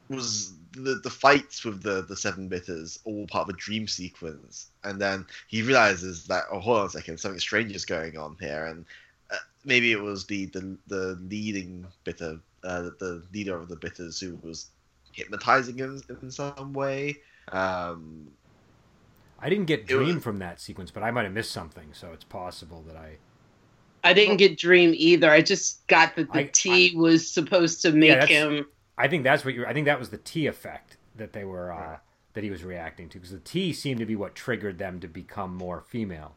was 0.08 0.52
the 0.72 1.00
the 1.02 1.10
fights 1.10 1.64
with 1.64 1.82
the 1.82 2.02
the 2.02 2.16
seven 2.16 2.48
bitters 2.48 2.98
all 3.04 3.26
part 3.26 3.48
of 3.48 3.54
a 3.54 3.58
dream 3.58 3.86
sequence, 3.88 4.70
and 4.84 5.00
then 5.00 5.26
he 5.48 5.62
realizes 5.62 6.26
that 6.26 6.44
oh 6.50 6.60
hold 6.60 6.78
on 6.78 6.86
a 6.86 6.90
second, 6.90 7.18
something 7.18 7.40
strange 7.40 7.74
is 7.74 7.84
going 7.84 8.16
on 8.16 8.36
here, 8.40 8.66
and 8.66 8.84
uh, 9.30 9.36
maybe 9.64 9.92
it 9.92 10.00
was 10.00 10.26
the 10.26 10.46
the 10.46 10.76
the 10.86 11.18
leading 11.28 11.86
bitter, 12.04 12.38
uh, 12.64 12.82
the 12.98 13.22
leader 13.32 13.56
of 13.56 13.68
the 13.68 13.76
bitters 13.76 14.20
who 14.20 14.38
was 14.42 14.70
hypnotizing 15.12 15.78
him 15.78 16.02
in 16.22 16.30
some 16.30 16.72
way. 16.72 17.16
Um, 17.52 18.28
I 19.40 19.48
didn't 19.50 19.66
get 19.66 19.80
It 19.88 19.94
was- 19.94 20.06
Dream 20.06 20.20
from 20.20 20.38
that 20.40 20.60
sequence, 20.60 20.90
but 20.90 21.02
I 21.02 21.10
might 21.10 21.24
have 21.24 21.32
missed 21.32 21.52
something, 21.52 21.88
so 21.92 22.12
it's 22.12 22.24
possible 22.24 22.82
that 22.86 22.96
I. 22.96 23.18
I 24.04 24.12
didn't 24.12 24.36
get 24.36 24.56
Dream 24.56 24.92
either. 24.96 25.30
I 25.30 25.42
just 25.42 25.84
got 25.88 26.14
that 26.16 26.32
the 26.32 26.40
I- 26.40 26.50
tea 26.52 26.94
was 26.96 27.28
supposed 27.28 27.82
to 27.82 27.92
make 27.92 28.10
that's- 28.10 28.28
him. 28.28 28.66
I 28.98 29.08
think 29.08 29.24
that's 29.24 29.44
what 29.44 29.54
you. 29.54 29.66
I 29.66 29.72
think 29.74 29.84
that 29.86 29.98
was 29.98 30.08
the 30.10 30.16
tea 30.18 30.46
effect 30.46 30.96
that 31.16 31.32
they 31.32 31.44
were 31.44 31.72
uh, 31.72 31.76
Right. 31.76 31.98
that 32.34 32.44
he 32.44 32.50
was 32.50 32.62
reacting 32.64 33.08
to, 33.10 33.18
because 33.18 33.30
the 33.32 33.38
tea 33.40 33.72
seemed 33.72 33.98
to 34.00 34.06
be 34.06 34.16
what 34.16 34.34
triggered 34.34 34.78
them 34.78 35.00
to 35.00 35.08
become 35.08 35.54
more 35.54 35.80
female. 35.82 36.34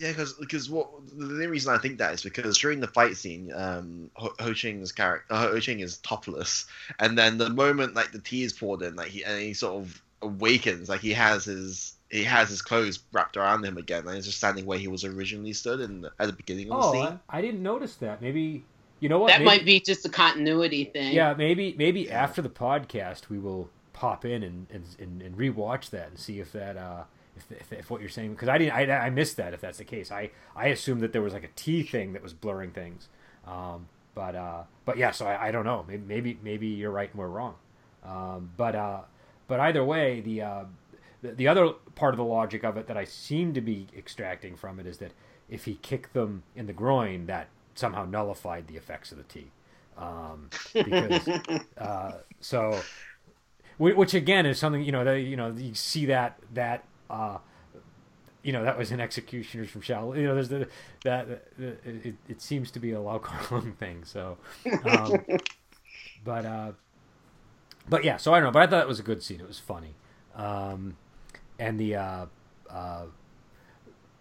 Yeah, 0.00 0.08
because 0.08 0.32
because 0.32 0.70
what 0.70 0.88
the 1.14 1.26
only 1.26 1.46
reason 1.46 1.74
I 1.74 1.78
think 1.78 1.98
that 1.98 2.14
is 2.14 2.22
because 2.22 2.56
during 2.56 2.80
the 2.80 2.86
fight 2.86 3.18
scene, 3.18 3.52
um, 3.54 4.10
Ho, 4.14 4.32
Ho 4.40 4.54
Ching's 4.54 4.92
character, 4.92 5.26
uh, 5.28 5.48
Ho 5.48 5.60
Ching 5.60 5.80
is 5.80 5.98
topless, 5.98 6.64
and 6.98 7.18
then 7.18 7.36
the 7.36 7.50
moment 7.50 7.94
like 7.94 8.10
the 8.10 8.18
tea 8.18 8.42
is 8.42 8.54
poured 8.54 8.80
in, 8.80 8.96
like 8.96 9.08
he 9.08 9.22
and 9.22 9.38
he 9.38 9.52
sort 9.52 9.74
of 9.74 10.02
awakens. 10.22 10.88
Like 10.88 11.00
he 11.00 11.12
has 11.12 11.44
his 11.44 11.96
he 12.10 12.24
has 12.24 12.48
his 12.48 12.62
clothes 12.62 13.00
wrapped 13.12 13.36
around 13.36 13.62
him 13.62 13.76
again, 13.76 14.06
and 14.06 14.14
he's 14.16 14.24
just 14.24 14.38
standing 14.38 14.64
where 14.64 14.78
he 14.78 14.88
was 14.88 15.04
originally 15.04 15.52
stood 15.52 15.80
in 15.80 16.00
the, 16.00 16.12
at 16.18 16.28
the 16.28 16.32
beginning 16.32 16.72
of 16.72 16.82
oh, 16.82 16.92
the 16.92 16.92
scene. 16.92 17.20
I, 17.28 17.38
I 17.38 17.42
didn't 17.42 17.62
notice 17.62 17.96
that. 17.96 18.22
Maybe 18.22 18.64
you 19.00 19.10
know 19.10 19.18
what? 19.18 19.28
That 19.28 19.40
maybe, 19.40 19.44
might 19.44 19.64
be 19.66 19.80
just 19.80 20.06
a 20.06 20.08
continuity 20.08 20.84
thing. 20.84 21.12
Yeah, 21.12 21.34
maybe 21.34 21.74
maybe 21.76 22.02
yeah. 22.02 22.22
after 22.22 22.40
the 22.40 22.48
podcast 22.48 23.28
we 23.28 23.38
will 23.38 23.68
pop 23.92 24.24
in 24.24 24.42
and 24.42 24.66
and, 24.70 24.84
and, 24.98 25.20
and 25.20 25.36
rewatch 25.36 25.90
that 25.90 26.08
and 26.08 26.18
see 26.18 26.40
if 26.40 26.52
that 26.52 26.78
uh 26.78 27.02
if, 27.36 27.50
if, 27.50 27.72
if 27.72 27.90
what 27.90 28.00
you're 28.00 28.10
saying 28.10 28.32
because 28.32 28.48
I 28.48 28.58
didn't 28.58 28.74
I, 28.74 29.06
I 29.06 29.10
missed 29.10 29.36
that 29.36 29.54
if 29.54 29.60
that's 29.60 29.78
the 29.78 29.84
case. 29.84 30.10
I 30.10 30.30
I 30.54 30.68
assumed 30.68 31.00
that 31.02 31.12
there 31.12 31.22
was 31.22 31.32
like 31.32 31.44
a 31.44 31.50
tea 31.56 31.82
thing 31.82 32.12
that 32.12 32.22
was 32.22 32.32
blurring 32.32 32.70
things. 32.70 33.08
Um, 33.46 33.86
but 34.14 34.34
uh, 34.34 34.62
but 34.84 34.98
yeah, 34.98 35.10
so 35.12 35.26
I, 35.26 35.48
I 35.48 35.50
don't 35.50 35.64
know. 35.64 35.84
Maybe 35.86 36.02
maybe, 36.06 36.38
maybe 36.42 36.66
you're 36.68 36.90
right 36.90 37.10
and 37.10 37.18
we're 37.18 37.28
wrong. 37.28 37.54
Um, 38.04 38.50
but 38.56 38.74
uh, 38.74 39.00
but 39.46 39.60
either 39.60 39.84
way, 39.84 40.20
the, 40.20 40.42
uh, 40.42 40.64
the 41.22 41.32
the 41.32 41.48
other 41.48 41.70
part 41.94 42.14
of 42.14 42.18
the 42.18 42.24
logic 42.24 42.64
of 42.64 42.76
it 42.76 42.86
that 42.86 42.96
I 42.96 43.04
seem 43.04 43.54
to 43.54 43.60
be 43.60 43.86
extracting 43.96 44.56
from 44.56 44.80
it 44.80 44.86
is 44.86 44.98
that 44.98 45.12
if 45.48 45.64
he 45.64 45.74
kicked 45.76 46.12
them 46.12 46.42
in 46.54 46.66
the 46.66 46.72
groin, 46.72 47.26
that 47.26 47.48
somehow 47.74 48.04
nullified 48.04 48.66
the 48.66 48.76
effects 48.76 49.12
of 49.12 49.18
the 49.18 49.24
tea. 49.24 49.50
Um, 49.98 50.50
because 50.72 51.28
uh, 51.78 52.12
so, 52.40 52.80
which 53.78 54.14
again 54.14 54.46
is 54.46 54.58
something 54.58 54.82
you 54.82 54.92
know 54.92 55.04
that 55.04 55.20
you 55.20 55.36
know 55.36 55.50
you 55.50 55.74
see 55.74 56.06
that 56.06 56.38
that 56.54 56.84
uh, 57.10 57.38
you 58.42 58.52
know 58.52 58.64
that 58.64 58.78
was 58.78 58.90
an 58.90 59.00
executioners 59.00 59.68
from 59.70 59.82
Shaolin. 59.82 60.18
You 60.18 60.26
know, 60.28 60.34
there's 60.34 60.48
the 60.48 60.68
that 61.04 61.56
the, 61.58 61.76
it, 61.84 62.14
it 62.28 62.40
seems 62.40 62.70
to 62.72 62.80
be 62.80 62.92
a 62.92 63.00
Lau 63.00 63.18
Kar 63.22 63.60
thing. 63.78 64.04
So, 64.04 64.38
um, 64.84 65.24
but 66.24 66.46
uh, 66.46 66.72
but 67.88 68.04
yeah. 68.04 68.16
So 68.16 68.32
I 68.32 68.38
don't 68.38 68.48
know, 68.48 68.52
but 68.52 68.62
I 68.62 68.66
thought 68.66 68.82
it 68.82 68.88
was 68.88 69.00
a 69.00 69.04
good 69.04 69.22
scene. 69.22 69.40
It 69.40 69.46
was 69.48 69.58
funny, 69.58 69.94
um, 70.34 70.96
and 71.58 71.78
the 71.78 71.96
uh, 71.96 72.26
uh, 72.70 73.04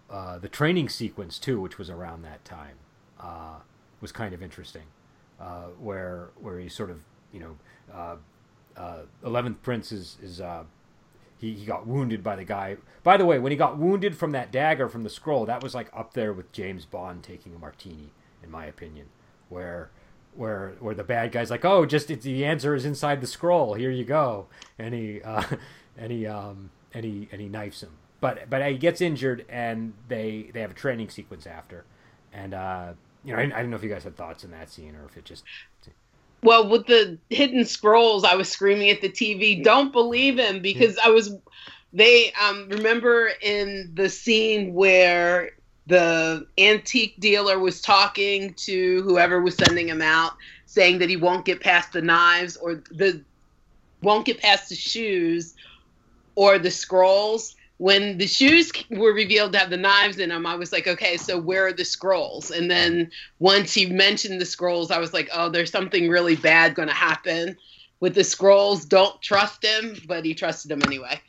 uh, 0.10 0.38
the 0.40 0.50
training 0.50 0.90
sequence 0.90 1.40
too, 1.40 1.62
which 1.62 1.78
was 1.78 1.90
around 1.90 2.24
that 2.24 2.44
time, 2.44 2.76
uh, 3.20 3.60
was 4.02 4.12
kind 4.12 4.34
of 4.34 4.42
interesting, 4.44 4.84
uh, 5.40 5.68
where 5.80 6.30
where 6.42 6.60
he 6.60 6.70
sort 6.70 6.90
of 6.90 7.02
you 7.32 7.40
know. 7.40 7.56
Uh, 7.94 8.16
uh, 8.78 9.02
Eleventh 9.26 9.62
Prince 9.62 9.92
is 9.92 10.18
is 10.22 10.40
uh, 10.40 10.64
he, 11.40 11.54
he 11.54 11.66
got 11.66 11.88
wounded 11.88 12.22
by 12.22 12.36
the 12.36 12.44
guy. 12.44 12.78
By 13.02 13.16
the 13.18 13.26
way, 13.26 13.40
when 13.40 13.52
he 13.52 13.58
got 13.58 13.78
wounded 13.78 14.18
from 14.18 14.32
that 14.32 14.52
dagger 14.52 14.90
from 14.90 15.04
the 15.04 15.10
scroll, 15.10 15.46
that 15.46 15.64
was 15.64 15.74
like 15.74 15.90
up 15.94 16.14
there 16.14 16.34
with 16.34 16.52
James 16.52 16.86
Bond 16.86 17.24
taking 17.24 17.56
a 17.56 17.58
martini, 17.58 18.12
in 18.44 18.52
my 18.52 18.66
opinion, 18.66 19.08
where 19.48 19.90
where 20.36 20.74
where 20.80 20.94
the 20.94 21.04
bad 21.04 21.32
guy's 21.32 21.50
like, 21.50 21.64
oh, 21.64 21.86
just 21.86 22.08
the 22.08 22.46
answer 22.46 22.76
is 22.76 22.86
inside 22.86 23.22
the 23.22 23.28
scroll. 23.28 23.74
Here 23.74 23.90
you 23.90 24.04
go, 24.04 24.48
and 24.78 24.94
he 24.94 25.22
uh, 25.26 25.44
and 25.98 26.12
he 26.12 26.28
um 26.28 26.72
and 26.94 27.06
he 27.06 27.30
and 27.32 27.40
he 27.40 27.48
knifes 27.48 27.82
him. 27.82 27.92
But 28.20 28.50
but 28.50 28.66
he 28.70 28.78
gets 28.78 29.00
injured, 29.00 29.46
and 29.48 29.94
they 30.10 30.52
they 30.54 30.60
have 30.60 30.72
a 30.72 30.76
training 30.76 31.10
sequence 31.10 31.48
after, 31.48 31.86
and 32.34 32.54
uh, 32.54 32.94
you 33.24 33.32
know 33.32 33.40
I, 33.40 33.44
I 33.44 33.62
don't 33.62 33.70
know 33.70 33.78
if 33.78 33.84
you 33.84 33.90
guys 33.90 34.04
had 34.04 34.18
thoughts 34.18 34.44
in 34.44 34.52
that 34.52 34.70
scene 34.70 34.94
or 34.94 35.06
if 35.06 35.16
it 35.16 35.24
just 35.24 35.46
well, 36.42 36.70
with 36.70 36.88
the 36.88 37.20
hidden 37.30 37.66
scrolls, 37.66 38.24
I 38.24 38.36
was 38.36 38.50
screaming 38.50 38.90
at 38.90 39.02
the 39.02 39.10
TV, 39.10 39.64
"Don't 39.64 39.92
believe 39.92 40.38
him!" 40.40 40.62
Because 40.62 40.98
I 41.04 41.10
was. 41.10 41.36
They 41.92 42.32
um, 42.34 42.70
remember 42.70 43.32
in 43.42 43.92
the 43.96 44.10
scene 44.10 44.74
where 44.76 45.52
the 45.88 46.48
antique 46.60 47.16
dealer 47.20 47.58
was 47.58 47.82
talking 47.82 48.54
to 48.54 49.02
whoever 49.02 49.42
was 49.42 49.58
sending 49.58 49.90
him 49.90 50.02
out, 50.02 50.34
saying 50.68 51.00
that 51.00 51.10
he 51.10 51.18
won't 51.18 51.46
get 51.46 51.62
past 51.62 51.94
the 51.94 52.02
knives 52.02 52.58
or 52.58 52.76
the 52.92 53.26
won't 54.02 54.26
get 54.26 54.40
past 54.40 54.70
the 54.70 54.76
shoes 54.76 55.56
or 56.36 56.60
the 56.60 56.72
scrolls 56.72 57.56
when 57.80 58.18
the 58.18 58.28
shoes 58.28 58.72
were 58.90 59.14
revealed 59.14 59.54
to 59.54 59.58
have 59.58 59.70
the 59.70 59.78
knives 59.78 60.20
in 60.20 60.30
them, 60.30 60.46
I 60.46 60.56
was 60.56 60.74
like, 60.74 60.86
okay, 60.86 61.16
so 61.16 61.40
where 61.40 61.68
are 61.68 61.74
the 61.74 61.86
scrolls? 61.86 62.52
And 62.52 62.70
then 62.70 63.10
once 63.40 63.74
he 63.74 63.86
mentioned 63.86 64.40
the 64.40 64.46
scrolls, 64.46 64.92
I 64.92 65.00
was 65.00 65.14
like, 65.14 65.30
oh, 65.34 65.50
there's 65.50 65.72
something 65.72 66.10
really 66.10 66.36
bad 66.36 66.76
going 66.76 66.90
to 66.90 66.94
happen 66.94 67.58
with 68.02 68.16
the 68.16 68.24
scrolls. 68.26 68.84
Don't 68.84 69.22
trust 69.22 69.64
him, 69.64 69.96
but 70.08 70.26
he 70.26 70.36
trusted 70.36 70.72
him 70.72 70.84
anyway 70.84 71.22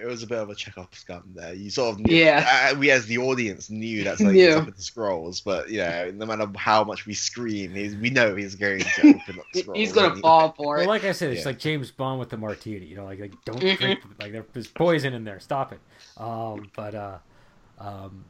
it 0.00 0.06
was 0.06 0.22
a 0.22 0.26
bit 0.26 0.38
of 0.38 0.50
a 0.50 0.54
Chekhov's 0.54 1.04
gun 1.04 1.22
there. 1.34 1.54
You 1.54 1.70
sort 1.70 1.94
of 1.94 2.00
knew, 2.00 2.16
yeah. 2.16 2.70
Uh, 2.72 2.78
we 2.78 2.90
as 2.90 3.06
the 3.06 3.18
audience 3.18 3.70
knew 3.70 4.04
that's 4.04 4.20
like 4.22 4.34
knew. 4.34 4.50
up 4.50 4.66
with 4.66 4.76
the 4.76 4.82
scrolls, 4.82 5.40
but 5.40 5.70
you 5.70 5.78
know, 5.78 6.10
no 6.14 6.26
matter 6.26 6.46
how 6.56 6.84
much 6.84 7.06
we 7.06 7.14
scream, 7.14 7.72
we 7.74 8.10
know 8.10 8.34
he's 8.34 8.54
going 8.54 8.80
to 8.80 9.08
open 9.08 9.38
up 9.38 9.46
the 9.52 9.60
scrolls. 9.60 9.78
he's 9.78 9.92
going 9.92 10.14
to 10.14 10.20
fall 10.20 10.52
for 10.56 10.78
it. 10.78 10.80
Well, 10.80 10.88
like 10.88 11.04
I 11.04 11.12
said, 11.12 11.30
it's 11.32 11.42
yeah. 11.42 11.48
like 11.48 11.58
James 11.58 11.90
Bond 11.90 12.20
with 12.20 12.30
the 12.30 12.36
martini. 12.36 12.86
You 12.86 12.96
know, 12.96 13.04
like, 13.04 13.20
like 13.20 13.34
don't 13.44 13.60
mm-hmm. 13.60 13.82
drink, 13.82 14.00
like 14.20 14.52
there's 14.52 14.68
poison 14.68 15.14
in 15.14 15.24
there. 15.24 15.40
Stop 15.40 15.72
it. 15.72 15.80
Um, 16.16 16.70
but 16.74 16.94
uh, 16.94 17.18
um, 17.78 18.24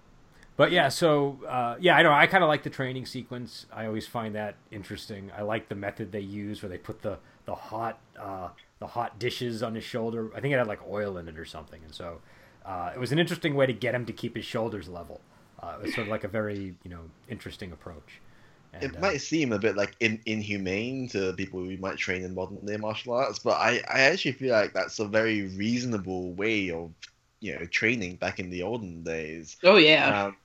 but 0.56 0.72
yeah, 0.72 0.88
so 0.88 1.38
uh, 1.46 1.76
yeah, 1.78 1.96
I 1.96 2.02
know. 2.02 2.12
I 2.12 2.26
kind 2.26 2.42
of 2.42 2.48
like 2.48 2.62
the 2.62 2.70
training 2.70 3.06
sequence. 3.06 3.66
I 3.72 3.86
always 3.86 4.06
find 4.06 4.34
that 4.34 4.56
interesting. 4.70 5.30
I 5.36 5.42
like 5.42 5.68
the 5.68 5.74
method 5.74 6.12
they 6.12 6.20
use 6.20 6.62
where 6.62 6.70
they 6.70 6.78
put 6.78 7.02
the 7.02 7.18
the 7.44 7.54
hot. 7.54 7.98
Uh, 8.18 8.48
the 8.78 8.86
hot 8.86 9.18
dishes 9.18 9.62
on 9.62 9.74
his 9.74 9.84
shoulder. 9.84 10.30
I 10.34 10.40
think 10.40 10.52
it 10.52 10.58
had 10.58 10.66
like 10.66 10.80
oil 10.88 11.16
in 11.18 11.28
it 11.28 11.38
or 11.38 11.44
something, 11.44 11.80
and 11.84 11.94
so 11.94 12.20
uh, 12.64 12.92
it 12.94 12.98
was 12.98 13.12
an 13.12 13.18
interesting 13.18 13.54
way 13.54 13.66
to 13.66 13.72
get 13.72 13.94
him 13.94 14.04
to 14.06 14.12
keep 14.12 14.36
his 14.36 14.44
shoulders 14.44 14.88
level. 14.88 15.20
Uh, 15.62 15.76
it 15.78 15.86
was 15.86 15.94
sort 15.94 16.06
of 16.06 16.10
like 16.10 16.24
a 16.24 16.28
very 16.28 16.74
you 16.82 16.90
know 16.90 17.02
interesting 17.28 17.72
approach. 17.72 18.20
And, 18.72 18.82
it 18.82 18.96
uh, 18.96 19.00
might 19.00 19.20
seem 19.20 19.52
a 19.52 19.58
bit 19.58 19.76
like 19.76 19.96
in, 20.00 20.20
inhumane 20.26 21.08
to 21.08 21.32
people 21.32 21.60
who 21.60 21.76
might 21.78 21.96
train 21.96 22.22
in 22.22 22.34
modern 22.34 22.64
day 22.66 22.76
martial 22.76 23.14
arts, 23.14 23.38
but 23.38 23.58
I, 23.58 23.82
I 23.88 24.00
actually 24.00 24.32
feel 24.32 24.52
like 24.52 24.74
that's 24.74 24.98
a 24.98 25.06
very 25.06 25.48
reasonable 25.56 26.32
way 26.32 26.70
of 26.70 26.90
you 27.40 27.58
know 27.58 27.64
training 27.66 28.16
back 28.16 28.38
in 28.38 28.50
the 28.50 28.62
olden 28.62 29.02
days. 29.02 29.56
Oh 29.62 29.76
yeah. 29.76 30.24
Um, 30.24 30.36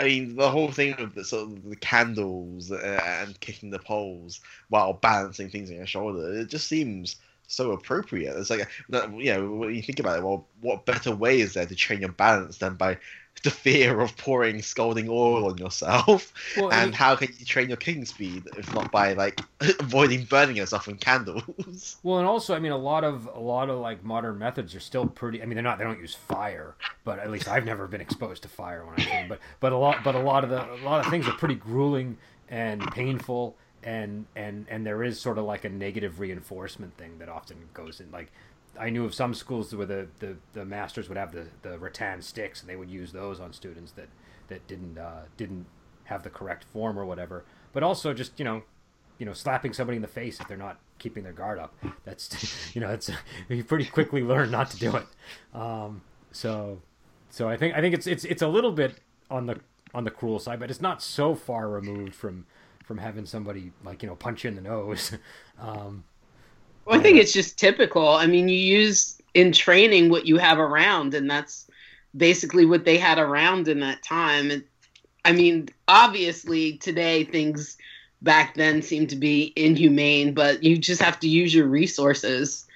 I 0.00 0.04
mean, 0.04 0.34
the 0.34 0.50
whole 0.50 0.72
thing 0.72 0.94
of 0.94 1.14
the 1.14 1.24
sort 1.24 1.50
of 1.50 1.68
the 1.68 1.76
candles 1.76 2.72
uh, 2.72 3.00
and 3.04 3.38
kicking 3.40 3.68
the 3.68 3.78
poles 3.78 4.40
while 4.70 4.94
balancing 4.94 5.50
things 5.50 5.70
on 5.70 5.76
your 5.76 5.86
shoulder, 5.86 6.38
it 6.38 6.48
just 6.48 6.68
seems 6.68 7.16
so 7.48 7.72
appropriate. 7.72 8.34
It's 8.34 8.48
like, 8.48 8.66
you 8.88 9.34
know, 9.34 9.50
when 9.50 9.74
you 9.74 9.82
think 9.82 10.00
about 10.00 10.18
it, 10.18 10.24
well, 10.24 10.46
what 10.62 10.86
better 10.86 11.14
way 11.14 11.40
is 11.40 11.52
there 11.52 11.66
to 11.66 11.74
train 11.74 12.00
your 12.00 12.12
balance 12.12 12.56
than 12.56 12.76
by 12.76 12.96
the 13.42 13.50
fear 13.50 14.00
of 14.00 14.16
pouring 14.16 14.60
scalding 14.60 15.08
oil 15.08 15.46
on 15.46 15.56
yourself. 15.56 16.32
Well, 16.56 16.72
and 16.72 16.94
how 16.94 17.16
can 17.16 17.28
you 17.38 17.46
train 17.46 17.68
your 17.68 17.76
king 17.76 18.04
speed 18.04 18.44
if 18.56 18.72
not 18.74 18.90
by 18.90 19.14
like 19.14 19.40
avoiding 19.80 20.24
burning 20.24 20.56
yourself 20.56 20.88
in 20.88 20.96
candles? 20.96 21.42
Well, 22.02 22.18
and 22.18 22.26
also, 22.26 22.54
I 22.54 22.58
mean, 22.58 22.72
a 22.72 22.76
lot 22.76 23.04
of 23.04 23.28
a 23.32 23.38
lot 23.38 23.68
of 23.68 23.78
like 23.78 24.04
modern 24.04 24.38
methods 24.38 24.74
are 24.74 24.80
still 24.80 25.06
pretty. 25.06 25.42
I 25.42 25.46
mean, 25.46 25.54
they're 25.54 25.62
not. 25.62 25.78
They 25.78 25.84
don't 25.84 26.00
use 26.00 26.14
fire, 26.14 26.74
but 27.04 27.18
at 27.18 27.30
least 27.30 27.48
I've 27.48 27.64
never 27.64 27.86
been 27.86 28.00
exposed 28.00 28.42
to 28.42 28.48
fire 28.48 28.84
when 28.84 28.94
I 28.98 29.02
train. 29.02 29.28
But 29.28 29.38
but 29.60 29.72
a 29.72 29.76
lot 29.76 30.02
but 30.04 30.14
a 30.14 30.18
lot 30.18 30.44
of 30.44 30.50
the 30.50 30.72
a 30.72 30.82
lot 30.84 31.04
of 31.04 31.10
things 31.10 31.26
are 31.28 31.32
pretty 31.32 31.54
grueling 31.54 32.18
and 32.48 32.82
painful. 32.92 33.56
And, 33.82 34.26
and 34.36 34.66
and 34.68 34.86
there 34.86 35.02
is 35.02 35.18
sort 35.18 35.38
of 35.38 35.44
like 35.44 35.64
a 35.64 35.70
negative 35.70 36.20
reinforcement 36.20 36.96
thing 36.98 37.18
that 37.18 37.30
often 37.30 37.56
goes 37.72 38.00
in 38.00 38.10
like 38.10 38.30
I 38.80 38.88
knew 38.88 39.04
of 39.04 39.14
some 39.14 39.34
schools 39.34 39.74
where 39.74 39.86
the, 39.86 40.08
the, 40.20 40.36
the 40.54 40.64
masters 40.64 41.08
would 41.08 41.18
have 41.18 41.32
the, 41.32 41.46
the 41.62 41.78
rattan 41.78 42.22
sticks, 42.22 42.60
and 42.60 42.70
they 42.70 42.76
would 42.76 42.90
use 42.90 43.12
those 43.12 43.38
on 43.38 43.52
students 43.52 43.92
that 43.92 44.08
that 44.48 44.66
didn't 44.66 44.98
uh, 44.98 45.22
didn't 45.36 45.66
have 46.04 46.22
the 46.22 46.30
correct 46.30 46.64
form 46.64 46.98
or 46.98 47.04
whatever. 47.04 47.44
But 47.72 47.82
also 47.82 48.14
just 48.14 48.38
you 48.38 48.44
know, 48.44 48.62
you 49.18 49.26
know, 49.26 49.34
slapping 49.34 49.74
somebody 49.74 49.96
in 49.96 50.02
the 50.02 50.08
face 50.08 50.40
if 50.40 50.48
they're 50.48 50.56
not 50.56 50.78
keeping 50.98 51.22
their 51.22 51.32
guard 51.32 51.58
up. 51.58 51.74
That's 52.04 52.74
you 52.74 52.80
know, 52.80 52.90
it's 52.90 53.10
you 53.48 53.62
pretty 53.62 53.84
quickly 53.84 54.22
learn 54.22 54.50
not 54.50 54.70
to 54.70 54.78
do 54.78 54.96
it. 54.96 55.06
Um, 55.54 56.00
so 56.32 56.80
so 57.28 57.48
I 57.48 57.56
think 57.56 57.74
I 57.74 57.80
think 57.80 57.94
it's 57.94 58.06
it's 58.06 58.24
it's 58.24 58.42
a 58.42 58.48
little 58.48 58.72
bit 58.72 58.96
on 59.30 59.46
the 59.46 59.60
on 59.94 60.04
the 60.04 60.10
cruel 60.10 60.38
side, 60.38 60.58
but 60.58 60.70
it's 60.70 60.80
not 60.80 61.02
so 61.02 61.34
far 61.34 61.68
removed 61.68 62.14
from 62.14 62.46
from 62.84 62.98
having 62.98 63.26
somebody 63.26 63.72
like 63.84 64.02
you 64.02 64.08
know 64.08 64.16
punch 64.16 64.44
you 64.44 64.48
in 64.48 64.56
the 64.56 64.62
nose. 64.62 65.12
um, 65.60 66.04
well, 66.84 66.98
I 66.98 67.02
think 67.02 67.18
it's 67.18 67.32
just 67.32 67.58
typical. 67.58 68.08
I 68.08 68.26
mean, 68.26 68.48
you 68.48 68.58
use 68.58 69.20
in 69.34 69.52
training 69.52 70.10
what 70.10 70.26
you 70.26 70.38
have 70.38 70.58
around, 70.58 71.14
and 71.14 71.30
that's 71.30 71.68
basically 72.16 72.66
what 72.66 72.84
they 72.84 72.98
had 72.98 73.18
around 73.18 73.68
in 73.68 73.80
that 73.80 74.02
time. 74.02 74.50
And, 74.50 74.64
I 75.24 75.32
mean, 75.32 75.68
obviously 75.86 76.78
today 76.78 77.24
things 77.24 77.76
back 78.22 78.54
then 78.54 78.82
seem 78.82 79.06
to 79.08 79.16
be 79.16 79.52
inhumane, 79.56 80.34
but 80.34 80.62
you 80.62 80.78
just 80.78 81.00
have 81.00 81.20
to 81.20 81.28
use 81.28 81.54
your 81.54 81.66
resources. 81.66 82.66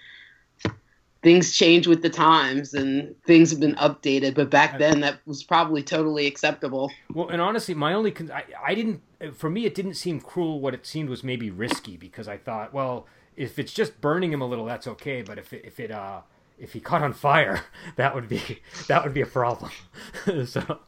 Things 1.23 1.57
change 1.57 1.87
with 1.87 2.03
the 2.03 2.11
times 2.11 2.75
and 2.75 3.15
things 3.25 3.51
have 3.51 3.59
been 3.59 3.75
updated, 3.77 4.35
but 4.35 4.51
back 4.51 4.79
then 4.79 5.01
that 5.01 5.21
was 5.25 5.43
probably 5.43 5.83
totally 5.83 6.27
acceptable. 6.27 6.93
Well, 7.13 7.29
and 7.29 7.41
honestly, 7.41 7.75
my 7.75 7.95
only 7.95 8.11
con- 8.11 8.31
I, 8.31 8.45
I 8.63 8.75
didn't 8.75 9.01
for 9.33 9.49
me 9.49 9.65
it 9.65 9.75
didn't 9.75 9.95
seem 9.95 10.21
cruel. 10.21 10.61
What 10.61 10.75
it 10.75 10.85
seemed 10.85 11.09
was 11.09 11.25
maybe 11.25 11.51
risky 11.51 11.97
because 11.97 12.29
I 12.29 12.37
thought, 12.37 12.75
well, 12.75 13.07
if 13.37 13.59
it's 13.59 13.73
just 13.73 14.01
burning 14.01 14.33
him 14.33 14.41
a 14.41 14.47
little, 14.47 14.65
that's 14.65 14.87
okay. 14.87 15.23
But 15.23 15.39
if 15.39 15.53
it, 15.53 15.65
if 15.65 15.81
it 15.81 15.91
uh 15.91 16.21
if 16.59 16.73
he 16.73 16.81
caught 16.81 17.03
on 17.03 17.13
fire, 17.13 17.63
that 17.97 18.15
would 18.15 18.29
be 18.29 18.61
that 18.89 19.05
would 19.05 19.15
be 19.15 19.21
a 19.21 19.27
problem. 19.27 19.71
so 20.47 20.81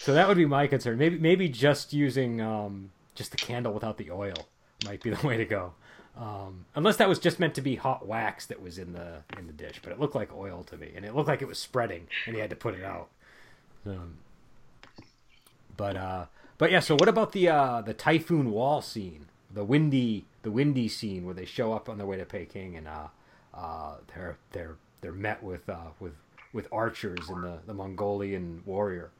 so 0.00 0.14
that 0.14 0.28
would 0.28 0.36
be 0.36 0.46
my 0.46 0.66
concern. 0.66 0.98
Maybe 0.98 1.18
maybe 1.18 1.48
just 1.48 1.92
using 1.92 2.40
um 2.40 2.90
just 3.14 3.30
the 3.30 3.36
candle 3.36 3.72
without 3.72 3.98
the 3.98 4.10
oil 4.10 4.48
might 4.84 5.02
be 5.02 5.10
the 5.10 5.26
way 5.26 5.36
to 5.36 5.44
go. 5.44 5.72
Um, 6.16 6.66
unless 6.76 6.96
that 6.98 7.08
was 7.08 7.18
just 7.18 7.40
meant 7.40 7.54
to 7.56 7.60
be 7.60 7.74
hot 7.74 8.06
wax 8.06 8.46
that 8.46 8.62
was 8.62 8.78
in 8.78 8.92
the 8.92 9.22
in 9.36 9.46
the 9.46 9.52
dish, 9.52 9.80
but 9.82 9.92
it 9.92 9.98
looked 9.98 10.14
like 10.14 10.32
oil 10.32 10.62
to 10.64 10.76
me, 10.76 10.92
and 10.94 11.04
it 11.04 11.14
looked 11.14 11.28
like 11.28 11.42
it 11.42 11.48
was 11.48 11.58
spreading, 11.58 12.06
and 12.26 12.36
he 12.36 12.40
had 12.40 12.50
to 12.50 12.56
put 12.56 12.74
it 12.74 12.84
out. 12.84 13.08
Um, 13.84 14.18
but 15.76 15.96
uh, 15.96 16.26
but 16.56 16.70
yeah. 16.70 16.80
So 16.80 16.94
what 16.94 17.08
about 17.08 17.32
the 17.32 17.48
uh, 17.48 17.80
the 17.80 17.94
typhoon 17.94 18.52
wall 18.52 18.80
scene, 18.80 19.26
the 19.52 19.64
windy 19.64 20.26
the 20.44 20.50
windy 20.50 20.88
scene 20.88 21.24
where 21.24 21.34
they 21.34 21.46
show 21.46 21.72
up 21.72 21.88
on 21.88 21.98
their 21.98 22.06
way 22.06 22.18
to 22.18 22.24
Peking, 22.24 22.76
and 22.76 22.86
uh, 22.86 23.08
uh, 23.52 23.94
they're 24.14 24.36
they're 24.52 24.76
they're 25.00 25.12
met 25.12 25.42
with 25.42 25.68
uh, 25.68 25.90
with 25.98 26.12
with 26.52 26.68
archers 26.70 27.28
and 27.28 27.42
the, 27.42 27.58
the 27.66 27.74
Mongolian 27.74 28.62
warrior. 28.64 29.10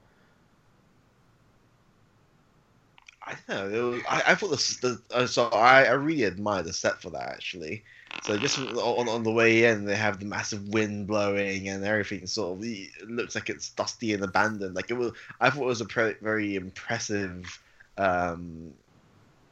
I 3.26 3.34
don't 3.48 3.72
know. 3.72 3.90
Was, 3.90 4.02
I, 4.08 4.22
I 4.28 4.34
thought 4.34 4.50
this. 4.50 4.76
The, 4.76 5.00
uh, 5.10 5.26
so 5.26 5.48
I, 5.48 5.84
I 5.84 5.92
really 5.92 6.26
admire 6.26 6.62
the 6.62 6.74
set 6.74 7.00
for 7.00 7.10
that 7.10 7.30
actually. 7.30 7.82
So 8.22 8.36
just 8.36 8.58
on, 8.58 9.08
on 9.08 9.22
the 9.22 9.32
way 9.32 9.64
in, 9.64 9.86
they 9.86 9.96
have 9.96 10.20
the 10.20 10.26
massive 10.26 10.68
wind 10.68 11.06
blowing 11.06 11.68
and 11.68 11.84
everything. 11.84 12.26
Sort 12.26 12.58
of 12.58 12.64
looks 13.08 13.34
like 13.34 13.48
it's 13.48 13.70
dusty 13.70 14.12
and 14.12 14.22
abandoned. 14.22 14.76
Like 14.76 14.90
it 14.90 14.94
was. 14.94 15.12
I 15.40 15.48
thought 15.48 15.62
it 15.62 15.66
was 15.66 15.80
a 15.80 15.86
pre- 15.86 16.16
very 16.20 16.54
impressive 16.54 17.60
um, 17.96 18.74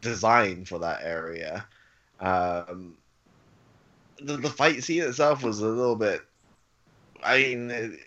design 0.03 0.67
for 0.67 0.79
that 0.81 1.01
area. 1.03 1.67
Um, 2.21 2.97
the, 4.21 4.37
the 4.37 4.51
fight 4.51 4.85
scene 4.85 5.03
itself 5.03 5.43
was 5.43 5.61
a 5.61 5.67
little 5.67 5.97
bit. 5.97 6.21
I 7.23 7.39
mean, 7.39 7.71
it, 7.71 8.01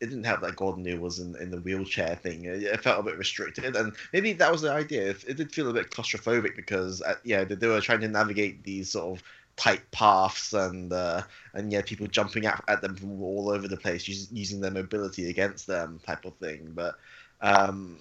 it 0.00 0.06
didn't 0.06 0.24
help 0.24 0.42
that 0.42 0.56
Gordon 0.56 0.84
Liu 0.84 1.00
was 1.00 1.18
in, 1.18 1.34
in 1.36 1.50
the 1.50 1.60
wheelchair 1.60 2.16
thing. 2.16 2.44
It, 2.44 2.62
it, 2.62 2.82
felt 2.82 3.00
a 3.00 3.02
bit 3.02 3.16
restricted, 3.16 3.76
and 3.76 3.94
maybe 4.12 4.32
that 4.34 4.52
was 4.52 4.62
the 4.62 4.72
idea. 4.72 5.10
It, 5.10 5.24
it 5.26 5.36
did 5.36 5.52
feel 5.52 5.70
a 5.70 5.72
bit 5.72 5.90
claustrophobic 5.90 6.54
because, 6.54 7.00
uh, 7.02 7.14
yeah, 7.24 7.44
they, 7.44 7.54
they, 7.54 7.66
were 7.66 7.80
trying 7.80 8.00
to 8.00 8.08
navigate 8.08 8.62
these 8.64 8.90
sort 8.90 9.18
of 9.18 9.24
tight 9.56 9.82
paths 9.90 10.52
and 10.52 10.92
uh, 10.92 11.22
and 11.54 11.72
yeah, 11.72 11.82
people 11.82 12.06
jumping 12.06 12.46
at, 12.46 12.62
at 12.68 12.80
them 12.80 12.94
from 12.94 13.20
all 13.20 13.50
over 13.50 13.66
the 13.66 13.76
place, 13.76 14.06
using 14.08 14.60
their 14.60 14.70
mobility 14.70 15.30
against 15.30 15.66
them, 15.66 16.00
type 16.06 16.24
of 16.24 16.34
thing. 16.36 16.72
But 16.74 16.96
um, 17.40 17.98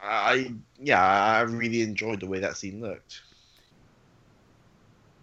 I 0.00 0.52
yeah, 0.78 1.02
I 1.02 1.40
really 1.42 1.82
enjoyed 1.82 2.20
the 2.20 2.26
way 2.26 2.38
that 2.40 2.56
scene 2.56 2.80
looked. 2.80 3.22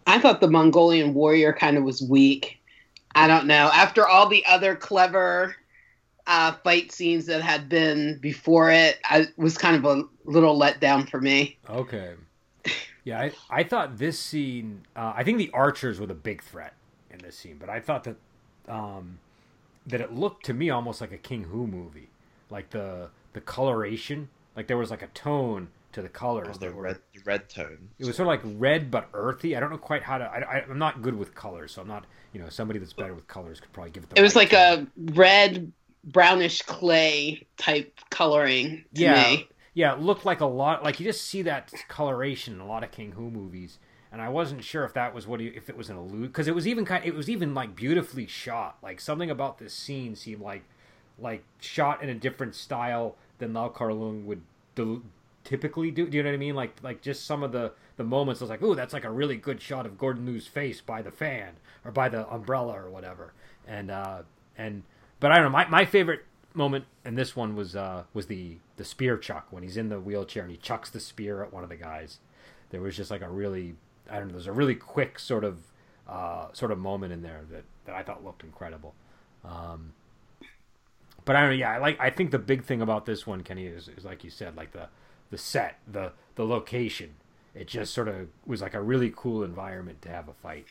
I 0.07 0.19
thought 0.19 0.41
the 0.41 0.49
Mongolian 0.49 1.13
warrior 1.13 1.53
kind 1.53 1.77
of 1.77 1.83
was 1.83 2.01
weak. 2.01 2.59
I 3.15 3.27
don't 3.27 3.45
know. 3.45 3.69
After 3.73 4.07
all 4.07 4.27
the 4.27 4.45
other 4.45 4.75
clever 4.75 5.55
uh, 6.27 6.53
fight 6.63 6.91
scenes 6.91 7.25
that 7.27 7.41
had 7.41 7.69
been 7.69 8.17
before 8.19 8.69
it, 8.71 8.99
I 9.05 9.27
was 9.37 9.57
kind 9.57 9.75
of 9.75 9.85
a 9.85 10.03
little 10.25 10.57
let 10.57 10.79
down 10.79 11.05
for 11.05 11.21
me. 11.21 11.57
Okay. 11.69 12.13
Yeah, 13.03 13.19
I, 13.19 13.31
I 13.49 13.63
thought 13.63 13.97
this 13.97 14.17
scene. 14.17 14.85
Uh, 14.95 15.13
I 15.15 15.23
think 15.23 15.37
the 15.37 15.51
archers 15.53 15.99
were 15.99 16.05
the 16.05 16.13
big 16.13 16.41
threat 16.41 16.73
in 17.11 17.19
this 17.19 17.37
scene, 17.37 17.57
but 17.59 17.69
I 17.69 17.79
thought 17.79 18.05
that 18.05 18.15
um, 18.67 19.19
that 19.85 19.99
it 19.99 20.13
looked 20.13 20.45
to 20.45 20.53
me 20.53 20.69
almost 20.69 21.01
like 21.01 21.11
a 21.11 21.17
King 21.17 21.43
Hu 21.43 21.67
movie, 21.67 22.09
like 22.49 22.69
the 22.69 23.09
the 23.33 23.41
coloration, 23.41 24.29
like 24.55 24.67
there 24.67 24.77
was 24.77 24.91
like 24.91 25.01
a 25.01 25.07
tone 25.07 25.69
to 25.93 26.01
the 26.01 26.09
colors. 26.09 26.55
Oh, 26.55 26.57
the 26.57 26.71
were, 26.71 26.83
red, 26.83 26.99
red 27.25 27.49
tone. 27.49 27.89
It 27.97 28.05
was 28.05 28.15
sort 28.17 28.27
of 28.27 28.45
like 28.45 28.59
red 28.59 28.91
but 28.91 29.09
earthy. 29.13 29.55
I 29.55 29.59
don't 29.59 29.69
know 29.69 29.77
quite 29.77 30.03
how 30.03 30.17
to. 30.17 30.25
I, 30.25 30.63
am 30.69 30.77
not 30.77 31.01
good 31.01 31.17
with 31.17 31.33
colors, 31.33 31.71
so 31.71 31.81
I'm 31.81 31.87
not. 31.87 32.05
You 32.33 32.41
know, 32.41 32.49
somebody 32.49 32.79
that's 32.79 32.93
better 32.93 33.13
with 33.13 33.27
colors 33.27 33.59
could 33.59 33.71
probably 33.73 33.91
give 33.91 34.03
it. 34.03 34.09
The 34.09 34.19
It 34.19 34.23
was 34.23 34.35
like 34.35 34.49
tone. 34.49 34.91
a 34.97 35.11
red 35.13 35.71
brownish 36.03 36.63
clay 36.63 37.45
type 37.57 37.99
coloring 38.09 38.85
to 38.95 39.01
yeah, 39.01 39.23
me. 39.23 39.47
Yeah, 39.73 39.93
it 39.93 39.99
looked 39.99 40.25
like 40.25 40.41
a 40.41 40.45
lot. 40.45 40.83
Like 40.83 40.99
you 40.99 41.05
just 41.05 41.23
see 41.23 41.43
that 41.43 41.71
coloration 41.87 42.55
in 42.55 42.59
a 42.59 42.67
lot 42.67 42.83
of 42.83 42.91
King 42.91 43.11
Hu 43.13 43.29
movies, 43.29 43.77
and 44.11 44.21
I 44.21 44.29
wasn't 44.29 44.63
sure 44.63 44.83
if 44.83 44.93
that 44.93 45.13
was 45.13 45.27
what 45.27 45.39
he, 45.39 45.47
if 45.47 45.69
it 45.69 45.77
was 45.77 45.89
an 45.89 45.95
allude 45.95 46.31
because 46.31 46.47
it 46.47 46.55
was 46.55 46.67
even 46.67 46.85
kind. 46.85 47.05
It 47.05 47.15
was 47.15 47.29
even 47.29 47.53
like 47.53 47.75
beautifully 47.75 48.27
shot. 48.27 48.77
Like 48.81 48.99
something 48.99 49.29
about 49.29 49.59
this 49.59 49.73
scene 49.73 50.15
seemed 50.15 50.41
like 50.41 50.63
like 51.19 51.43
shot 51.59 52.01
in 52.01 52.09
a 52.09 52.15
different 52.15 52.55
style 52.55 53.15
than 53.39 53.53
Lau 53.53 53.69
Kar 53.69 53.89
Leung 53.89 54.25
would 54.25 54.41
do, 54.75 55.03
typically 55.43 55.91
do. 55.91 56.07
Do 56.07 56.17
you 56.17 56.23
know 56.23 56.29
what 56.29 56.35
I 56.35 56.37
mean? 56.37 56.55
Like 56.55 56.75
like 56.81 57.01
just 57.01 57.25
some 57.25 57.43
of 57.43 57.51
the 57.51 57.73
the 57.97 58.03
moments. 58.03 58.41
I 58.41 58.45
was 58.45 58.49
like, 58.49 58.61
ooh, 58.61 58.75
that's 58.75 58.93
like 58.93 59.05
a 59.05 59.11
really 59.11 59.37
good 59.37 59.61
shot 59.61 59.85
of 59.85 59.97
Gordon 59.97 60.25
Liu's 60.25 60.47
face 60.47 60.81
by 60.81 61.01
the 61.01 61.11
fan 61.11 61.53
or 61.85 61.91
by 61.91 62.09
the 62.09 62.27
umbrella 62.31 62.73
or 62.73 62.89
whatever. 62.89 63.33
And 63.67 63.91
uh 63.91 64.23
and 64.57 64.83
but 65.19 65.31
I 65.31 65.35
don't 65.35 65.45
know. 65.45 65.49
My 65.51 65.67
my 65.67 65.85
favorite 65.85 66.25
moment 66.53 66.85
and 67.03 67.17
this 67.17 67.35
one 67.35 67.55
was 67.55 67.75
uh 67.75 68.03
was 68.13 68.27
the 68.27 68.57
the 68.77 68.85
spear 68.85 69.17
chuck 69.17 69.47
when 69.49 69.63
he's 69.63 69.77
in 69.77 69.89
the 69.89 69.99
wheelchair 69.99 70.43
and 70.43 70.51
he 70.51 70.57
chucks 70.57 70.89
the 70.89 70.99
spear 70.99 71.43
at 71.43 71.53
one 71.53 71.63
of 71.63 71.69
the 71.69 71.75
guys. 71.75 72.19
There 72.69 72.81
was 72.81 72.95
just 72.97 73.11
like 73.11 73.21
a 73.21 73.29
really 73.29 73.75
I 74.09 74.19
don't 74.19 74.27
know. 74.27 74.33
There's 74.33 74.47
a 74.47 74.51
really 74.51 74.75
quick 74.75 75.19
sort 75.19 75.43
of 75.43 75.57
uh, 76.07 76.47
sort 76.53 76.71
of 76.71 76.77
moment 76.77 77.13
in 77.13 77.21
there 77.21 77.41
that, 77.51 77.63
that 77.85 77.95
I 77.95 78.03
thought 78.03 78.23
looked 78.23 78.43
incredible. 78.43 78.93
Um, 79.43 79.93
but 81.25 81.35
I 81.35 81.41
don't 81.41 81.49
know. 81.51 81.55
Yeah, 81.55 81.71
I 81.71 81.77
like. 81.77 81.99
I 81.99 82.09
think 82.09 82.31
the 82.31 82.39
big 82.39 82.63
thing 82.63 82.81
about 82.81 83.05
this 83.05 83.25
one, 83.25 83.41
Kenny, 83.41 83.65
is, 83.65 83.87
is 83.87 84.05
like 84.05 84.23
you 84.23 84.29
said, 84.29 84.55
like 84.55 84.71
the 84.71 84.89
the 85.31 85.37
set, 85.37 85.79
the 85.91 86.11
the 86.35 86.45
location. 86.45 87.15
It 87.55 87.67
just 87.67 87.93
sort 87.93 88.07
of 88.07 88.29
was 88.45 88.61
like 88.61 88.73
a 88.73 88.81
really 88.81 89.13
cool 89.15 89.43
environment 89.43 90.01
to 90.03 90.09
have 90.09 90.27
a 90.27 90.33
fight. 90.33 90.65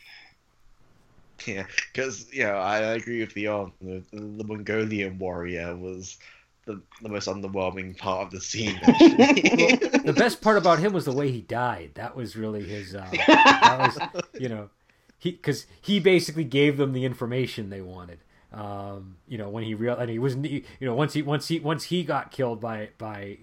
Yeah, 1.46 1.66
because 1.92 2.26
yeah, 2.32 2.54
I 2.54 2.78
agree 2.78 3.20
with 3.20 3.34
Leon. 3.34 3.72
The, 3.80 4.02
the 4.12 4.44
Mongolian 4.44 5.18
warrior 5.18 5.76
was 5.76 6.18
the, 6.66 6.80
the 7.02 7.08
most 7.08 7.28
underwhelming 7.28 7.96
part 7.98 8.26
of 8.26 8.30
the 8.30 8.40
scene. 8.40 8.78
the 8.84 10.14
best 10.16 10.40
part 10.40 10.56
about 10.56 10.78
him 10.78 10.92
was 10.92 11.04
the 11.04 11.12
way 11.12 11.30
he 11.30 11.40
died. 11.40 11.92
That 11.94 12.14
was 12.14 12.36
really 12.36 12.64
his. 12.64 12.94
Uh, 12.94 13.08
that 13.12 13.78
was, 14.12 14.22
you 14.40 14.48
know, 14.48 14.70
he 15.18 15.32
because 15.32 15.66
he 15.80 15.98
basically 16.00 16.44
gave 16.44 16.76
them 16.76 16.92
the 16.92 17.04
information 17.04 17.70
they 17.70 17.80
wanted. 17.80 18.18
Um, 18.52 19.16
you 19.26 19.38
know, 19.38 19.48
when 19.48 19.64
he 19.64 19.74
real 19.74 19.96
and 19.96 20.10
he 20.10 20.18
wasn't, 20.18 20.46
you 20.46 20.62
know, 20.80 20.94
once 20.94 21.14
he 21.14 21.22
once 21.22 21.48
he 21.48 21.58
once 21.58 21.84
he 21.84 22.04
got 22.04 22.30
killed 22.30 22.60
by 22.60 22.90
by 22.98 23.38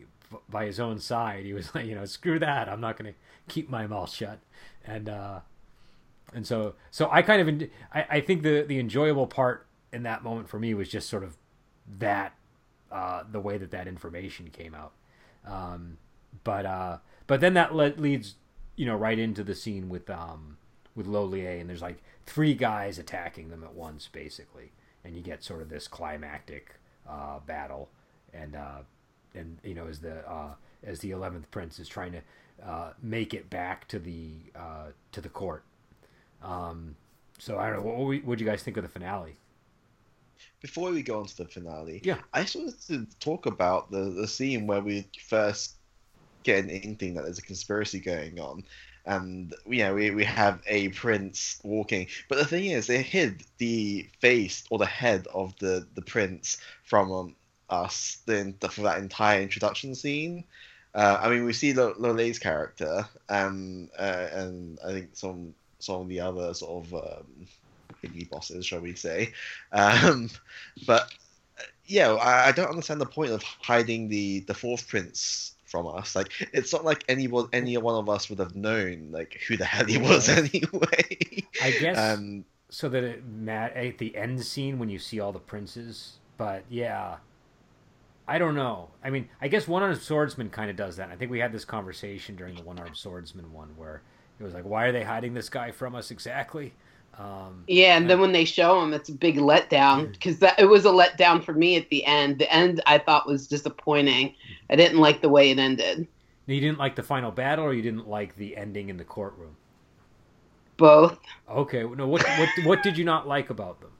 by 0.47 0.65
his 0.65 0.79
own 0.79 0.99
side, 0.99 1.45
he 1.45 1.53
was 1.53 1.73
like, 1.73 1.85
you 1.85 1.95
know, 1.95 2.05
screw 2.05 2.39
that. 2.39 2.69
I'm 2.69 2.81
not 2.81 2.97
going 2.97 3.13
to 3.13 3.19
keep 3.51 3.69
my 3.69 3.87
mouth 3.87 4.13
shut. 4.13 4.39
And 4.85 5.09
uh, 5.09 5.39
and 6.33 6.45
so 6.45 6.75
so 6.91 7.09
I 7.11 7.23
kind 7.23 7.61
of 7.61 7.69
I, 7.93 8.05
I 8.09 8.21
think 8.21 8.43
the 8.43 8.61
the 8.61 8.79
enjoyable 8.79 9.25
part 9.25 9.65
in 9.91 10.03
that 10.03 10.23
moment 10.23 10.47
for 10.47 10.59
me 10.59 10.75
was 10.75 10.89
just 10.89 11.09
sort 11.09 11.23
of 11.23 11.37
that 11.97 12.35
uh, 12.91 13.23
the 13.29 13.39
way 13.39 13.57
that 13.57 13.71
that 13.71 13.87
information 13.87 14.49
came 14.51 14.75
out. 14.75 14.93
Um, 15.45 15.97
but 16.43 16.65
uh, 16.67 16.97
but 17.25 17.41
then 17.41 17.55
that 17.55 17.73
le- 17.73 17.95
leads 17.97 18.35
you 18.75 18.85
know 18.85 18.95
right 18.95 19.17
into 19.17 19.43
the 19.43 19.55
scene 19.55 19.89
with 19.89 20.07
um, 20.11 20.57
with 20.95 21.07
Lo 21.07 21.23
Lieh, 21.23 21.59
and 21.59 21.67
there's 21.67 21.81
like 21.81 22.03
three 22.27 22.53
guys 22.53 22.99
attacking 22.99 23.49
them 23.49 23.63
at 23.63 23.73
once, 23.73 24.07
basically 24.07 24.71
and 25.03 25.15
you 25.15 25.21
get 25.21 25.43
sort 25.43 25.61
of 25.61 25.69
this 25.69 25.87
climactic 25.87 26.75
uh, 27.07 27.39
battle, 27.45 27.89
and 28.33 28.55
uh, 28.55 28.79
and 29.33 29.57
you 29.63 29.73
know 29.73 29.87
as 29.87 29.99
the 29.99 30.27
uh, 30.29 30.53
as 30.83 30.99
the 30.99 31.11
eleventh 31.11 31.49
prince 31.51 31.79
is 31.79 31.87
trying 31.87 32.11
to 32.11 32.21
uh, 32.65 32.93
make 33.01 33.33
it 33.33 33.49
back 33.49 33.87
to 33.87 33.99
the 33.99 34.31
uh, 34.55 34.87
to 35.11 35.21
the 35.21 35.29
court. 35.29 35.63
Um, 36.43 36.95
so 37.37 37.57
I 37.57 37.69
don't 37.69 37.83
know. 37.83 37.91
What 37.91 38.25
would 38.25 38.39
you 38.39 38.45
guys 38.45 38.63
think 38.63 38.77
of 38.77 38.83
the 38.83 38.89
finale? 38.89 39.35
Before 40.61 40.91
we 40.91 41.03
go 41.03 41.19
on 41.19 41.25
to 41.25 41.37
the 41.37 41.45
finale, 41.45 42.01
yeah, 42.03 42.19
I 42.33 42.43
just 42.43 42.55
wanted 42.55 42.81
to 42.87 43.19
talk 43.19 43.45
about 43.45 43.91
the 43.91 44.09
the 44.09 44.27
scene 44.27 44.67
where 44.67 44.81
we 44.81 45.07
first 45.27 45.75
get 46.43 46.63
an 46.63 46.69
inkling 46.69 47.15
that 47.15 47.23
there's 47.23 47.39
a 47.39 47.43
conspiracy 47.43 47.99
going 47.99 48.39
on 48.39 48.63
and 49.09 49.55
you 49.67 49.79
know 49.79 49.93
we, 49.93 50.11
we 50.11 50.23
have 50.23 50.61
a 50.67 50.89
prince 50.89 51.59
walking 51.63 52.07
but 52.29 52.37
the 52.37 52.45
thing 52.45 52.65
is 52.65 52.87
they 52.87 53.01
hid 53.01 53.43
the 53.57 54.07
face 54.19 54.63
or 54.69 54.77
the 54.77 54.85
head 54.85 55.27
of 55.33 55.57
the 55.57 55.85
the 55.95 56.01
prince 56.01 56.57
from 56.83 57.11
um, 57.11 57.35
us 57.69 58.21
for 58.25 58.81
that 58.81 58.99
entire 58.99 59.41
introduction 59.41 59.93
scene 59.95 60.43
uh, 60.95 61.19
I 61.21 61.29
mean, 61.29 61.45
we 61.45 61.53
see 61.53 61.73
Lo 61.73 61.93
Lieh's 61.93 62.39
character, 62.39 63.07
um, 63.29 63.89
uh, 63.97 64.27
and 64.31 64.79
I 64.83 64.91
think 64.91 65.09
some 65.13 65.53
some 65.77 66.01
of 66.01 66.07
the 66.07 66.19
other 66.19 66.53
sort 66.53 66.85
of 66.85 66.93
um, 66.93 67.47
biggie 68.03 68.29
bosses, 68.29 68.65
shall 68.65 68.79
we 68.79 68.95
say? 68.95 69.33
Um, 69.71 70.29
but 70.87 71.13
yeah, 71.85 72.13
I, 72.13 72.47
I, 72.47 72.51
don't 72.51 72.69
understand 72.69 73.01
the 73.01 73.05
point 73.05 73.31
of 73.31 73.43
hiding 73.43 74.09
the 74.09 74.41
the 74.41 74.53
fourth 74.53 74.87
prince 74.87 75.53
from 75.69 75.87
us. 75.87 76.15
Like 76.15 76.31
it's 76.53 76.73
not 76.73 76.85
like 76.85 77.03
anyone, 77.07 77.49
any 77.53 77.77
one 77.77 77.95
of 77.95 78.09
us 78.09 78.29
would 78.29 78.39
have 78.39 78.55
known 78.55 79.09
like 79.11 79.39
who 79.47 79.57
the 79.57 79.65
hell 79.65 79.85
he 79.85 79.97
was 79.97 80.29
anyway. 80.29 81.43
I 81.61 81.71
guess 81.71 81.97
um, 81.97 82.45
so 82.69 82.89
that 82.89 83.03
it 83.03 83.25
Matt 83.25 83.75
at 83.75 83.97
the 83.97 84.15
end 84.15 84.43
scene 84.43 84.79
when 84.79 84.89
you 84.89 84.99
see 84.99 85.19
all 85.19 85.31
the 85.31 85.39
princes. 85.39 86.17
But 86.37 86.63
yeah, 86.69 87.17
I 88.27 88.37
don't 88.37 88.55
know. 88.55 88.89
I 89.03 89.09
mean, 89.09 89.27
I 89.41 89.47
guess 89.47 89.67
one 89.67 89.83
armed 89.83 90.01
swordsman 90.01 90.49
kind 90.49 90.69
of 90.69 90.75
does 90.75 90.97
that. 90.97 91.09
I 91.09 91.15
think 91.15 91.31
we 91.31 91.39
had 91.39 91.51
this 91.51 91.65
conversation 91.65 92.35
during 92.35 92.55
the 92.55 92.63
one 92.63 92.79
armed 92.79 92.95
swordsman 92.95 93.51
one 93.51 93.69
where 93.75 94.01
it 94.39 94.43
was 94.43 94.53
like, 94.53 94.65
why 94.65 94.85
are 94.85 94.91
they 94.91 95.03
hiding 95.03 95.33
this 95.33 95.49
guy 95.49 95.71
from 95.71 95.95
us 95.95 96.11
exactly? 96.11 96.73
Um, 97.19 97.65
yeah, 97.67 97.97
and, 97.97 98.09
then 98.09 98.21
when 98.21 98.31
they 98.31 98.45
show 98.45 98.81
him, 98.81 98.93
it's 98.93 99.09
a 99.09 99.13
big 99.13 99.35
letdown 99.35 100.13
because 100.13 100.39
that 100.39 100.57
it 100.57 100.65
was 100.65 100.85
a 100.85 100.89
letdown 100.89 101.43
for 101.43 101.53
me 101.53 101.75
at 101.75 101.89
the 101.89 102.05
end. 102.05 102.39
The 102.39 102.51
end 102.51 102.81
I 102.85 102.97
thought 102.97 103.27
was 103.27 103.45
disappointing. 103.45 104.33
I 104.69 104.77
didn't 104.77 104.99
like 104.99 105.21
the 105.21 105.27
way 105.27 105.51
it 105.51 105.59
ended. 105.59 106.07
You 106.45 106.61
didn't 106.61 106.79
like 106.79 106.95
the 106.95 107.03
final 107.03 107.29
battle, 107.29 107.65
or 107.65 107.73
you 107.73 107.81
didn't 107.81 108.07
like 108.07 108.37
the 108.37 108.55
ending 108.55 108.87
in 108.87 108.95
the 108.95 109.03
courtroom. 109.03 109.57
Both. 110.77 111.19
Okay. 111.49 111.83
No. 111.83 112.07
What 112.07 112.23
what 112.23 112.49
what 112.63 112.83
did 112.83 112.97
you 112.97 113.03
not 113.03 113.27
like 113.27 113.49
about 113.49 113.81
them? 113.81 113.91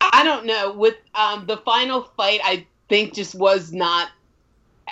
I 0.00 0.22
don't 0.22 0.44
know. 0.44 0.72
With 0.74 0.96
um, 1.14 1.46
the 1.46 1.56
final 1.56 2.02
fight, 2.14 2.40
I 2.44 2.66
think 2.90 3.14
just 3.14 3.34
was 3.34 3.72
not 3.72 4.10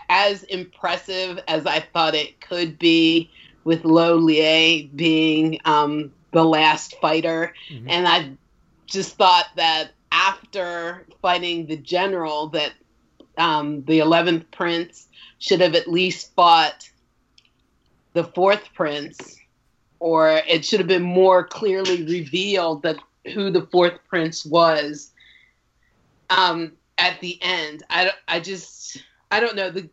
as 0.09 0.45
impressive 0.45 1.39
as 1.49 1.66
I 1.66 1.81
thought 1.81 2.14
it 2.14 2.41
could 2.41 2.79
be. 2.79 3.31
With 3.64 3.85
Lo 3.85 4.16
Lieh 4.16 4.89
being 4.97 5.61
um, 5.66 6.11
the 6.33 6.45
last 6.45 6.95
fighter, 7.01 7.55
Mhm. 7.70 7.87
and 7.89 8.09
I 8.09 8.31
just 8.87 9.16
thought 9.16 9.47
that 9.57 9.93
after 10.12 11.07
fighting 11.22 11.66
the 11.66 11.76
general, 11.76 12.49
that 12.49 12.72
um, 13.39 13.85
the 13.85 14.01
eleventh 14.01 14.51
prince 14.51 15.09
should 15.39 15.61
have 15.61 15.74
at 15.74 15.89
least 15.89 16.35
fought 16.35 16.91
the 18.12 18.24
fourth 18.24 18.72
prince, 18.74 19.39
or 19.99 20.43
it 20.49 20.64
should 20.64 20.81
have 20.81 20.89
been 20.89 21.03
more 21.03 21.45
clearly 21.45 22.05
revealed 22.05 22.83
that 22.83 22.97
who 23.35 23.51
the 23.51 23.66
fourth 23.70 23.99
prince 24.09 24.45
was. 24.45 25.12
Um, 26.28 26.72
at 26.99 27.20
the 27.20 27.39
end, 27.43 27.83
I, 27.89 28.12
I 28.28 28.41
just 28.41 28.99
I 29.31 29.41
don't 29.41 29.57
know 29.57 29.70
the 29.70 29.89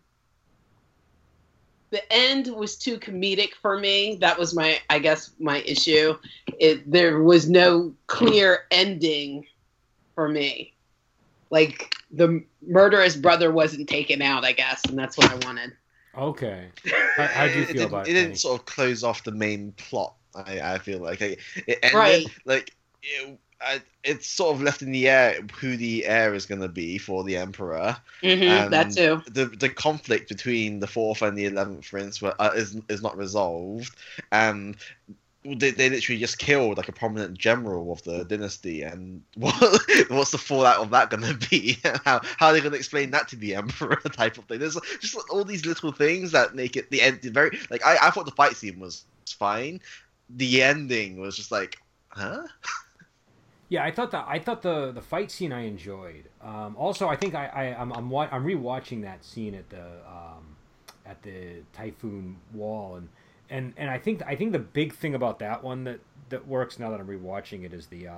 the 1.90 2.02
end 2.12 2.48
was 2.48 2.78
too 2.78 2.98
comedic 2.98 3.52
for 3.62 3.80
me. 3.80 4.18
That 4.22 4.38
was 4.38 4.54
my 4.56 4.80
I 4.90 5.00
guess 5.00 5.32
my 5.40 5.60
issue. 5.62 6.16
It 6.60 6.90
there 6.90 7.22
was 7.24 7.50
no 7.50 7.94
clear 8.08 8.66
ending 8.72 9.46
for 10.16 10.28
me. 10.28 10.74
Like 11.50 11.96
the 12.12 12.44
murderous 12.66 13.16
brother 13.16 13.52
wasn't 13.52 13.88
taken 13.88 14.22
out, 14.22 14.44
I 14.44 14.52
guess, 14.52 14.84
and 14.86 14.98
that's 14.98 15.18
what 15.18 15.32
I 15.32 15.36
wanted. 15.48 15.72
Okay. 16.18 16.70
How, 17.16 17.28
how 17.28 17.48
do 17.48 17.60
you 17.60 17.66
feel 17.66 17.74
didn't, 17.74 17.88
about 17.90 18.08
it? 18.08 18.12
it? 18.12 18.14
didn't 18.14 18.38
sort 18.38 18.60
of 18.60 18.66
close 18.66 19.04
off 19.04 19.24
the 19.24 19.32
main 19.32 19.72
plot. 19.74 20.16
I, 20.36 20.60
I 20.60 20.78
feel 20.80 21.00
like 21.00 21.22
it, 21.22 21.40
it 21.68 21.80
ended 21.82 21.94
Right. 21.94 22.26
like 22.46 22.76
it, 23.02 23.40
I, 23.60 23.82
it's 24.04 24.28
sort 24.28 24.56
of 24.56 24.62
left 24.62 24.82
in 24.82 24.92
the 24.92 25.10
air 25.10 25.42
who 25.60 25.78
the 25.78 26.06
heir 26.06 26.34
is 26.34 26.46
going 26.46 26.62
to 26.62 26.68
be 26.68 26.98
for 26.98 27.24
the 27.24 27.38
emperor. 27.38 27.98
Mm-hmm, 28.22 28.70
that 28.72 28.92
too. 28.92 29.22
The 29.32 29.46
the 29.46 29.70
conflict 29.70 30.30
between 30.30 30.80
the 30.80 30.88
fourth 30.88 31.22
and 31.22 31.38
the 31.38 31.46
eleventh 31.46 31.90
prince 31.90 32.22
were, 32.22 32.36
uh, 32.40 32.52
is 32.56 32.80
is 32.88 33.02
not 33.02 33.18
resolved, 33.18 33.96
and 34.32 34.78
they, 35.44 35.72
they 35.72 35.90
literally 35.90 36.20
just 36.20 36.38
killed 36.38 36.78
like 36.78 36.90
a 36.90 36.94
prominent 36.94 37.38
general 37.38 37.92
of 37.92 38.04
the 38.04 38.26
dynasty. 38.26 38.84
And 38.84 39.24
what 39.36 39.56
what's 40.10 40.32
the 40.32 40.38
fallout 40.38 40.78
of 40.78 40.92
that 40.92 41.10
going 41.10 41.24
to 41.24 41.50
be? 41.50 41.80
how 42.06 42.22
how 42.38 42.48
are 42.48 42.54
they 42.54 42.60
going 42.60 42.74
to 42.74 42.78
explain 42.78 43.12
that 43.12 43.28
to 43.30 43.36
the 43.36 43.56
emperor? 43.56 43.96
Type 44.12 44.38
of 44.38 44.46
thing. 44.46 44.60
There's 44.60 44.78
just 45.00 45.18
all 45.30 45.44
these 45.44 45.66
little 45.66 45.92
things 45.92 46.32
that 46.32 46.56
make 46.56 46.76
it 46.76 46.92
the 46.92 47.02
end 47.02 47.22
very 47.22 47.58
like 47.70 47.86
I, 47.86 47.98
I 48.04 48.10
thought 48.12 48.26
the 48.26 48.32
fight 48.32 48.56
scene 48.56 48.80
was 48.80 49.06
fine. 49.28 49.82
The 50.30 50.62
ending 50.62 51.20
was 51.20 51.38
just 51.38 51.52
like, 51.52 51.78
huh? 52.10 52.44
Yeah, 53.70 53.84
I 53.84 53.92
thought 53.92 54.12
the 54.12 54.20
I 54.28 54.40
thought 54.40 54.62
the 54.62 54.92
the 54.92 55.02
fight 55.02 55.30
scene 55.30 55.52
I 55.52 55.66
enjoyed. 55.66 56.30
Um, 56.42 56.76
also, 56.78 57.08
I 57.10 57.16
think 57.18 57.36
I, 57.36 57.48
I 57.48 57.64
I'm 57.82 57.92
I'm, 57.92 58.10
wa- 58.10 58.30
I'm 58.32 58.46
rewatching 58.46 59.02
that 59.02 59.26
scene 59.26 59.54
at 59.54 59.70
the 59.70 59.84
um, 60.08 60.56
at 61.06 61.22
the 61.24 61.64
typhoon 61.74 62.38
wall, 62.54 62.96
and 62.96 63.10
and 63.50 63.74
and 63.76 63.90
I 63.90 63.98
think 64.00 64.22
I 64.26 64.36
think 64.36 64.54
the 64.54 64.60
big 64.60 64.94
thing 64.94 65.16
about 65.16 65.40
that 65.40 65.64
one 65.64 65.84
that 65.84 66.00
that 66.30 66.48
works 66.48 66.80
now 66.80 66.92
that 66.92 67.00
I'm 67.02 67.08
rewatching 67.08 67.66
it 67.66 67.74
is 67.74 67.88
the 67.88 68.08
uh, 68.08 68.14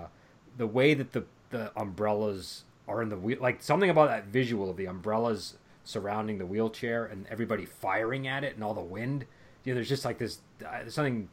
the 0.57 0.67
way 0.67 0.93
that 0.93 1.13
the 1.13 1.23
the 1.49 1.71
umbrellas 1.75 2.63
are 2.87 3.01
in 3.01 3.09
the 3.09 3.17
wheel, 3.17 3.39
like 3.41 3.63
something 3.63 3.89
about 3.89 4.09
that 4.09 4.25
visual 4.25 4.69
of 4.69 4.77
the 4.77 4.85
umbrellas 4.85 5.55
surrounding 5.83 6.37
the 6.37 6.45
wheelchair 6.45 7.05
and 7.05 7.25
everybody 7.27 7.65
firing 7.65 8.27
at 8.27 8.43
it 8.43 8.53
and 8.53 8.63
all 8.63 8.75
the 8.75 8.81
wind. 8.81 9.25
You 9.63 9.73
know, 9.73 9.75
there's 9.75 9.89
just 9.89 10.05
like 10.05 10.19
this 10.19 10.41
uh, 10.63 10.79
there's 10.79 10.93
something 10.93 11.27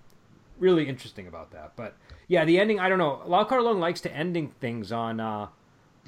really 0.58 0.88
interesting 0.88 1.26
about 1.26 1.50
that. 1.50 1.72
But 1.76 1.96
yeah, 2.28 2.44
the 2.44 2.58
ending. 2.58 2.80
I 2.80 2.88
don't 2.88 2.98
know. 2.98 3.22
Lau 3.26 3.44
Kar 3.44 3.58
Leung 3.58 3.78
likes 3.78 4.00
to 4.02 4.12
ending 4.12 4.52
things 4.60 4.90
on 4.92 5.20
uh, 5.20 5.48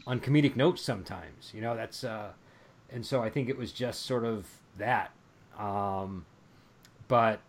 on 0.07 0.21
comedic 0.21 0.57
notes 0.57 0.83
sometimes. 0.83 1.53
You 1.55 1.61
know, 1.61 1.77
that's 1.77 2.05
uh, 2.05 2.31
and 2.91 3.05
so 3.05 3.23
I 3.23 3.31
think 3.31 3.49
it 3.49 3.57
was 3.57 3.73
just 3.73 4.05
sort 4.05 4.25
of 4.25 4.47
that. 4.79 5.12
Um, 5.59 6.27
but 7.07 7.41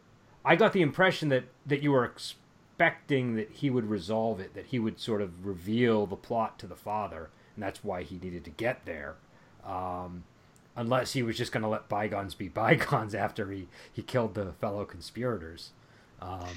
I 0.46 0.56
got 0.56 0.74
the 0.74 0.82
impression 0.82 1.30
that 1.30 1.46
that 1.66 1.82
you 1.82 1.92
were 1.92 2.06
expecting 2.06 3.36
that 3.36 3.52
he 3.52 3.70
would 3.70 3.90
resolve 3.90 4.40
it, 4.40 4.54
that 4.54 4.68
he 4.68 4.80
would 4.80 5.00
sort 5.00 5.22
of 5.22 5.46
reveal 5.46 6.06
the 6.06 6.16
plot 6.16 6.60
to 6.60 6.68
the 6.68 6.76
father, 6.76 7.30
and 7.56 7.64
that's 7.64 7.84
why 7.84 8.04
he 8.04 8.20
needed 8.20 8.44
to 8.46 8.52
get 8.52 8.86
there. 8.86 9.16
Um, 9.66 10.24
unless 10.76 11.12
he 11.12 11.22
was 11.22 11.38
just 11.38 11.52
going 11.52 11.64
to 11.64 11.68
let 11.68 11.90
bygones 11.90 12.36
be 12.36 12.48
bygones 12.48 13.14
after 13.14 13.52
he, 13.52 13.68
he 13.92 14.02
killed 14.02 14.34
the 14.34 14.54
fellow 14.54 14.86
conspirators. 14.86 15.72
Um, 16.22 16.48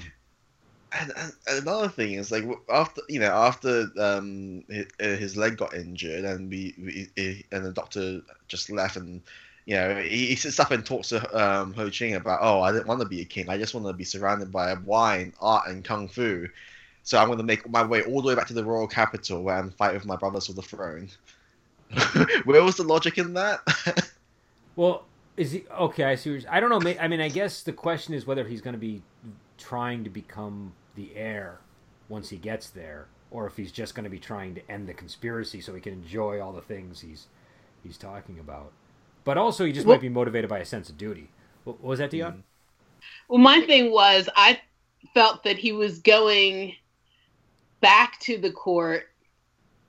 And, 0.99 1.11
and 1.17 1.33
another 1.47 1.89
thing 1.89 2.13
is 2.13 2.31
like 2.31 2.43
after 2.69 3.01
you 3.09 3.19
know 3.19 3.31
after 3.31 3.87
um 3.99 4.63
his, 4.69 4.87
his 4.99 5.37
leg 5.37 5.57
got 5.57 5.73
injured 5.73 6.23
and 6.23 6.49
we, 6.49 6.75
we 7.17 7.45
and 7.51 7.65
the 7.65 7.71
doctor 7.71 8.21
just 8.47 8.69
left 8.69 8.95
and 8.95 9.21
you 9.65 9.75
know 9.75 9.95
he, 9.95 10.27
he 10.27 10.35
sits 10.35 10.59
up 10.59 10.71
and 10.71 10.85
talks 10.85 11.09
to 11.09 11.17
um 11.35 11.73
Ho 11.73 11.89
Ching 11.89 12.15
about 12.15 12.39
oh 12.41 12.61
I 12.61 12.71
didn't 12.71 12.87
want 12.87 13.01
to 13.01 13.07
be 13.07 13.21
a 13.21 13.25
king 13.25 13.49
I 13.49 13.57
just 13.57 13.73
want 13.73 13.87
to 13.87 13.93
be 13.93 14.03
surrounded 14.03 14.51
by 14.51 14.75
wine 14.75 15.33
art 15.41 15.67
and 15.67 15.83
kung 15.83 16.07
fu 16.07 16.47
so 17.03 17.17
I'm 17.17 17.27
going 17.27 17.37
to 17.37 17.43
make 17.43 17.69
my 17.69 17.83
way 17.83 18.03
all 18.03 18.21
the 18.21 18.29
way 18.29 18.35
back 18.35 18.47
to 18.47 18.53
the 18.53 18.63
royal 18.63 18.87
capital 18.87 19.43
where 19.43 19.55
I'm 19.55 19.71
fight 19.71 19.93
with 19.93 20.05
my 20.05 20.15
brothers 20.15 20.47
for 20.47 20.53
the 20.53 20.61
throne. 20.61 21.09
Where 22.45 22.63
was 22.63 22.77
the 22.77 22.83
logic 22.83 23.17
in 23.17 23.33
that? 23.33 23.59
Well, 24.75 25.05
is 25.37 25.51
he 25.51 25.65
okay? 25.71 26.03
I 26.05 26.15
see. 26.15 26.43
I 26.49 26.59
don't 26.59 26.69
know. 26.69 26.93
I 26.99 27.07
mean, 27.07 27.21
I 27.21 27.29
guess 27.29 27.61
the 27.63 27.73
question 27.73 28.13
is 28.13 28.25
whether 28.25 28.43
he's 28.43 28.61
going 28.61 28.73
to 28.73 28.79
be 28.79 29.01
trying 29.57 30.03
to 30.03 30.09
become 30.09 30.73
the 30.95 31.15
heir 31.15 31.59
once 32.09 32.29
he 32.29 32.37
gets 32.37 32.69
there, 32.69 33.07
or 33.31 33.47
if 33.47 33.57
he's 33.57 33.71
just 33.71 33.95
going 33.95 34.03
to 34.03 34.09
be 34.09 34.19
trying 34.19 34.55
to 34.55 34.71
end 34.71 34.87
the 34.87 34.93
conspiracy 34.93 35.61
so 35.61 35.73
he 35.73 35.81
can 35.81 35.93
enjoy 35.93 36.39
all 36.41 36.53
the 36.53 36.61
things 36.61 37.01
he's 37.01 37.27
he's 37.83 37.97
talking 37.97 38.39
about. 38.39 38.71
But 39.23 39.37
also, 39.37 39.65
he 39.65 39.71
just 39.71 39.85
Well- 39.85 39.97
might 39.97 40.01
be 40.01 40.09
motivated 40.09 40.49
by 40.49 40.59
a 40.59 40.65
sense 40.65 40.89
of 40.89 40.97
duty. 40.97 41.29
What, 41.63 41.79
what 41.79 41.89
was 41.89 41.99
that, 41.99 42.11
Dion? 42.11 42.31
Mm-hmm. 42.31 42.39
Well, 43.29 43.39
my 43.39 43.61
thing 43.61 43.91
was 43.91 44.29
I 44.35 44.61
felt 45.13 45.43
that 45.43 45.57
he 45.57 45.71
was 45.71 45.99
going 45.99 46.75
back 47.81 48.19
to 48.21 48.37
the 48.37 48.51
court 48.51 49.09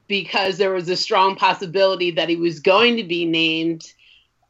because 0.09 0.59
there 0.59 0.73
was 0.73 0.89
a 0.89 0.97
strong 0.97 1.37
possibility 1.37 2.11
that 2.11 2.29
he 2.29 2.37
was 2.37 2.61
going 2.61 2.97
to 2.97 3.05
be 3.05 3.25
named 3.25 3.93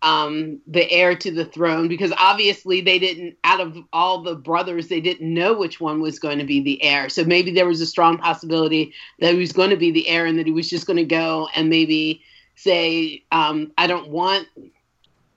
um, 0.04 0.60
the 0.66 0.88
heir 0.92 1.16
to 1.16 1.30
the 1.30 1.46
throne 1.46 1.88
because 1.88 2.12
obviously 2.18 2.82
they 2.82 2.98
didn't 2.98 3.36
out 3.42 3.60
of 3.60 3.78
all 3.90 4.22
the 4.22 4.34
brothers 4.34 4.88
they 4.88 5.00
didn't 5.00 5.32
know 5.32 5.54
which 5.54 5.80
one 5.80 6.02
was 6.02 6.18
going 6.18 6.38
to 6.38 6.44
be 6.44 6.60
the 6.60 6.80
heir. 6.82 7.08
So 7.08 7.24
maybe 7.24 7.50
there 7.50 7.66
was 7.66 7.80
a 7.80 7.86
strong 7.86 8.18
possibility 8.18 8.92
that 9.20 9.32
he 9.32 9.38
was 9.40 9.52
going 9.52 9.70
to 9.70 9.76
be 9.76 9.90
the 9.90 10.06
heir 10.06 10.26
and 10.26 10.38
that 10.38 10.46
he 10.46 10.52
was 10.52 10.68
just 10.68 10.86
going 10.86 10.98
to 10.98 11.04
go 11.04 11.48
and 11.54 11.70
maybe 11.70 12.22
say 12.56 13.24
um, 13.32 13.72
i 13.78 13.86
don't 13.86 14.10
want 14.10 14.46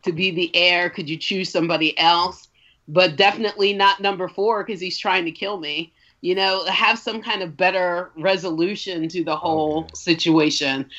to 0.04 0.12
be 0.12 0.32
the 0.32 0.56
heir. 0.56 0.90
Could 0.90 1.10
you 1.10 1.18
choose 1.18 1.50
somebody 1.50 1.98
else? 1.98 2.50
But 2.88 3.16
definitely 3.16 3.74
not 3.74 4.02
number 4.02 4.28
four 4.28 4.64
because 4.64 4.82
he's 4.82 4.98
trying 4.98 5.26
to 5.26 5.32
kill 5.32 5.58
me. 5.58 5.94
You 6.22 6.36
know 6.36 6.66
have 6.66 7.00
some 7.00 7.22
kind 7.22 7.42
of 7.42 7.56
better 7.56 8.12
resolution 8.18 9.08
to 9.10 9.24
the 9.24 9.36
whole 9.36 9.88
situation 9.94 10.90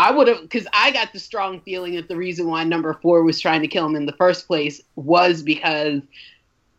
I 0.00 0.10
would 0.10 0.28
have, 0.28 0.40
because 0.40 0.66
I 0.72 0.92
got 0.92 1.12
the 1.12 1.18
strong 1.18 1.60
feeling 1.60 1.94
that 1.96 2.08
the 2.08 2.16
reason 2.16 2.48
why 2.48 2.64
number 2.64 2.98
four 3.02 3.22
was 3.22 3.38
trying 3.38 3.60
to 3.60 3.68
kill 3.68 3.84
him 3.84 3.96
in 3.96 4.06
the 4.06 4.14
first 4.14 4.46
place 4.46 4.80
was 4.96 5.42
because 5.42 6.00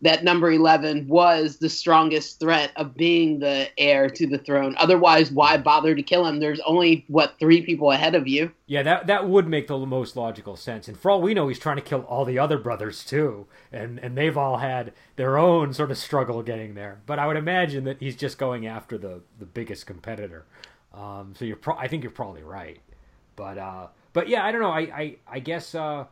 that 0.02 0.24
number 0.24 0.52
11 0.52 1.08
was 1.08 1.58
the 1.58 1.70
strongest 1.70 2.40
threat 2.40 2.72
of 2.78 2.96
being 2.96 3.38
the 3.38 3.68
heir 3.78 4.10
to 4.10 4.26
the 4.26 4.40
throne. 4.40 4.76
Otherwise, 4.80 5.32
why 5.32 5.56
bother 5.58 5.94
to 5.94 6.02
kill 6.02 6.26
him? 6.26 6.40
There's 6.40 6.62
only, 6.62 7.06
what, 7.10 7.36
three 7.40 7.62
people 7.62 7.92
ahead 7.92 8.16
of 8.16 8.28
you? 8.28 8.52
Yeah, 8.66 8.82
that 8.82 9.06
that 9.06 9.30
would 9.30 9.48
make 9.48 9.68
the 9.68 9.78
most 9.78 10.16
logical 10.16 10.56
sense. 10.56 10.88
And 10.88 11.00
for 11.00 11.12
all 11.12 11.22
we 11.22 11.36
know, 11.36 11.48
he's 11.48 11.60
trying 11.60 11.76
to 11.76 11.84
kill 11.84 12.02
all 12.02 12.26
the 12.26 12.40
other 12.40 12.58
brothers 12.58 13.06
too, 13.06 13.46
and 13.72 14.00
and 14.00 14.18
they've 14.18 14.38
all 14.38 14.58
had 14.58 14.94
their 15.16 15.38
own 15.38 15.74
sort 15.76 15.92
of 15.92 16.00
struggle 16.00 16.42
getting 16.42 16.74
there. 16.74 17.02
But 17.06 17.20
I 17.20 17.28
would 17.28 17.38
imagine 17.38 17.84
that 17.84 18.00
he's 18.00 18.16
just 18.16 18.40
going 18.40 18.66
after 18.66 18.98
the 18.98 19.22
the 19.38 19.46
biggest 19.46 19.86
competitor. 19.86 20.46
Um, 20.94 21.36
so 21.38 21.46
you're, 21.46 21.56
pro- 21.56 21.78
I 21.78 21.88
think 21.88 22.04
you're 22.04 22.12
probably 22.12 22.44
right. 22.44 22.82
But 23.42 23.58
uh, 23.58 23.88
but 24.14 24.30
yeah, 24.30 24.46
I 24.46 24.52
don't 24.52 24.62
know. 24.62 24.70
I 24.70 24.82
I, 24.82 25.16
I 25.28 25.40
guess 25.40 25.74
uh, 25.74 26.06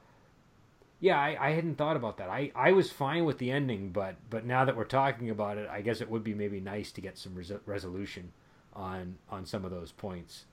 yeah, 1.00 1.20
I, 1.20 1.38
I 1.40 1.52
hadn't 1.52 1.76
thought 1.76 1.96
about 1.96 2.18
that. 2.18 2.28
I, 2.28 2.52
I 2.56 2.72
was 2.72 2.90
fine 2.90 3.24
with 3.24 3.38
the 3.38 3.52
ending, 3.52 3.92
but 3.92 4.16
but 4.32 4.46
now 4.48 4.66
that 4.66 4.76
we're 4.76 4.84
talking 4.84 5.30
about 5.30 5.60
it, 5.60 5.70
I 5.70 5.82
guess 5.82 6.02
it 6.02 6.10
would 6.10 6.24
be 6.24 6.34
maybe 6.34 6.60
nice 6.60 6.92
to 6.94 7.02
get 7.02 7.20
some 7.20 7.36
res- 7.36 7.54
resolution 7.68 8.32
on 8.74 9.18
on 9.30 9.46
some 9.46 9.64
of 9.64 9.70
those 9.70 9.92
points. 9.92 10.46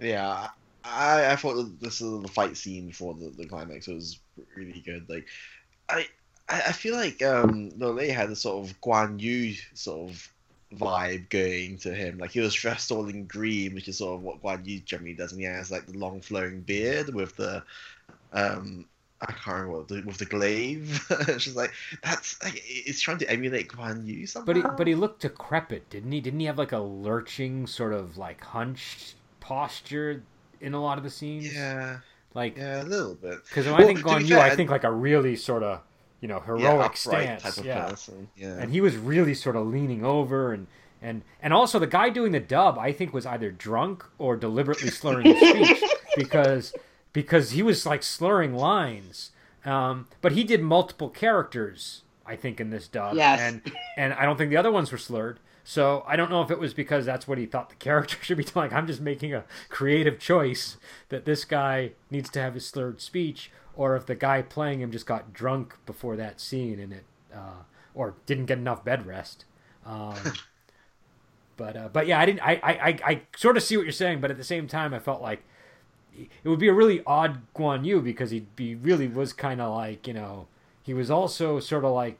Yeah, 0.00 0.48
I, 0.84 1.32
I 1.32 1.36
thought 1.36 1.80
this 1.80 2.00
is 2.00 2.22
the 2.22 2.28
fight 2.28 2.56
scene 2.56 2.92
for 2.92 3.14
the, 3.14 3.30
the 3.30 3.46
climax 3.46 3.88
it 3.88 3.94
was 3.94 4.20
really 4.54 4.80
good. 4.80 5.08
Like, 5.08 5.26
I 5.88 6.06
I 6.48 6.72
feel 6.72 6.94
like 6.94 7.22
um 7.22 7.70
Lo 7.76 7.92
Lieh 7.92 8.12
had 8.12 8.30
a 8.30 8.36
sort 8.36 8.68
of 8.68 8.80
Guan 8.80 9.20
Yu 9.20 9.54
sort 9.74 10.10
of 10.10 10.32
vibe 10.74 11.28
going 11.30 11.78
to 11.78 11.94
him. 11.94 12.18
Like 12.18 12.30
he 12.32 12.40
was 12.40 12.54
dressed 12.54 12.90
all 12.90 13.08
in 13.08 13.24
green, 13.26 13.74
which 13.74 13.88
is 13.88 13.98
sort 13.98 14.16
of 14.16 14.22
what 14.22 14.42
Guan 14.42 14.66
Yu 14.66 14.80
generally 14.80 15.14
does, 15.14 15.32
and 15.32 15.40
he 15.40 15.46
has 15.46 15.70
like 15.70 15.86
the 15.86 15.98
long 15.98 16.20
flowing 16.20 16.60
beard 16.60 17.14
with 17.14 17.36
the 17.36 17.62
um 18.32 18.86
I 19.20 19.32
can't 19.32 19.46
remember 19.46 19.78
what 19.78 19.88
the, 19.88 20.02
with 20.02 20.18
the 20.18 20.26
glaive. 20.26 21.04
She's 21.38 21.56
like, 21.56 21.72
that's 22.04 22.40
like, 22.42 22.62
it's 22.64 23.00
trying 23.00 23.18
to 23.18 23.28
emulate 23.30 23.68
Guan 23.68 24.06
Yu 24.06 24.26
somehow. 24.26 24.46
But 24.46 24.56
he 24.56 24.62
but 24.62 24.86
he 24.86 24.94
looked 24.94 25.22
decrepit, 25.22 25.90
didn't 25.90 26.12
he? 26.12 26.20
Didn't 26.20 26.40
he 26.40 26.46
have 26.46 26.58
like 26.58 26.72
a 26.72 26.78
lurching 26.78 27.66
sort 27.66 27.92
of 27.92 28.16
like 28.16 28.44
hunched 28.44 29.16
posture 29.40 30.22
in 30.60 30.74
a 30.74 30.80
lot 30.82 30.98
of 30.98 31.04
the 31.04 31.10
scenes? 31.10 31.52
yeah, 31.52 31.98
Like 32.34 32.56
yeah, 32.56 32.82
a 32.82 32.84
little 32.84 33.14
bit. 33.14 33.38
because 33.48 33.66
when 33.66 33.74
Well, 33.74 33.82
I 33.82 33.84
think 33.84 34.00
Guan 34.00 34.20
Yu, 34.28 34.36
fair, 34.36 34.38
I 34.38 34.50
think 34.50 34.70
like 34.70 34.84
a 34.84 34.92
really 34.92 35.34
sort 35.34 35.62
of 35.64 35.80
you 36.20 36.28
know 36.28 36.40
heroic 36.40 36.62
yeah, 36.92 36.94
stance. 36.94 37.42
type 37.42 37.56
of 37.58 37.64
yeah. 37.64 37.88
person. 37.88 38.28
Yeah, 38.36 38.58
and 38.58 38.70
he 38.72 38.80
was 38.80 38.96
really 38.96 39.34
sort 39.34 39.56
of 39.56 39.66
leaning 39.66 40.04
over 40.04 40.52
and 40.52 40.66
and 41.00 41.22
and 41.40 41.52
also 41.52 41.78
the 41.78 41.86
guy 41.86 42.10
doing 42.10 42.32
the 42.32 42.40
dub 42.40 42.76
i 42.78 42.90
think 42.90 43.12
was 43.14 43.24
either 43.24 43.50
drunk 43.52 44.04
or 44.18 44.36
deliberately 44.36 44.90
slurring 44.90 45.26
his 45.32 45.48
speech 45.48 45.82
because 46.16 46.74
because 47.12 47.52
he 47.52 47.62
was 47.62 47.86
like 47.86 48.02
slurring 48.02 48.52
lines 48.54 49.30
um, 49.64 50.06
but 50.20 50.32
he 50.32 50.42
did 50.44 50.60
multiple 50.62 51.08
characters 51.08 52.02
i 52.26 52.34
think 52.34 52.60
in 52.60 52.70
this 52.70 52.88
dub 52.88 53.14
Yes. 53.16 53.40
and 53.40 53.62
and 53.96 54.12
i 54.14 54.24
don't 54.24 54.36
think 54.36 54.50
the 54.50 54.56
other 54.56 54.72
ones 54.72 54.90
were 54.90 54.98
slurred 54.98 55.38
so 55.62 56.02
i 56.06 56.16
don't 56.16 56.30
know 56.30 56.42
if 56.42 56.50
it 56.50 56.58
was 56.58 56.74
because 56.74 57.06
that's 57.06 57.28
what 57.28 57.38
he 57.38 57.46
thought 57.46 57.68
the 57.68 57.76
character 57.76 58.16
should 58.22 58.36
be 58.38 58.42
doing 58.42 58.54
like 58.56 58.72
i'm 58.72 58.88
just 58.88 59.00
making 59.00 59.32
a 59.32 59.44
creative 59.68 60.18
choice 60.18 60.78
that 61.10 61.24
this 61.24 61.44
guy 61.44 61.92
needs 62.10 62.28
to 62.30 62.40
have 62.40 62.54
his 62.54 62.66
slurred 62.66 63.00
speech 63.00 63.52
or 63.78 63.94
if 63.96 64.04
the 64.04 64.16
guy 64.16 64.42
playing 64.42 64.80
him 64.80 64.90
just 64.90 65.06
got 65.06 65.32
drunk 65.32 65.76
before 65.86 66.16
that 66.16 66.40
scene 66.40 66.80
and 66.80 66.92
it 66.92 67.04
uh, 67.32 67.62
or 67.94 68.14
didn't 68.26 68.46
get 68.46 68.58
enough 68.58 68.84
bed 68.84 69.06
rest. 69.06 69.44
Um, 69.86 70.16
but 71.56 71.76
uh, 71.76 71.88
but 71.92 72.08
yeah, 72.08 72.18
I 72.18 72.26
didn't. 72.26 72.40
I, 72.42 72.60
I 72.62 72.98
I 73.04 73.22
sort 73.36 73.56
of 73.56 73.62
see 73.62 73.76
what 73.76 73.84
you're 73.84 73.92
saying, 73.92 74.20
but 74.20 74.32
at 74.32 74.36
the 74.36 74.44
same 74.44 74.66
time, 74.66 74.92
I 74.92 74.98
felt 74.98 75.22
like 75.22 75.44
it 76.18 76.48
would 76.48 76.58
be 76.58 76.66
a 76.66 76.74
really 76.74 77.02
odd 77.06 77.40
Guan 77.54 77.84
Yu 77.84 78.02
because 78.02 78.32
he 78.32 78.40
be 78.56 78.74
really 78.74 79.06
was 79.06 79.32
kind 79.32 79.60
of 79.60 79.72
like 79.74 80.08
you 80.08 80.12
know 80.12 80.48
he 80.82 80.92
was 80.92 81.08
also 81.08 81.60
sort 81.60 81.84
of 81.84 81.92
like 81.92 82.18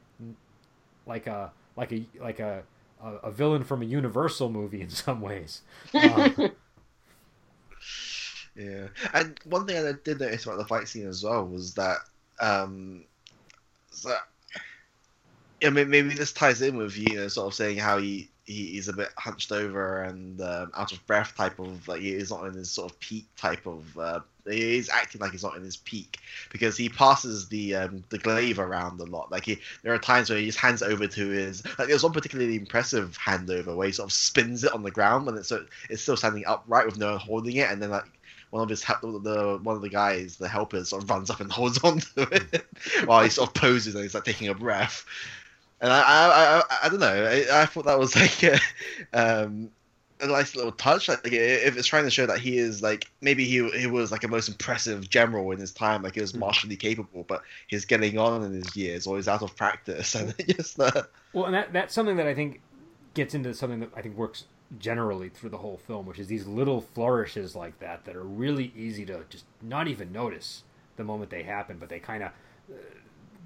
like 1.05 1.27
a 1.27 1.51
like 1.75 1.91
a 1.91 2.05
like 2.21 2.39
a 2.39 2.63
a, 3.03 3.09
a 3.15 3.31
villain 3.31 3.65
from 3.65 3.81
a 3.81 3.85
Universal 3.85 4.49
movie 4.49 4.81
in 4.81 4.89
some 4.89 5.19
ways. 5.19 5.61
Um, 5.93 6.51
Yeah, 8.59 8.89
and 9.13 9.39
one 9.45 9.65
thing 9.65 9.77
I 9.77 9.93
did 10.03 10.19
notice 10.19 10.45
about 10.45 10.57
the 10.57 10.65
fight 10.65 10.89
scene 10.89 11.07
as 11.07 11.23
well 11.23 11.45
was 11.45 11.75
that, 11.75 11.99
um, 12.41 13.05
so, 13.91 14.13
I 15.63 15.69
mean, 15.69 15.89
maybe 15.89 16.13
this 16.13 16.33
ties 16.33 16.61
in 16.61 16.77
with 16.77 16.97
you 16.97 17.17
know, 17.17 17.27
sort 17.29 17.47
of 17.47 17.53
saying 17.53 17.77
how 17.77 17.99
he, 17.99 18.29
he 18.45 18.67
he's 18.67 18.89
a 18.89 18.93
bit 18.93 19.09
hunched 19.17 19.53
over 19.53 20.03
and 20.03 20.41
um, 20.41 20.71
out 20.75 20.91
of 20.91 21.05
breath 21.07 21.35
type 21.37 21.59
of 21.59 21.87
like 21.87 22.01
he's 22.01 22.31
not 22.31 22.45
in 22.47 22.53
his 22.53 22.69
sort 22.69 22.91
of 22.91 22.99
peak 22.99 23.27
type 23.37 23.65
of. 23.65 23.97
Uh, 23.97 24.19
he's 24.45 24.89
acting 24.89 25.21
like 25.21 25.31
he's 25.31 25.43
not 25.43 25.55
in 25.55 25.63
his 25.63 25.77
peak 25.77 26.17
because 26.51 26.75
he 26.75 26.89
passes 26.89 27.47
the 27.49 27.75
um, 27.75 28.03
the 28.09 28.17
glaive 28.17 28.59
around 28.59 28.99
a 28.99 29.05
lot. 29.05 29.31
Like 29.31 29.45
he, 29.45 29.59
there 29.83 29.93
are 29.93 29.99
times 29.99 30.29
where 30.29 30.39
he 30.39 30.45
just 30.45 30.59
hands 30.59 30.81
over 30.81 31.07
to 31.07 31.29
his. 31.29 31.63
Like 31.77 31.87
there's 31.87 32.03
one 32.03 32.13
particularly 32.13 32.55
impressive 32.55 33.17
handover 33.17 33.75
where 33.75 33.87
he 33.87 33.93
sort 33.93 34.09
of 34.09 34.13
spins 34.13 34.65
it 34.65 34.73
on 34.73 34.83
the 34.83 34.91
ground 34.91 35.25
when 35.27 35.37
it's 35.37 35.53
it's 35.89 36.01
still 36.01 36.17
standing 36.17 36.45
upright 36.45 36.85
with 36.85 36.97
no 36.97 37.11
one 37.11 37.19
holding 37.19 37.57
it, 37.57 37.69
and 37.69 37.81
then 37.81 37.91
like 37.91 38.05
one 38.49 38.63
of 38.63 38.69
his 38.69 38.83
help, 38.83 39.01
the 39.01 39.59
one 39.61 39.75
of 39.75 39.81
the 39.81 39.89
guys, 39.89 40.37
the 40.37 40.47
helpers, 40.47 40.89
sort 40.89 41.03
of 41.03 41.09
runs 41.09 41.29
up 41.29 41.39
and 41.39 41.51
holds 41.51 41.77
onto 41.83 42.07
it 42.17 42.65
while 43.05 43.23
he 43.23 43.29
sort 43.29 43.49
of 43.49 43.53
poses 43.53 43.95
and 43.95 44.03
he's 44.03 44.13
like 44.13 44.25
taking 44.25 44.47
a 44.47 44.55
breath. 44.55 45.05
And 45.81 45.93
I, 45.93 46.01
I, 46.01 46.57
I, 46.57 46.63
I 46.83 46.89
don't 46.89 46.99
know. 46.99 47.25
I, 47.25 47.61
I 47.61 47.65
thought 47.65 47.85
that 47.85 47.99
was 47.99 48.15
like 48.15 48.43
a, 48.43 48.59
um, 49.13 49.71
a 50.19 50.27
nice 50.27 50.55
little 50.55 50.71
touch. 50.71 51.07
Like 51.07 51.21
if 51.25 51.77
it's 51.77 51.87
trying 51.87 52.03
to 52.03 52.11
show 52.11 52.25
that 52.25 52.39
he 52.39 52.57
is 52.57 52.81
like 52.81 53.09
maybe 53.21 53.45
he 53.45 53.69
he 53.69 53.87
was 53.87 54.11
like 54.11 54.23
a 54.23 54.27
most 54.27 54.49
impressive 54.49 55.09
general 55.09 55.51
in 55.51 55.59
his 55.59 55.71
time, 55.71 56.03
like 56.03 56.15
he 56.15 56.21
was 56.21 56.33
martially 56.33 56.75
capable, 56.75 57.23
but 57.27 57.43
he's 57.67 57.85
getting 57.85 58.17
on 58.17 58.43
in 58.43 58.53
his 58.53 58.75
years 58.75 59.07
or 59.07 59.15
he's 59.15 59.27
out 59.27 59.41
of 59.41 59.55
practice, 59.55 60.15
and 60.15 60.33
just 60.47 60.79
uh, 60.79 61.03
Well, 61.33 61.45
and 61.45 61.53
that 61.53 61.71
that's 61.73 61.93
something 61.93 62.17
that 62.17 62.27
I 62.27 62.33
think 62.33 62.61
gets 63.13 63.33
into 63.33 63.53
something 63.53 63.79
that 63.79 63.89
I 63.95 64.01
think 64.01 64.17
works 64.17 64.45
generally 64.77 65.29
through 65.29 65.49
the 65.49 65.57
whole 65.57 65.77
film, 65.77 66.05
which 66.05 66.19
is 66.19 66.27
these 66.27 66.45
little 66.45 66.81
flourishes 66.81 67.55
like 67.55 67.79
that 67.79 68.05
that 68.05 68.15
are 68.15 68.23
really 68.23 68.71
easy 68.75 69.05
to 69.05 69.23
just 69.29 69.45
not 69.61 69.87
even 69.87 70.11
notice 70.11 70.63
the 70.95 71.03
moment 71.03 71.31
they 71.31 71.43
happen, 71.43 71.77
but 71.79 71.89
they 71.89 71.99
kind 71.99 72.23
of 72.23 72.31
uh, 72.71 72.75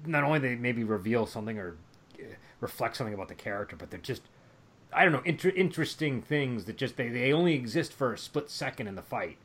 not 0.04 0.24
only 0.24 0.38
they 0.38 0.54
maybe 0.54 0.84
reveal 0.84 1.26
something 1.26 1.58
or 1.58 1.76
uh, 2.18 2.24
reflect 2.60 2.96
something 2.96 3.14
about 3.14 3.28
the 3.28 3.34
character, 3.34 3.76
but 3.76 3.90
they're 3.90 4.00
just 4.00 4.22
I 4.92 5.04
don't 5.04 5.12
know 5.12 5.22
inter- 5.24 5.52
interesting 5.56 6.20
things 6.20 6.66
that 6.66 6.76
just 6.76 6.96
they, 6.96 7.08
they 7.08 7.32
only 7.32 7.54
exist 7.54 7.92
for 7.92 8.12
a 8.12 8.18
split 8.18 8.50
second 8.50 8.86
in 8.86 8.94
the 8.94 9.02
fight. 9.02 9.38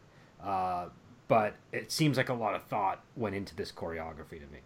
Uh, 0.43 0.89
but 1.27 1.55
it 1.71 1.91
seems 1.91 2.17
like 2.17 2.29
a 2.29 2.33
lot 2.33 2.55
of 2.55 2.63
thought 2.63 3.03
went 3.15 3.35
into 3.35 3.55
this 3.55 3.71
choreography 3.71 4.39
to 4.39 4.47
me. 4.51 4.59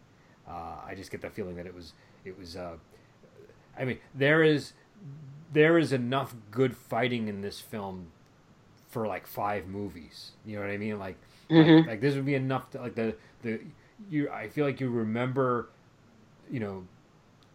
Uh, 0.47 0.78
I 0.86 0.93
just 0.95 1.11
get 1.11 1.22
the 1.22 1.30
feeling 1.30 1.55
that 1.57 1.66
it 1.66 1.76
was 1.76 1.93
it 2.26 2.38
was. 2.38 2.55
Uh, 2.55 2.78
I 3.78 3.86
mean, 3.86 3.99
there 4.14 4.43
is 4.43 4.74
there 5.53 5.77
is 5.77 5.93
enough 5.93 6.35
good 6.51 6.75
fighting 6.75 7.27
in 7.27 7.41
this 7.41 7.59
film 7.59 8.07
for 8.89 9.07
like 9.07 9.25
five 9.27 9.67
movies. 9.67 10.31
You 10.45 10.55
know 10.55 10.61
what 10.61 10.71
I 10.71 10.77
mean? 10.77 10.99
Like, 10.99 11.17
Mhm. 11.49 11.79
like, 11.79 11.87
like 11.87 12.01
this 12.01 12.15
would 12.15 12.25
be 12.25 12.35
enough 12.35 12.69
to 12.71 12.81
like 12.81 12.95
the 12.95 13.15
the 13.41 13.61
you. 14.09 14.29
I 14.29 14.47
feel 14.49 14.65
like 14.65 14.79
you 14.81 14.89
remember, 14.89 15.69
you 16.49 16.59
know, 16.59 16.85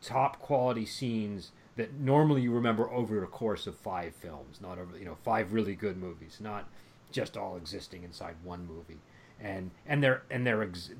top 0.02 0.38
quality 0.40 0.86
scenes 0.86 1.52
that 1.76 1.94
normally 1.94 2.42
you 2.42 2.52
remember 2.52 2.90
over 2.90 3.20
the 3.20 3.26
course 3.26 3.66
of 3.66 3.76
five 3.76 4.14
films, 4.14 4.60
not 4.60 4.78
over 4.78 4.96
you 4.98 5.04
know 5.04 5.16
five 5.24 5.52
really 5.52 5.74
good 5.74 5.96
movies, 5.96 6.38
not 6.40 6.68
just 7.10 7.36
all 7.36 7.56
existing 7.56 8.02
inside 8.04 8.34
one 8.44 8.66
movie. 8.66 8.98
And 9.40 9.70
and 9.86 10.02
they're 10.02 10.22
and 10.30 10.46
they're 10.46 10.62
ex- 10.62 10.90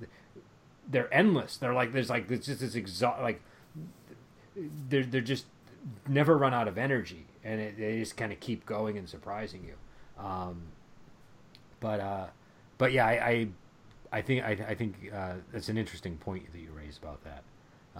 they're 0.88 1.12
endless. 1.12 1.56
They're 1.56 1.74
like 1.74 1.92
there's 1.92 2.08
like 2.10 2.28
there's 2.28 2.46
just 2.46 2.60
this 2.60 2.74
exo- 2.74 3.20
like 3.20 3.40
they're 4.88 5.04
they're 5.04 5.20
just 5.20 5.46
never 6.08 6.36
run 6.36 6.54
out 6.54 6.68
of 6.68 6.78
energy, 6.78 7.26
and 7.44 7.60
it, 7.60 7.78
they 7.78 7.98
just 7.98 8.16
kind 8.16 8.32
of 8.32 8.40
keep 8.40 8.66
going 8.66 8.98
and 8.98 9.08
surprising 9.08 9.64
you. 9.64 10.24
Um, 10.24 10.62
but 11.80 12.00
uh, 12.00 12.26
but 12.76 12.92
yeah, 12.92 13.06
I 13.06 13.12
I, 13.12 13.48
I 14.12 14.22
think 14.22 14.44
I, 14.44 14.50
I 14.68 14.74
think 14.74 15.10
uh, 15.14 15.34
that's 15.52 15.68
an 15.68 15.78
interesting 15.78 16.16
point 16.16 16.52
that 16.52 16.58
you 16.58 16.70
raised 16.72 17.02
about 17.02 17.20
that. 17.24 17.42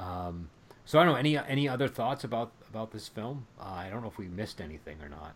Um, 0.00 0.50
so 0.84 0.98
I 0.98 1.04
don't 1.04 1.12
know 1.12 1.18
any 1.18 1.36
any 1.36 1.68
other 1.68 1.88
thoughts 1.88 2.24
about 2.24 2.52
about 2.70 2.92
this 2.92 3.08
film. 3.08 3.46
Uh, 3.60 3.64
I 3.64 3.90
don't 3.90 4.02
know 4.02 4.08
if 4.08 4.18
we 4.18 4.28
missed 4.28 4.60
anything 4.60 4.96
or 5.02 5.08
not. 5.08 5.34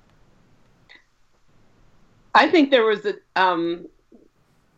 I 2.34 2.48
think 2.48 2.70
there 2.70 2.84
was 2.84 3.04
a 3.04 3.14
um, 3.36 3.86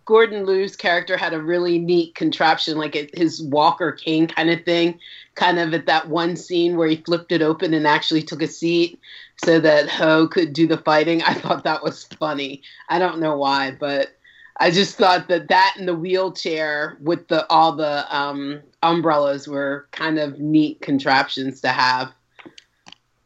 Gordon 0.05 0.45
Liu's 0.45 0.77
character 0.77 1.17
had 1.17 1.33
a 1.33 1.41
really 1.41 1.79
neat 1.79 2.15
contraption, 2.15 2.77
like 2.77 2.95
it, 2.95 3.17
his 3.17 3.43
walker 3.43 3.93
cane 3.93 4.27
kind 4.27 4.51
of 4.51 4.65
thing, 4.65 4.99
kind 5.35 5.59
of 5.59 5.73
at 5.73 5.87
that 5.87 6.09
one 6.09 6.37
scene 6.37 6.77
where 6.77 6.89
he 6.89 6.97
flipped 6.97 7.33
it 7.33 7.43
open 7.43 7.73
and 7.73 7.87
actually 7.87 8.23
took 8.23 8.43
a 8.43 8.47
seat 8.47 9.01
so 9.37 9.59
that 9.61 9.89
Ho 9.89 10.29
could 10.29 10.53
do 10.53 10.67
the 10.67 10.79
fighting. 10.79 11.23
I 11.23 11.35
thought 11.35 11.65
that 11.65 11.83
was 11.83 12.05
funny. 12.05 12.63
I 12.89 12.99
don't 12.99 13.21
know 13.21 13.37
why, 13.37 13.71
but 13.71 14.15
I 14.59 14.71
just 14.71 14.97
thought 14.97 15.29
that 15.29 15.49
that 15.49 15.75
and 15.79 15.89
the 15.89 15.97
wheelchair 15.97 16.97
with 17.01 17.27
the 17.29 17.51
all 17.51 17.73
the 17.73 18.17
um, 18.17 18.61
umbrellas 18.83 19.49
were 19.49 19.89
kind 19.91 20.19
of 20.19 20.39
neat 20.39 20.81
contraptions 20.81 21.61
to 21.63 21.69
have 21.69 22.13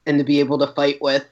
and 0.07 0.19
to 0.19 0.25
be 0.25 0.41
able 0.41 0.59
to 0.59 0.69
fight 0.69 1.03
with. 1.03 1.27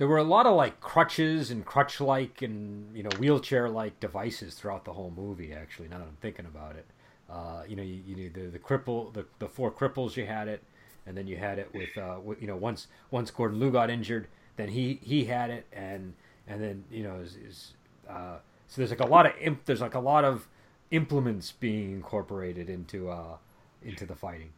There 0.00 0.08
were 0.08 0.16
a 0.16 0.24
lot 0.24 0.46
of 0.46 0.56
like 0.56 0.80
crutches 0.80 1.50
and 1.50 1.62
crutch 1.62 2.00
like 2.00 2.40
and 2.40 2.96
you 2.96 3.02
know 3.02 3.10
wheelchair 3.18 3.68
like 3.68 4.00
devices 4.00 4.54
throughout 4.54 4.86
the 4.86 4.94
whole 4.94 5.12
movie. 5.14 5.52
Actually, 5.52 5.88
now 5.88 5.98
that 5.98 6.06
I'm 6.06 6.16
thinking 6.22 6.46
about 6.46 6.76
it, 6.76 6.86
uh, 7.28 7.64
you 7.68 7.76
know, 7.76 7.82
you, 7.82 8.02
you 8.06 8.30
the 8.30 8.46
the 8.46 8.58
cripple, 8.58 9.12
the, 9.12 9.26
the 9.40 9.46
four 9.46 9.70
cripples. 9.70 10.16
You 10.16 10.24
had 10.24 10.48
it, 10.48 10.62
and 11.04 11.14
then 11.18 11.26
you 11.26 11.36
had 11.36 11.58
it 11.58 11.74
with, 11.74 11.98
uh, 11.98 12.16
you 12.40 12.46
know 12.46 12.56
once 12.56 12.86
once 13.10 13.30
Gordon 13.30 13.60
Liu 13.60 13.70
got 13.70 13.90
injured, 13.90 14.28
then 14.56 14.70
he 14.70 15.00
he 15.02 15.26
had 15.26 15.50
it, 15.50 15.66
and 15.70 16.14
and 16.48 16.62
then 16.62 16.84
you 16.90 17.02
know 17.02 17.16
is 17.16 17.74
uh, 18.08 18.36
so 18.68 18.80
there's 18.80 18.88
like 18.88 19.00
a 19.00 19.06
lot 19.06 19.26
of 19.26 19.32
imp, 19.38 19.66
there's 19.66 19.82
like 19.82 19.94
a 19.94 20.00
lot 20.00 20.24
of 20.24 20.48
implements 20.92 21.52
being 21.52 21.92
incorporated 21.92 22.70
into 22.70 23.10
uh 23.10 23.36
into 23.82 24.06
the 24.06 24.14
fighting. 24.14 24.48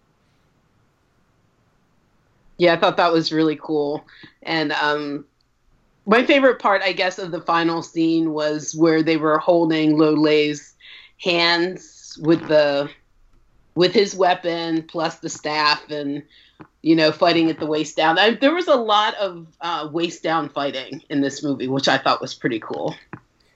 Yeah, 2.59 2.75
I 2.75 2.77
thought 2.77 2.97
that 2.99 3.13
was 3.13 3.33
really 3.33 3.59
cool. 3.61 4.05
And 4.45 4.71
um, 4.71 5.25
my 6.07 6.25
favorite 6.25 6.59
part, 6.59 6.83
I 6.83 6.93
guess, 6.93 7.19
of 7.19 7.31
the 7.31 7.41
final 7.41 7.83
scene 7.83 8.33
was 8.33 8.75
where 8.75 9.03
they 9.03 9.17
were 9.17 9.39
holding 9.39 9.97
Lo 9.99 10.13
Lieh's 10.13 10.75
hands 11.21 12.19
with 12.21 12.47
the 12.49 12.91
with 13.75 13.93
his 13.95 14.15
weapon 14.15 14.83
plus 14.83 15.19
the 15.21 15.29
staff 15.31 15.91
and 15.91 16.23
you 16.83 16.95
know 16.95 17.11
fighting 17.11 17.49
at 17.49 17.59
the 17.59 17.67
waist 17.67 17.97
down. 17.97 18.19
I, 18.19 18.35
there 18.35 18.55
was 18.55 18.69
a 18.69 18.75
lot 18.77 19.15
of 19.15 19.47
uh, 19.61 19.89
waist 19.93 20.23
down 20.23 20.49
fighting 20.49 21.03
in 21.09 21.21
this 21.21 21.43
movie, 21.43 21.69
which 21.69 21.89
I 21.89 21.97
thought 21.99 22.21
was 22.21 22.35
pretty 22.35 22.59
cool. 22.61 22.95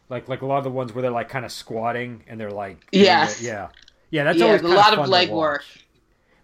Like 0.09 0.28
like 0.28 0.42
a 0.42 0.47
lot 0.47 0.59
of 0.59 0.64
the 0.64 0.70
ones 0.70 0.94
where 0.94 1.03
they're 1.03 1.11
like 1.11 1.28
kind 1.28 1.44
of 1.44 1.53
squatting 1.53 2.22
and 2.28 2.40
they're 2.40 2.51
like 2.51 2.86
Yes. 2.92 3.42
yeah 3.42 3.68
yeah 4.11 4.24
that's 4.24 4.38
yeah, 4.38 4.47
always 4.47 4.62
a 4.62 4.68
lot 4.68 4.97
of 4.97 5.09
leg 5.09 5.30
work. 5.30 5.64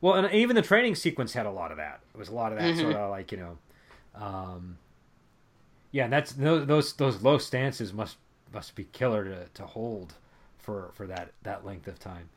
Well, 0.00 0.14
and 0.14 0.34
even 0.34 0.56
the 0.56 0.62
training 0.62 0.96
sequence 0.96 1.32
had 1.32 1.46
a 1.46 1.50
lot 1.50 1.70
of 1.70 1.76
that. 1.76 2.00
It 2.12 2.18
was 2.18 2.28
a 2.28 2.34
lot 2.34 2.50
of 2.50 2.58
that 2.58 2.74
Mhm. 2.74 2.80
sort 2.80 2.96
of 2.96 3.10
like 3.10 3.30
you 3.30 3.38
know, 3.38 3.58
um, 4.16 4.76
yeah. 5.92 6.04
And 6.04 6.12
that's 6.12 6.32
those 6.32 6.66
those 6.66 6.92
those 6.94 7.22
low 7.22 7.38
stances 7.38 7.92
must 7.92 8.16
must 8.52 8.74
be 8.74 8.84
killer 8.84 9.24
to, 9.24 9.46
to 9.54 9.66
hold 9.66 10.14
for 10.58 10.90
for 10.94 11.06
that 11.06 11.32
that 11.42 11.64
length 11.64 11.86
of 11.88 11.98
time. 11.98 12.28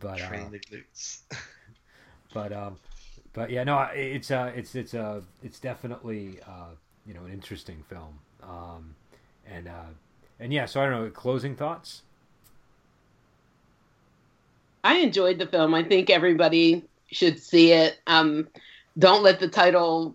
but 0.00 0.18
Train 0.18 0.46
uh, 0.46 0.50
the 0.50 0.60
glutes. 0.60 1.20
but 2.34 2.52
um, 2.52 2.76
but 3.34 3.50
yeah, 3.50 3.64
no, 3.64 3.78
it's 3.92 4.30
uh, 4.30 4.50
it's 4.54 4.74
it's 4.74 4.94
uh, 4.94 5.20
it's 5.42 5.60
definitely 5.60 6.38
uh, 6.46 6.70
you 7.06 7.14
know, 7.14 7.24
an 7.24 7.32
interesting 7.32 7.82
film. 7.88 8.18
Um, 8.42 8.94
and 9.46 9.68
uh, 9.68 9.92
and 10.40 10.52
yeah, 10.52 10.66
so 10.66 10.80
I 10.80 10.88
don't 10.88 11.04
know. 11.04 11.10
Closing 11.10 11.54
thoughts. 11.54 12.02
I 14.82 14.96
enjoyed 14.96 15.38
the 15.38 15.46
film. 15.46 15.74
I 15.74 15.82
think 15.82 16.10
everybody 16.10 16.84
should 17.10 17.40
see 17.40 17.72
it. 17.72 17.98
Um, 18.06 18.48
don't 18.98 19.22
let 19.22 19.40
the 19.40 19.48
title 19.48 20.14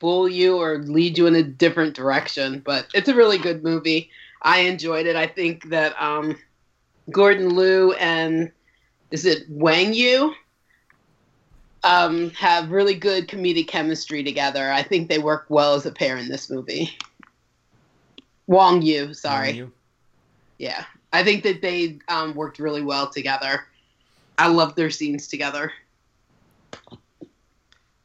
fool 0.00 0.28
you 0.28 0.56
or 0.56 0.78
lead 0.78 1.18
you 1.18 1.26
in 1.26 1.34
a 1.34 1.42
different 1.42 1.94
direction. 1.94 2.60
But 2.64 2.86
it's 2.94 3.08
a 3.08 3.14
really 3.14 3.38
good 3.38 3.62
movie. 3.62 4.10
I 4.42 4.60
enjoyed 4.60 5.06
it. 5.06 5.16
I 5.16 5.26
think 5.26 5.68
that 5.70 6.00
um, 6.00 6.36
Gordon 7.10 7.56
Liu 7.56 7.92
and 7.94 8.50
is 9.10 9.24
it 9.24 9.44
Wang 9.48 9.94
Yu 9.94 10.34
um, 11.84 12.30
have 12.30 12.70
really 12.70 12.94
good 12.94 13.28
comedic 13.28 13.68
chemistry 13.68 14.22
together. 14.22 14.70
I 14.70 14.82
think 14.82 15.08
they 15.08 15.18
work 15.18 15.46
well 15.48 15.74
as 15.74 15.86
a 15.86 15.92
pair 15.92 16.16
in 16.16 16.28
this 16.28 16.50
movie. 16.50 16.96
Wang 18.46 18.82
Yu, 18.82 19.14
sorry. 19.14 19.48
Wang 19.48 19.56
Yu? 19.56 19.72
Yeah, 20.58 20.84
I 21.12 21.22
think 21.22 21.44
that 21.44 21.62
they 21.62 21.98
um, 22.08 22.34
worked 22.34 22.58
really 22.58 22.82
well 22.82 23.08
together. 23.08 23.64
I 24.38 24.48
love 24.48 24.74
their 24.74 24.90
scenes 24.90 25.28
together. 25.28 25.72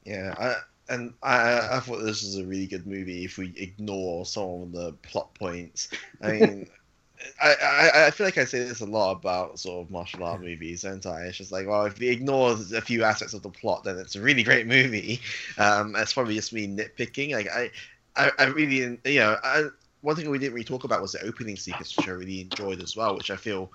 Yeah, 0.05 0.35
I, 0.37 0.55
and 0.89 1.13
I, 1.23 1.77
I 1.77 1.79
thought 1.79 2.03
this 2.03 2.23
was 2.23 2.37
a 2.37 2.45
really 2.45 2.67
good 2.67 2.85
movie 2.85 3.25
if 3.25 3.37
we 3.37 3.53
ignore 3.57 4.25
some 4.25 4.63
of 4.63 4.71
the 4.71 4.93
plot 5.03 5.33
points. 5.35 5.89
I 6.21 6.31
mean, 6.31 6.69
I, 7.41 7.55
I, 7.61 8.07
I 8.07 8.11
feel 8.11 8.27
like 8.27 8.37
I 8.37 8.45
say 8.45 8.59
this 8.59 8.81
a 8.81 8.85
lot 8.85 9.11
about 9.11 9.59
sort 9.59 9.85
of 9.85 9.91
martial 9.91 10.23
art 10.23 10.41
movies, 10.41 10.81
don't 10.81 11.05
I? 11.05 11.23
It's 11.23 11.37
just 11.37 11.51
like, 11.51 11.67
well, 11.67 11.85
if 11.85 11.97
we 11.99 12.09
ignore 12.09 12.51
a 12.51 12.81
few 12.81 13.03
aspects 13.03 13.33
of 13.33 13.43
the 13.43 13.49
plot, 13.49 13.83
then 13.83 13.97
it's 13.97 14.15
a 14.15 14.21
really 14.21 14.43
great 14.43 14.67
movie. 14.67 15.21
Um, 15.57 15.93
that's 15.93 16.13
probably 16.13 16.35
just 16.35 16.53
me 16.53 16.67
nitpicking. 16.67 17.33
Like, 17.33 17.47
I, 17.49 17.71
I, 18.15 18.31
I 18.37 18.43
really, 18.45 18.99
you 19.05 19.19
know, 19.19 19.37
I, 19.43 19.65
one 20.01 20.15
thing 20.15 20.29
we 20.29 20.37
didn't 20.37 20.53
really 20.53 20.65
talk 20.65 20.83
about 20.83 21.01
was 21.01 21.13
the 21.13 21.25
opening 21.25 21.55
sequence, 21.55 21.95
which 21.95 22.07
I 22.07 22.11
really 22.11 22.41
enjoyed 22.41 22.81
as 22.81 22.95
well, 22.95 23.15
which 23.15 23.31
I 23.31 23.37
feel 23.37 23.71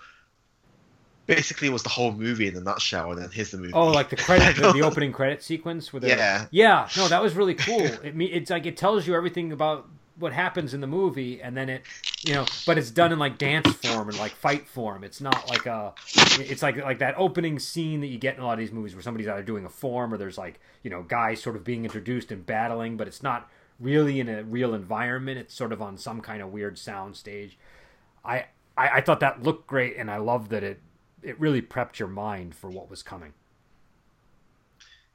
basically 1.29 1.68
was 1.68 1.85
the 1.85 1.91
whole 1.91 2.11
movie 2.11 2.49
in 2.49 2.57
a 2.57 2.61
nutshell, 2.61 3.12
and 3.12 3.22
then 3.22 3.31
here's 3.31 3.53
the 3.53 3.59
movie. 3.59 3.72
Oh, 3.72 3.89
like 3.89 4.09
the 4.09 4.16
credit, 4.16 4.57
the, 4.61 4.72
the 4.72 4.83
opening 4.89 5.12
credit 5.12 5.43
sequence 5.45 5.93
with 5.93 6.03
Yeah. 6.03 6.47
yeah. 6.51 6.89
No, 6.97 7.07
that 7.07 7.22
was 7.22 7.35
really 7.35 7.55
cool. 7.55 7.83
It 7.83 8.16
me, 8.16 8.24
it's 8.26 8.51
like 8.51 8.66
it 8.66 8.76
tells 8.76 9.07
you 9.07 9.14
everything 9.14 9.53
about 9.53 9.89
what 10.18 10.33
happens 10.33 10.74
in 10.74 10.81
the 10.81 10.87
movie, 10.87 11.41
and 11.41 11.57
then 11.57 11.68
it, 11.68 11.83
you 12.24 12.35
know, 12.35 12.47
but 12.66 12.79
it's 12.79 12.91
done 12.91 13.12
in 13.12 13.18
like 13.18 13.39
dance 13.39 13.70
form 13.74 14.09
and 14.09 14.18
like 14.18 14.33
fight 14.33 14.66
form. 14.66 15.05
It's 15.05 15.20
not 15.20 15.49
like 15.49 15.66
a, 15.66 15.95
it's 16.41 16.62
like 16.62 16.79
like 16.79 16.99
that 16.99 17.14
opening 17.18 17.59
scene 17.59 18.01
that 18.01 18.09
you 18.09 18.18
get 18.18 18.37
in 18.37 18.43
a 18.43 18.47
lot 18.47 18.55
of 18.55 18.59
these 18.59 18.72
movies 18.72 18.95
where 18.95 19.03
somebody's 19.03 19.29
either 19.29 19.43
doing 19.43 19.64
a 19.64 19.70
form 19.70 20.12
or 20.12 20.16
there's 20.16 20.39
like 20.39 20.59
you 20.83 20.91
know 20.91 21.03
guys 21.03 21.43
sort 21.43 21.57
of 21.57 21.62
being 21.62 21.85
introduced 21.85 22.33
and 22.33 22.45
battling, 22.47 22.97
but 22.97 23.07
it's 23.07 23.22
not 23.22 23.51
really 23.79 24.18
in 24.18 24.31
a 24.31 24.43
real 24.43 24.74
environment. 24.74 25.39
It's 25.39 25.55
sort 25.55 25.72
of 25.72 25.83
on 25.83 25.99
some 25.99 26.22
kind 26.22 26.43
of 26.43 26.51
weird 26.51 26.79
sound 26.79 27.16
stage. 27.16 27.59
I, 28.24 28.47
I 28.79 28.89
I 28.89 29.01
thought 29.03 29.20
that 29.20 29.43
looked 29.43 29.66
great, 29.66 29.97
and 29.99 30.11
I 30.11 30.16
love 30.16 30.49
that 30.49 30.64
it 30.64 30.81
it 31.23 31.39
really 31.41 31.62
prepped 31.62 31.99
your 31.99 32.09
mind 32.09 32.55
for 32.55 32.71
what 32.71 32.91
was 32.91 33.03
coming. 33.03 33.33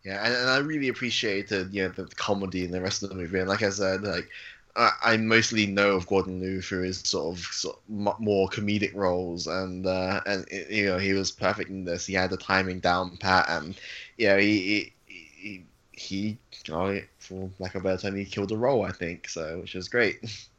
Yeah, 0.04 0.26
and, 0.26 0.36
and 0.36 0.50
I 0.50 0.58
really 0.58 0.90
appreciated 0.90 1.74
you 1.74 1.84
know 1.84 1.90
the 1.90 2.08
comedy 2.16 2.66
in 2.66 2.72
the 2.72 2.82
rest 2.82 3.04
of 3.04 3.10
the 3.10 3.16
movie. 3.16 3.40
And 3.40 3.50
like 3.50 3.64
I 3.64 3.70
said, 3.70 4.04
like 4.04 4.30
I, 4.76 4.92
I 5.02 5.18
mostly 5.18 5.66
know 5.66 5.92
of 5.92 6.08
Gordon 6.08 6.42
Liu 6.42 6.62
through 6.62 6.84
his 6.84 7.00
sort 7.00 7.38
of, 7.38 7.44
sort 7.46 7.78
of 7.78 8.20
more 8.20 8.50
comedic 8.50 8.94
roles, 8.96 9.48
and 9.48 9.86
uh, 9.86 10.22
and 10.26 10.46
you 10.70 10.88
know 10.88 10.98
he 10.98 11.14
was 11.14 11.32
perfect 11.32 11.70
in 11.70 11.86
this. 11.86 12.06
He 12.06 12.14
had 12.14 12.32
the 12.32 12.38
timing 12.38 12.80
down 12.80 13.18
pat, 13.18 13.46
and 13.50 13.76
you 14.18 14.28
know 14.28 14.38
he 14.38 14.94
he 15.08 15.64
he, 15.92 16.38
he 16.62 16.72
know, 16.72 17.00
for 17.20 17.50
lack 17.60 17.76
of 17.76 17.82
a 17.82 17.84
better 17.84 18.02
term, 18.02 18.16
he 18.16 18.26
killed 18.26 18.50
the 18.50 18.58
role. 18.58 18.84
I 18.84 18.92
think 18.92 19.30
so, 19.30 19.60
which 19.60 19.76
is 19.76 19.88
great. 19.90 20.20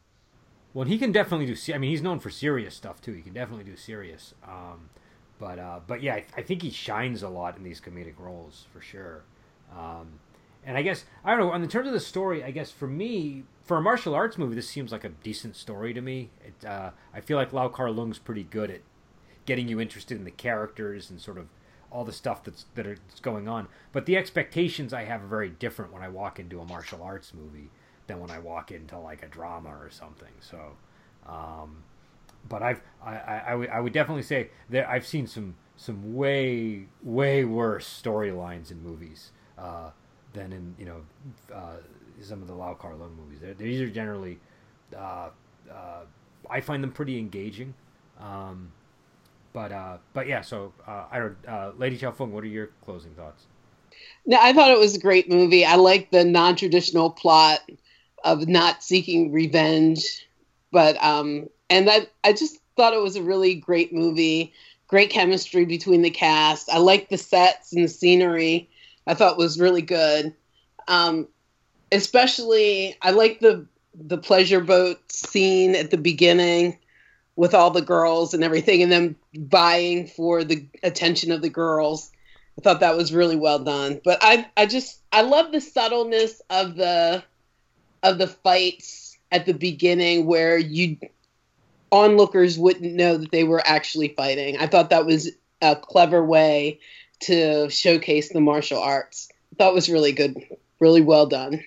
Well, 0.72 0.88
he 0.88 0.98
can 0.98 1.12
definitely 1.12 1.46
do. 1.46 1.72
I 1.72 1.78
mean, 1.78 1.90
he's 1.90 2.02
known 2.02 2.18
for 2.18 2.30
serious 2.30 2.74
stuff 2.74 3.00
too. 3.00 3.12
He 3.12 3.22
can 3.22 3.32
definitely 3.32 3.62
do 3.62 3.76
serious. 3.76 4.34
Um, 4.42 4.90
but 5.38 5.58
uh, 5.58 5.80
but 5.86 6.02
yeah, 6.02 6.14
I, 6.14 6.24
I 6.36 6.42
think 6.42 6.62
he 6.62 6.70
shines 6.70 7.22
a 7.22 7.28
lot 7.28 7.56
in 7.56 7.64
these 7.64 7.80
comedic 7.80 8.18
roles 8.18 8.66
for 8.72 8.80
sure. 8.80 9.22
Um, 9.76 10.20
and 10.64 10.76
I 10.78 10.82
guess 10.82 11.04
I 11.24 11.30
don't 11.30 11.40
know. 11.40 11.50
On 11.50 11.60
the 11.60 11.68
terms 11.68 11.86
of 11.88 11.92
the 11.92 12.00
story, 12.00 12.42
I 12.42 12.50
guess 12.50 12.70
for 12.70 12.86
me, 12.86 13.44
for 13.64 13.76
a 13.76 13.82
martial 13.82 14.14
arts 14.14 14.38
movie, 14.38 14.54
this 14.54 14.68
seems 14.68 14.92
like 14.92 15.04
a 15.04 15.10
decent 15.10 15.56
story 15.56 15.92
to 15.92 16.00
me. 16.00 16.30
It, 16.44 16.66
uh, 16.66 16.90
I 17.12 17.20
feel 17.20 17.36
like 17.36 17.52
Lau 17.52 17.68
Kar 17.68 17.90
Leung's 17.90 18.18
pretty 18.18 18.44
good 18.44 18.70
at 18.70 18.80
getting 19.46 19.68
you 19.68 19.80
interested 19.80 20.16
in 20.16 20.24
the 20.24 20.30
characters 20.30 21.10
and 21.10 21.20
sort 21.20 21.36
of 21.36 21.48
all 21.90 22.04
the 22.04 22.12
stuff 22.12 22.42
that's 22.42 22.66
that 22.74 22.86
are, 22.86 22.96
that's 23.08 23.20
going 23.20 23.48
on. 23.48 23.68
But 23.92 24.06
the 24.06 24.16
expectations 24.16 24.92
I 24.92 25.04
have 25.04 25.22
are 25.22 25.26
very 25.28 25.50
different 25.50 25.92
when 25.92 26.02
I 26.02 26.08
walk 26.08 26.38
into 26.38 26.60
a 26.60 26.64
martial 26.64 27.02
arts 27.02 27.32
movie 27.34 27.70
than 28.06 28.20
when 28.20 28.30
I 28.30 28.38
walk 28.38 28.72
into 28.72 28.98
like 28.98 29.22
a 29.22 29.28
drama 29.28 29.70
or 29.70 29.90
something. 29.90 30.32
So, 30.40 30.58
um, 31.26 31.82
but 32.48 32.62
I've 32.62 32.80
I, 33.04 33.16
I, 33.16 33.66
I 33.72 33.80
would 33.80 33.92
definitely 33.92 34.22
say 34.22 34.50
that 34.70 34.88
I've 34.88 35.06
seen 35.06 35.26
some 35.26 35.56
some 35.76 36.14
way 36.14 36.86
way 37.02 37.44
worse 37.44 38.02
storylines 38.02 38.70
in 38.70 38.82
movies 38.82 39.32
uh, 39.58 39.90
than 40.32 40.52
in 40.52 40.74
you 40.78 40.86
know 40.86 41.00
uh, 41.54 41.76
some 42.20 42.42
of 42.42 42.48
the 42.48 42.54
Lau 42.54 42.74
Kar 42.74 42.92
Leung 42.92 43.16
movies. 43.16 43.40
They're, 43.40 43.54
these 43.54 43.80
are 43.80 43.90
generally 43.90 44.38
uh, 44.96 45.30
uh, 45.70 46.00
I 46.50 46.60
find 46.60 46.82
them 46.82 46.92
pretty 46.92 47.18
engaging. 47.18 47.74
Um, 48.20 48.72
but 49.52 49.72
uh, 49.72 49.98
but 50.12 50.26
yeah, 50.26 50.40
so 50.40 50.72
uh, 50.86 51.04
I 51.10 51.18
don't. 51.18 51.78
Lady 51.78 51.98
Xiao 51.98 52.14
Feng, 52.14 52.32
what 52.32 52.44
are 52.44 52.48
your 52.48 52.70
closing 52.84 53.12
thoughts? 53.14 53.46
No, 54.26 54.38
I 54.40 54.52
thought 54.52 54.70
it 54.70 54.78
was 54.78 54.96
a 54.96 55.00
great 55.00 55.30
movie. 55.30 55.64
I 55.64 55.76
like 55.76 56.10
the 56.10 56.24
non-traditional 56.24 57.10
plot 57.10 57.60
of 58.24 58.48
not 58.48 58.82
seeking 58.82 59.32
revenge, 59.32 60.26
but 60.74 61.02
um, 61.02 61.48
and 61.70 61.88
I 61.88 62.08
I 62.24 62.34
just 62.34 62.58
thought 62.76 62.92
it 62.92 63.00
was 63.00 63.16
a 63.16 63.22
really 63.22 63.54
great 63.54 63.94
movie. 63.94 64.52
Great 64.88 65.08
chemistry 65.08 65.64
between 65.64 66.02
the 66.02 66.10
cast. 66.10 66.68
I 66.68 66.78
like 66.78 67.08
the 67.08 67.16
sets 67.16 67.72
and 67.72 67.84
the 67.84 67.88
scenery. 67.88 68.68
I 69.06 69.14
thought 69.14 69.38
was 69.38 69.60
really 69.60 69.82
good. 69.82 70.34
Um, 70.88 71.28
especially, 71.92 72.96
I 73.00 73.12
like 73.12 73.40
the 73.40 73.66
the 73.94 74.18
pleasure 74.18 74.60
boat 74.60 74.98
scene 75.10 75.76
at 75.76 75.92
the 75.92 75.96
beginning 75.96 76.76
with 77.36 77.54
all 77.54 77.70
the 77.70 77.80
girls 77.80 78.34
and 78.34 78.42
everything, 78.42 78.82
and 78.82 78.90
them 78.90 79.16
vying 79.36 80.08
for 80.08 80.42
the 80.42 80.66
attention 80.82 81.30
of 81.30 81.40
the 81.40 81.48
girls. 81.48 82.10
I 82.58 82.62
thought 82.62 82.80
that 82.80 82.96
was 82.96 83.12
really 83.12 83.36
well 83.36 83.60
done. 83.60 84.00
But 84.04 84.18
I 84.22 84.46
I 84.56 84.66
just 84.66 85.00
I 85.12 85.22
love 85.22 85.52
the 85.52 85.60
subtleness 85.60 86.42
of 86.50 86.74
the 86.74 87.22
of 88.02 88.18
the 88.18 88.26
fights 88.26 89.03
at 89.30 89.46
the 89.46 89.54
beginning 89.54 90.26
where 90.26 90.58
you 90.58 90.96
onlookers 91.92 92.58
wouldn't 92.58 92.94
know 92.94 93.16
that 93.16 93.30
they 93.30 93.44
were 93.44 93.62
actually 93.64 94.08
fighting. 94.08 94.56
I 94.58 94.66
thought 94.66 94.90
that 94.90 95.06
was 95.06 95.30
a 95.62 95.76
clever 95.76 96.24
way 96.24 96.80
to 97.20 97.70
showcase 97.70 98.32
the 98.32 98.40
martial 98.40 98.80
arts. 98.80 99.28
I 99.52 99.56
thought 99.56 99.74
was 99.74 99.88
really 99.88 100.12
good, 100.12 100.36
really 100.80 101.00
well 101.00 101.26
done. 101.26 101.62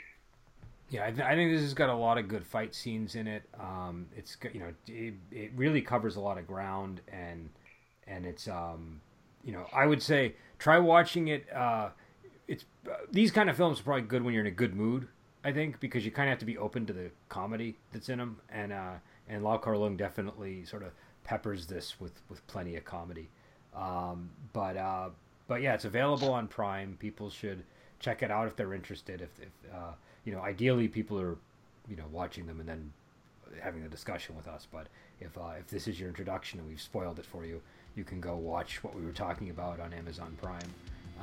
Yeah, 0.89 1.05
I, 1.05 1.11
th- 1.11 1.25
I 1.25 1.35
think 1.35 1.51
this 1.51 1.61
has 1.61 1.73
got 1.73 1.89
a 1.89 1.95
lot 1.95 2.17
of 2.17 2.27
good 2.27 2.45
fight 2.45 2.73
scenes 2.73 3.15
in 3.15 3.27
it. 3.27 3.43
Um, 3.59 4.07
it's 4.15 4.37
you 4.53 4.59
know 4.59 4.73
it, 4.87 5.13
it 5.31 5.51
really 5.55 5.81
covers 5.81 6.15
a 6.15 6.21
lot 6.21 6.37
of 6.37 6.47
ground 6.47 7.01
and 7.11 7.49
and 8.07 8.25
it's 8.25 8.47
um, 8.47 9.01
you 9.43 9.51
know 9.51 9.65
I 9.73 9.85
would 9.85 10.01
say 10.01 10.35
try 10.59 10.79
watching 10.79 11.27
it. 11.27 11.45
Uh, 11.53 11.89
it's 12.47 12.63
uh, 12.89 12.95
these 13.11 13.31
kind 13.31 13.49
of 13.49 13.57
films 13.57 13.81
are 13.81 13.83
probably 13.83 14.03
good 14.03 14.23
when 14.23 14.33
you're 14.33 14.45
in 14.45 14.47
a 14.47 14.51
good 14.51 14.75
mood. 14.75 15.09
I 15.47 15.53
think 15.53 15.79
because 15.79 16.03
you 16.03 16.11
kind 16.11 16.27
of 16.27 16.31
have 16.31 16.39
to 16.39 16.45
be 16.45 16.57
open 16.57 16.85
to 16.87 16.93
the 16.93 17.09
comedy 17.29 17.77
that's 17.93 18.09
in 18.09 18.19
them, 18.19 18.35
and 18.49 18.73
uh, 18.73 18.95
and 19.29 19.45
Lau 19.45 19.57
Kar 19.57 19.75
Leung 19.75 19.95
definitely 19.95 20.65
sort 20.65 20.83
of 20.83 20.91
peppers 21.23 21.67
this 21.67 21.97
with 22.01 22.19
with 22.27 22.45
plenty 22.47 22.75
of 22.75 22.83
comedy. 22.83 23.29
Um, 23.73 24.29
but 24.51 24.75
uh, 24.75 25.09
but 25.47 25.61
yeah, 25.61 25.73
it's 25.73 25.85
available 25.85 26.33
on 26.33 26.49
Prime. 26.49 26.97
People 26.99 27.29
should 27.29 27.63
check 28.01 28.23
it 28.23 28.29
out 28.29 28.47
if 28.47 28.57
they're 28.57 28.73
interested. 28.73 29.21
If, 29.21 29.29
if 29.39 29.73
uh, 29.73 29.93
you 30.25 30.33
know, 30.33 30.41
ideally 30.41 30.89
people 30.89 31.17
are 31.17 31.37
you 31.87 31.95
know 31.95 32.07
watching 32.11 32.45
them 32.45 32.59
and 32.59 32.67
then 32.67 32.91
having 33.61 33.83
a 33.83 33.87
discussion 33.87 34.35
with 34.35 34.49
us. 34.49 34.67
But 34.69 34.87
if 35.21 35.37
uh, 35.37 35.51
if 35.57 35.67
this 35.67 35.87
is 35.87 35.97
your 35.97 36.09
introduction 36.09 36.59
and 36.59 36.67
we've 36.67 36.81
spoiled 36.81 37.19
it 37.19 37.25
for 37.25 37.45
you, 37.45 37.61
you 37.95 38.03
can 38.03 38.19
go 38.19 38.35
watch 38.35 38.83
what 38.83 38.93
we 38.93 39.05
were 39.05 39.13
talking 39.13 39.49
about 39.49 39.79
on 39.79 39.93
Amazon 39.93 40.37
Prime. 40.41 40.73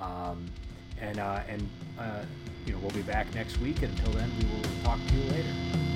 Um, 0.00 0.46
and 1.00 1.18
uh, 1.18 1.40
and 1.48 1.68
uh, 1.98 2.24
you 2.66 2.72
know 2.72 2.78
we'll 2.78 2.90
be 2.90 3.02
back 3.02 3.32
next 3.34 3.58
week. 3.58 3.82
Until 3.82 4.12
then, 4.12 4.30
we 4.38 4.44
will 4.44 4.84
talk 4.84 4.98
to 5.06 5.14
you 5.14 5.30
later. 5.30 5.93